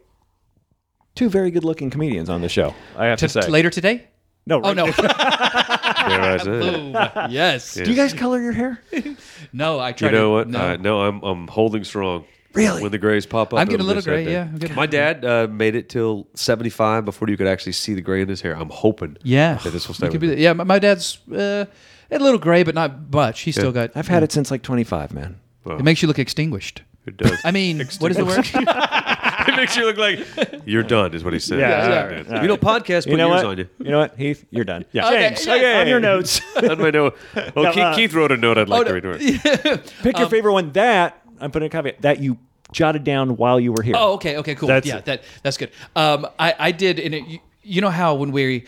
[1.14, 2.74] two very good-looking comedians on the show.
[2.96, 3.48] I have to, T- say.
[3.48, 4.06] later today?
[4.46, 4.86] No, Oh, no.
[4.92, 6.44] There I said.
[6.44, 6.92] Boom.
[7.30, 7.74] yes.
[7.74, 8.80] Do you guys color your hair?
[9.52, 10.48] No, I tried You know to, what?
[10.48, 10.58] No.
[10.60, 12.24] Uh, no, I'm I'm holding strong.
[12.58, 12.82] Really?
[12.82, 15.24] When the grays pop up, I'm getting a little gray, yeah, I'm getting- My dad
[15.24, 18.56] uh, made it till 75 before you could actually see the gray in his hair.
[18.56, 19.16] I'm hoping.
[19.22, 19.54] yeah.
[19.58, 21.66] that this will stay It could with be the- yeah, my, my dad's uh,
[22.10, 23.42] a little gray, but not much.
[23.42, 23.92] He's still got.
[23.94, 25.38] I've had it since like 25, man.
[25.66, 26.82] It makes you look extinguished.
[27.06, 27.38] It does.
[27.44, 28.46] I mean, what is the word?
[28.54, 31.58] it makes you look like you're done, is what he said.
[31.58, 31.88] Yeah, yeah.
[31.88, 32.42] Yeah, yeah.
[32.42, 33.50] You don't podcast, put You know yours what?
[33.52, 33.68] on you.
[33.78, 34.44] You know what, Heath?
[34.50, 34.84] You're done.
[34.92, 35.06] Yeah.
[35.06, 35.80] Okay, James, yeah.
[35.80, 36.40] on your notes.
[36.56, 37.16] on my note.
[37.34, 39.02] Well, No, Keith, uh, Keith wrote a note I'd like oh, to read.
[39.42, 39.78] to her.
[40.02, 40.72] Pick your favorite one.
[40.72, 42.36] That I'm putting a caveat that you
[42.72, 43.94] jotted down while you were here.
[43.96, 44.68] Oh, okay, okay, cool.
[44.68, 45.04] That's yeah, it.
[45.06, 45.70] that that's good.
[45.96, 48.64] Um, I I did, and it, you, you know how when we.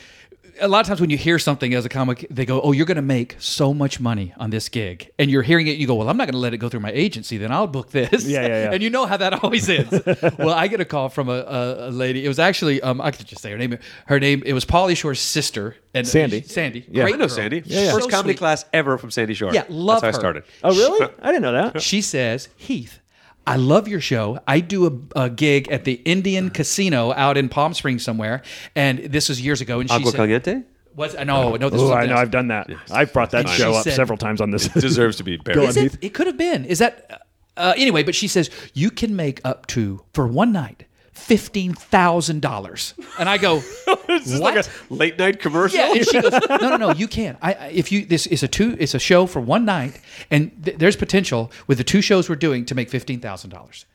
[0.62, 2.84] A lot of times when you hear something as a comic, they go, "Oh, you're
[2.84, 5.78] going to make so much money on this gig," and you're hearing it.
[5.78, 7.38] You go, "Well, I'm not going to let it go through my agency.
[7.38, 8.70] Then I'll book this." Yeah, yeah, yeah.
[8.72, 10.02] And you know how that always ends.
[10.38, 12.26] well, I get a call from a, a, a lady.
[12.26, 13.78] It was actually, um, I could just say her name.
[14.04, 14.42] Her name.
[14.44, 16.42] It was Pauly Shore's sister and Sandy.
[16.42, 16.84] Sandy.
[16.90, 17.04] Yeah.
[17.04, 17.36] Great I know girl.
[17.36, 17.62] Sandy.
[17.64, 17.92] yeah.
[17.92, 18.38] First So comedy sweet.
[18.38, 19.54] class ever from Sandy Shore.
[19.54, 20.18] Yeah, love That's how.
[20.18, 20.44] I started.
[20.62, 21.08] Oh, really?
[21.22, 21.80] I didn't know that.
[21.80, 22.98] She says, Heath,
[23.46, 24.38] I love your show.
[24.46, 24.86] I do
[25.16, 28.42] a, a gig at the Indian Casino out in Palm Springs somewhere,
[28.76, 29.80] and this was years ago.
[29.80, 30.62] And she Agua said, Caliente
[30.94, 31.56] "Was I know?
[31.56, 32.12] No, this Oh, was I know.
[32.12, 32.20] Else.
[32.20, 32.68] I've done that.
[32.90, 34.68] I've brought that And show up said- several times on this.
[34.68, 35.68] deserves to be buried.
[35.68, 35.96] Is it?
[36.00, 36.64] It could have been.
[36.64, 37.22] Is that
[37.56, 38.02] uh, anyway?
[38.02, 40.84] But she says you can make up to for one night
[41.20, 44.26] fifteen thousand dollars, and I go, what?
[44.26, 45.78] Like a late night commercial.
[45.78, 47.38] Yeah, and she goes, no, no, no, you can't.
[47.42, 50.00] I, I if you this is a two, it's a show for one night,
[50.30, 53.86] and th- there's potential with the two shows we're doing to make fifteen thousand dollars.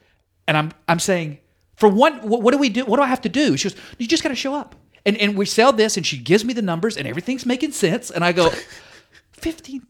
[0.47, 1.39] And I'm I'm saying
[1.75, 2.85] for one, what, what do we do?
[2.85, 3.57] What do I have to do?
[3.57, 6.17] She goes, you just got to show up, and and we sell this, and she
[6.17, 8.49] gives me the numbers, and everything's making sense, and I go,
[9.31, 9.85] fifteen.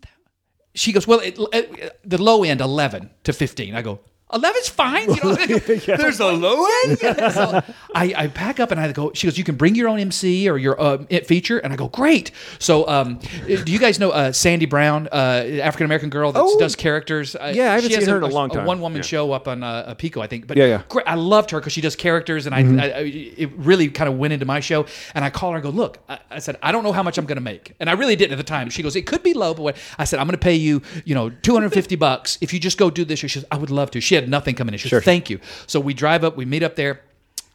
[0.73, 3.75] She goes, well, it, it, the low end eleven to fifteen.
[3.75, 3.99] I go.
[4.34, 5.09] 11's fine.
[5.13, 5.36] You know,
[5.97, 6.97] There's a low end.
[6.99, 7.61] so
[7.93, 9.11] I, I pack up and I go.
[9.13, 11.76] She goes, "You can bring your own MC or your uh, it feature." And I
[11.76, 15.15] go, "Great." So, um, do you guys know uh, Sandy Brown, uh,
[15.61, 16.59] African American girl that Oh.
[16.59, 17.36] does characters?
[17.36, 18.65] Uh, Yeah, I haven't she has seen her in a long time.
[18.65, 20.47] one woman show up on uh, a Pico, I think.
[20.47, 20.82] But Yeah, yeah.
[20.89, 21.07] great.
[21.07, 22.80] I loved her because she does characters, and I, Mm-hmm.
[22.80, 23.01] I, I
[23.38, 24.88] it really kind of went into my show.
[25.13, 27.19] And I call her and go, "Look," I, I said, "I don't know how much
[27.19, 28.71] I'm going to make," and I really didn't at the time.
[28.71, 30.82] She goes, "It could be low, but what?" I said, "I'm going to pay you,
[31.05, 33.91] you know, 250 bucks if you just go do this." She says, "I would love
[33.91, 34.80] to." She had nothing coming in.
[34.80, 34.99] She Sure.
[34.99, 37.01] says, "Thank you." So we drive up, we meet up there.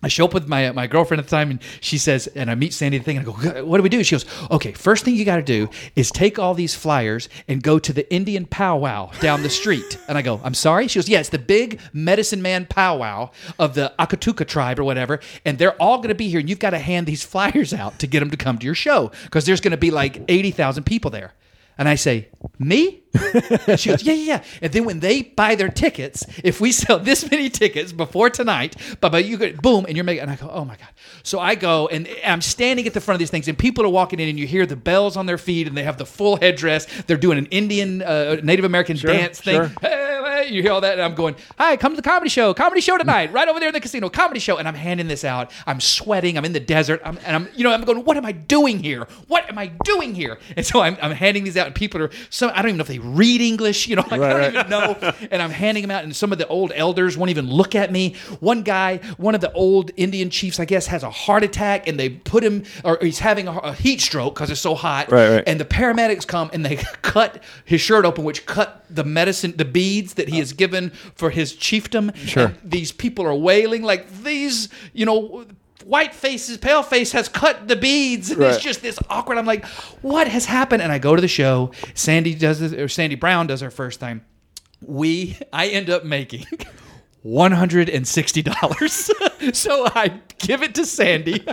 [0.02, 2.54] I show up with my my girlfriend at the time, and she says, and I
[2.54, 5.04] meet Sandy the thing, and I go, "What do we do?" She goes, "Okay, first
[5.04, 8.46] thing you got to do is take all these flyers and go to the Indian
[8.46, 11.80] powwow down the street." And I go, "I'm sorry." She goes, "Yeah, it's the big
[11.92, 16.28] medicine man powwow of the Akatuka tribe or whatever, and they're all going to be
[16.30, 18.64] here, and you've got to hand these flyers out to get them to come to
[18.64, 21.34] your show because there's going to be like eighty thousand people there."
[21.76, 24.44] And I say, "Me?" And she goes, yeah, yeah, yeah.
[24.62, 28.76] And then when they buy their tickets, if we sell this many tickets before tonight,
[29.00, 30.22] but but you go boom, and you're making.
[30.22, 30.88] And I go, oh my god.
[31.22, 33.88] So I go and I'm standing at the front of these things, and people are
[33.88, 36.36] walking in, and you hear the bells on their feet, and they have the full
[36.36, 36.86] headdress.
[37.06, 39.56] They're doing an Indian, uh, Native American dance thing.
[39.56, 39.72] sure.
[39.80, 42.80] Hey, you hear all that, and I'm going, hi, come to the comedy show, comedy
[42.80, 44.56] show tonight, right over there in the casino, comedy show.
[44.56, 45.50] And I'm handing this out.
[45.66, 46.38] I'm sweating.
[46.38, 47.00] I'm in the desert.
[47.04, 49.06] I'm, and I'm, you know, I'm going, what am I doing here?
[49.28, 50.38] What am I doing here?
[50.56, 52.82] And so I'm, I'm handing these out, and people are so I don't even know
[52.82, 53.88] if they read English.
[53.88, 55.12] You know, like, I don't Right, even know.
[55.30, 57.90] And I'm handing them out, and some of the old elders won't even look at
[57.92, 58.14] me.
[58.40, 61.98] One guy, one of the old Indian chiefs, I guess, has a heart attack, and
[61.98, 65.11] they put him, or he's having a, a heat stroke because it's so hot.
[65.11, 65.44] Right, right.
[65.46, 69.64] And the paramedics come and they cut his shirt open, which cut the medicine, the
[69.64, 72.14] beads that he has given for his chiefdom.
[72.16, 72.46] Sure.
[72.46, 75.46] And these people are wailing like these, you know.
[75.84, 78.30] White faces, pale face has cut the beads.
[78.30, 78.54] And Right.
[78.54, 79.38] It's just this awkward.
[79.38, 79.64] I'm like,
[80.02, 80.82] what has happened?
[80.82, 81.72] And I go to the show.
[81.94, 84.24] Sandy does this, or Sandy Brown does her first time.
[84.82, 86.46] We, I end up making
[87.22, 89.10] one hundred and sixty dollars.
[89.52, 91.44] so I give it to Sandy.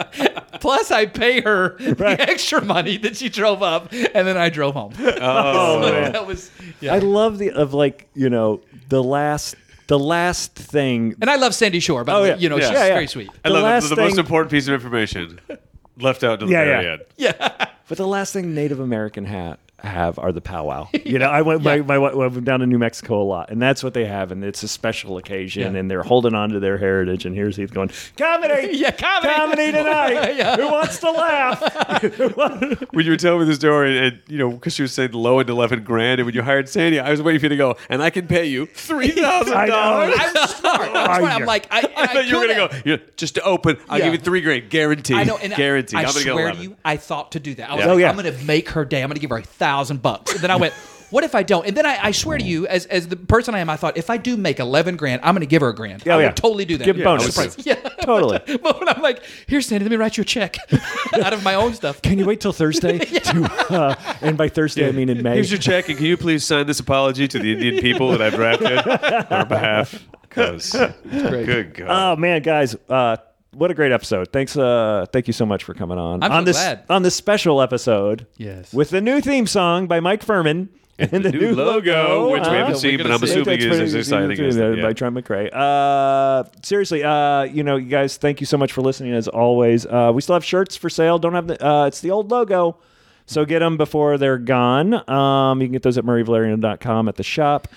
[0.62, 4.76] Plus, I pay her the extra money that she drove up, and then I drove
[4.76, 4.94] home.
[4.98, 6.12] Oh, So man.
[6.14, 6.50] that was.
[6.80, 6.94] Yeah.
[6.94, 9.56] I love the of like you know the last
[9.88, 11.16] the last thing.
[11.22, 12.36] and I love Sandy Shore, but Oh, yeah.
[12.38, 12.70] you know Yeah.
[12.70, 12.94] she's Yeah, yeah.
[12.94, 13.30] very sweet.
[13.46, 15.40] I The love last that the most thing- important piece of information
[16.00, 16.92] left out to the Yeah, very yeah.
[16.92, 17.02] end.
[17.18, 20.88] Yeah, But the last thing Native American hat have are the powwow.
[21.08, 23.62] You know, I went my, my, I went down to New Mexico a lot, and
[23.62, 25.80] that's what they have, and it's a special occasion, Yeah.
[25.80, 27.26] and they're holding on to their heritage.
[27.26, 30.36] And here's Heath going, comedy, Yeah, comedy." tonight.
[30.36, 30.58] Yeah.
[30.58, 31.62] Who wants to laugh?
[32.92, 35.40] When you were telling me the story, and you know, because she was saying low
[35.40, 37.76] end eleven grand, and when you hired Sandy, I was waiting for you to go,
[37.90, 39.72] and I can pay you three thousand I know.
[39.72, 40.16] dollars.
[40.18, 40.82] I'm smart.
[40.82, 41.24] I'm, smart.
[41.24, 42.84] I'm like, I, and I thought you were gonna have.
[42.84, 43.78] go yeah, just to open.
[43.88, 44.06] I'll Yeah.
[44.06, 45.16] give you three grand, guaranteed.
[45.18, 45.98] I know, and guaranteed.
[46.00, 46.58] I, I'm gonna swear 11.
[46.58, 47.70] to you, I thought to do that.
[47.70, 47.86] I was Yeah.
[47.88, 48.10] like, Oh, yeah.
[48.10, 49.02] I'm going to make her day.
[49.02, 49.67] I'm going to give her a thousand
[49.98, 50.34] bucks.
[50.34, 50.74] And then I went,
[51.10, 51.66] what if I don't?
[51.66, 53.98] And then I, I swear to you, as, as the person I am, I thought
[53.98, 56.04] if I do make eleven grand, I'm going to give her a grand.
[56.06, 56.32] Oh, I would yeah.
[56.32, 56.84] totally do that.
[56.84, 57.38] Give Yeah, bonus.
[57.38, 57.50] I.
[57.64, 58.40] Yeah, Totally.
[58.62, 60.58] But when I'm like, here, Sandy, let me write you a check
[61.24, 62.02] out of my own stuff.
[62.02, 62.98] Can you wait till Thursday?
[63.00, 65.36] to, uh, and by Thursday, I mean in May.
[65.36, 68.22] Here's your check, and can you please sign this apology to the Indian people that
[68.22, 70.04] I've drafted on our behalf?
[70.24, 73.18] Because good God, Oh man, guys, uh,
[73.54, 74.32] what a great episode!
[74.32, 76.84] Thanks, uh, thank you so much for coming on I'm on so this glad.
[76.90, 78.28] on this special episode.
[78.38, 78.74] Yes.
[78.74, 80.70] with the new theme song by Mike Phirman
[81.00, 83.26] and, the, new, logo, which we haven't we're seen, but I'm see.
[83.40, 84.72] assuming is as exciting as that.
[84.82, 84.94] by Yeah.
[84.94, 85.54] Trent McRae.
[85.54, 89.14] Uh, seriously, uh, you know, you guys, thank you so much for listening.
[89.14, 91.20] As always, uh, we still have shirts for sale.
[91.20, 91.64] Don't have the.
[91.66, 92.78] Uh, it's the old logo.
[93.30, 94.94] So get them before they're gone.
[95.10, 97.68] Um, you can get those at murrayvaleriano.com at the shop.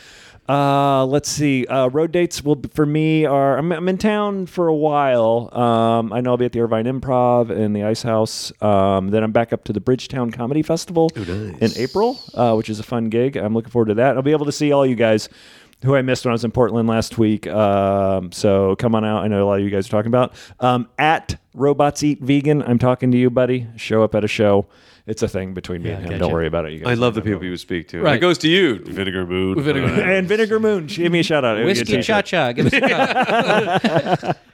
[0.51, 1.65] Uh, let's see.
[1.67, 5.49] Uh, road dates will for me are I'm, I'm in town for a while.
[5.57, 8.53] Um, I know I'll be at the Irvine Improv and the Ice House.
[8.61, 11.09] Um, then I'm back up to the Bridgetown Comedy Festival
[11.61, 13.37] in April, uh, which is a fun gig.
[13.37, 14.17] I'm looking forward to that.
[14.17, 15.29] I'll be able to see all you guys
[15.85, 17.47] who I missed when I was in Portland last week.
[17.47, 19.23] Um, so come on out.
[19.23, 22.61] I know a lot of you guys are talking about um, at Robots Eat Vegan.
[22.63, 23.69] I'm talking to you, buddy.
[23.77, 24.67] Show up at a show.
[25.11, 26.11] It's a thing between me Yeah, and him.
[26.13, 26.19] gotcha.
[26.21, 26.73] Don't worry about it.
[26.73, 27.25] You guys I love the know.
[27.33, 28.01] people you speak to.
[28.01, 28.17] Right.
[28.17, 29.61] It goes to you, Vinegar Moon.
[29.61, 30.01] Vinegar Moon.
[30.09, 31.59] And Vinegar Moon, give me a shout out.
[31.59, 32.03] It would get Whiskey taken.
[32.05, 32.53] cha cha.
[32.53, 34.37] Give us a shot.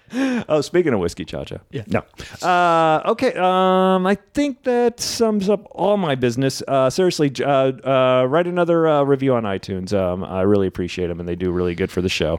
[0.49, 1.57] Oh, speaking of whiskey, cha cha.
[1.73, 1.83] Yeah.
[1.89, 2.05] No.
[2.41, 3.35] Uh, okay.
[3.35, 6.63] Um, I think that sums up all my business.
[6.69, 9.93] Uh, seriously, j- uh, uh, write another uh, review on iTunes.
[9.93, 12.39] Um, I really appreciate them, and they do really good for the show.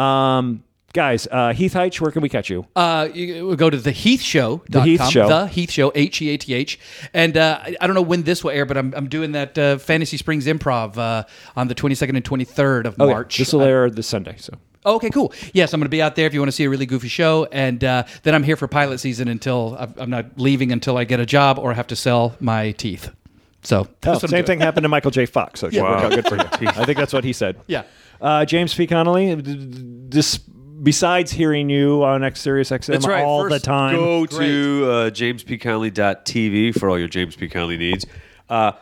[0.00, 0.62] Um,
[0.92, 2.66] guys, uh, Heath Hyche, where can we catch you?
[2.74, 4.62] Uh, you we'll go to the Heath Show.
[4.68, 5.28] The Heath Show.
[5.28, 5.92] The Heath Show.
[5.94, 6.78] H E A T H.
[7.12, 9.56] And uh, I, I don't know when this will air, but I'm, I'm doing that
[9.58, 11.24] uh, Fantasy Springs Improv uh,
[11.56, 13.12] on the 22nd and 23rd of Oh, yeah.
[13.12, 13.38] March.
[13.38, 14.36] This will air this Sunday.
[14.38, 14.54] So.
[14.84, 15.32] Oh, okay, cool.
[15.52, 17.08] Yes, I'm going to be out there if you want to see a really goofy
[17.08, 20.96] show, and uh, then I'm here for pilot season until I'm I'm not leaving until
[20.96, 23.10] I get a job or have to sell my teeth.
[23.62, 24.46] So Oh, that's what I'm same doing.
[24.46, 25.26] thing happened to Michael J.
[25.26, 25.60] Fox.
[25.60, 25.96] So it should Wow.
[25.96, 26.68] work out good for you.
[26.80, 27.60] I think that's what he said.
[27.66, 27.82] Yeah.
[28.20, 28.86] Uh, James P.
[28.86, 30.42] Connolly, d- d- just
[30.82, 33.24] besides hearing you on X Sirius XM That's right.
[33.24, 33.94] all First, the time.
[33.96, 37.48] Go to uh, jamespconnolly.tv for all your James P.
[37.48, 38.06] Connolly needs.
[38.48, 38.72] Uh,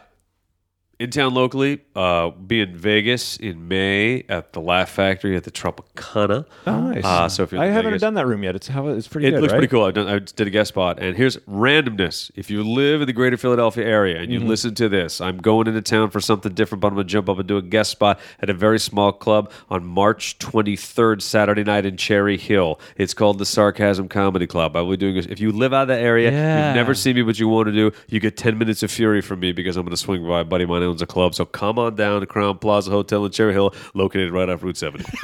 [0.99, 5.51] in town locally, uh, be in Vegas in May at the Laugh Factory at the
[5.51, 6.47] Tropicana.
[6.67, 7.05] Oh, nice.
[7.05, 8.57] Uh, so if you're I haven't Vegas- done that room yet.
[8.57, 9.41] It's how it's pretty It good.
[9.43, 9.59] looks right?
[9.59, 9.85] pretty cool.
[9.85, 12.31] I've done, I did a guest spot, and here's randomness.
[12.35, 14.49] If you live in the greater Philadelphia area and you Mm-hmm.
[14.49, 17.29] listen to this, I'm going into town for something different, but I'm going to jump
[17.29, 21.65] up and do a guest spot at a very small club on March 23rd, Saturday
[21.65, 22.81] night in Cherry Hill.
[22.97, 24.77] It's called the Sarcasm Comedy Club.
[24.77, 25.27] I will be doing this.
[25.27, 26.69] If you live out of the area, Yeah.
[26.69, 29.21] you've never seen me, but you want to do, you get 10 minutes of fury
[29.21, 30.41] from me because I'm going to swing by.
[30.41, 33.25] A buddy of mine owns a club, so come on down to Crowne Plaza Hotel
[33.27, 35.05] in Cherry Hill, located right off Route 70.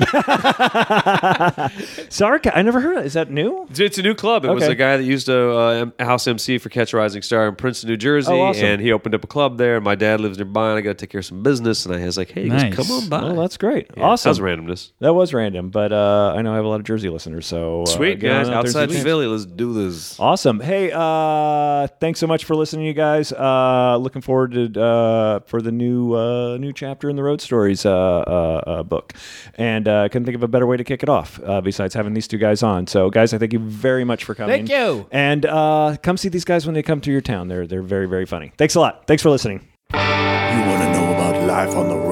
[2.08, 3.06] Sarka, I never heard of it.
[3.06, 3.62] Is that new?
[3.64, 4.44] It's- It's a new club.
[4.44, 4.72] It was Okay.
[4.72, 7.90] a guy that used to uh, house MC for Catch a Rising Star in Princeton,
[7.90, 8.64] New Jersey, Oh, awesome.
[8.64, 9.76] and he opened up a club there.
[9.76, 11.86] And my dad lives nearby, and I got to take care of some business.
[11.86, 12.74] And I was like, "Hey, Nice.
[12.74, 13.88] come on by." Oh, that's great.
[13.96, 14.32] Yeah, awesome.
[14.32, 14.90] That was randomness.
[15.00, 17.46] That was random, but uh, I know I have a lot of Jersey listeners.
[17.46, 20.18] So uh, Sweet get on guys, out there and outside Philly, let's do this.
[20.20, 20.60] Awesome.
[20.60, 23.32] Hey, uh, thanks so much for listening, you guys.
[23.32, 27.84] Uh, looking forward to uh, for the new uh, new chapter in the Road Stories
[27.84, 29.12] uh, uh, uh, book,
[29.56, 32.14] and uh, couldn't think of a better way to kick it off uh, besides having
[32.14, 32.86] these two guys on.
[32.86, 34.66] So, guys, I thank you very much for coming.
[34.66, 35.06] Thank you.
[35.12, 37.48] and uh, come see these guys when they come to your town.
[37.48, 38.50] They're they're very very funny.
[38.56, 39.06] Thanks a lot.
[39.06, 39.68] Thanks for listening.
[39.92, 42.11] You want to know about life on the road?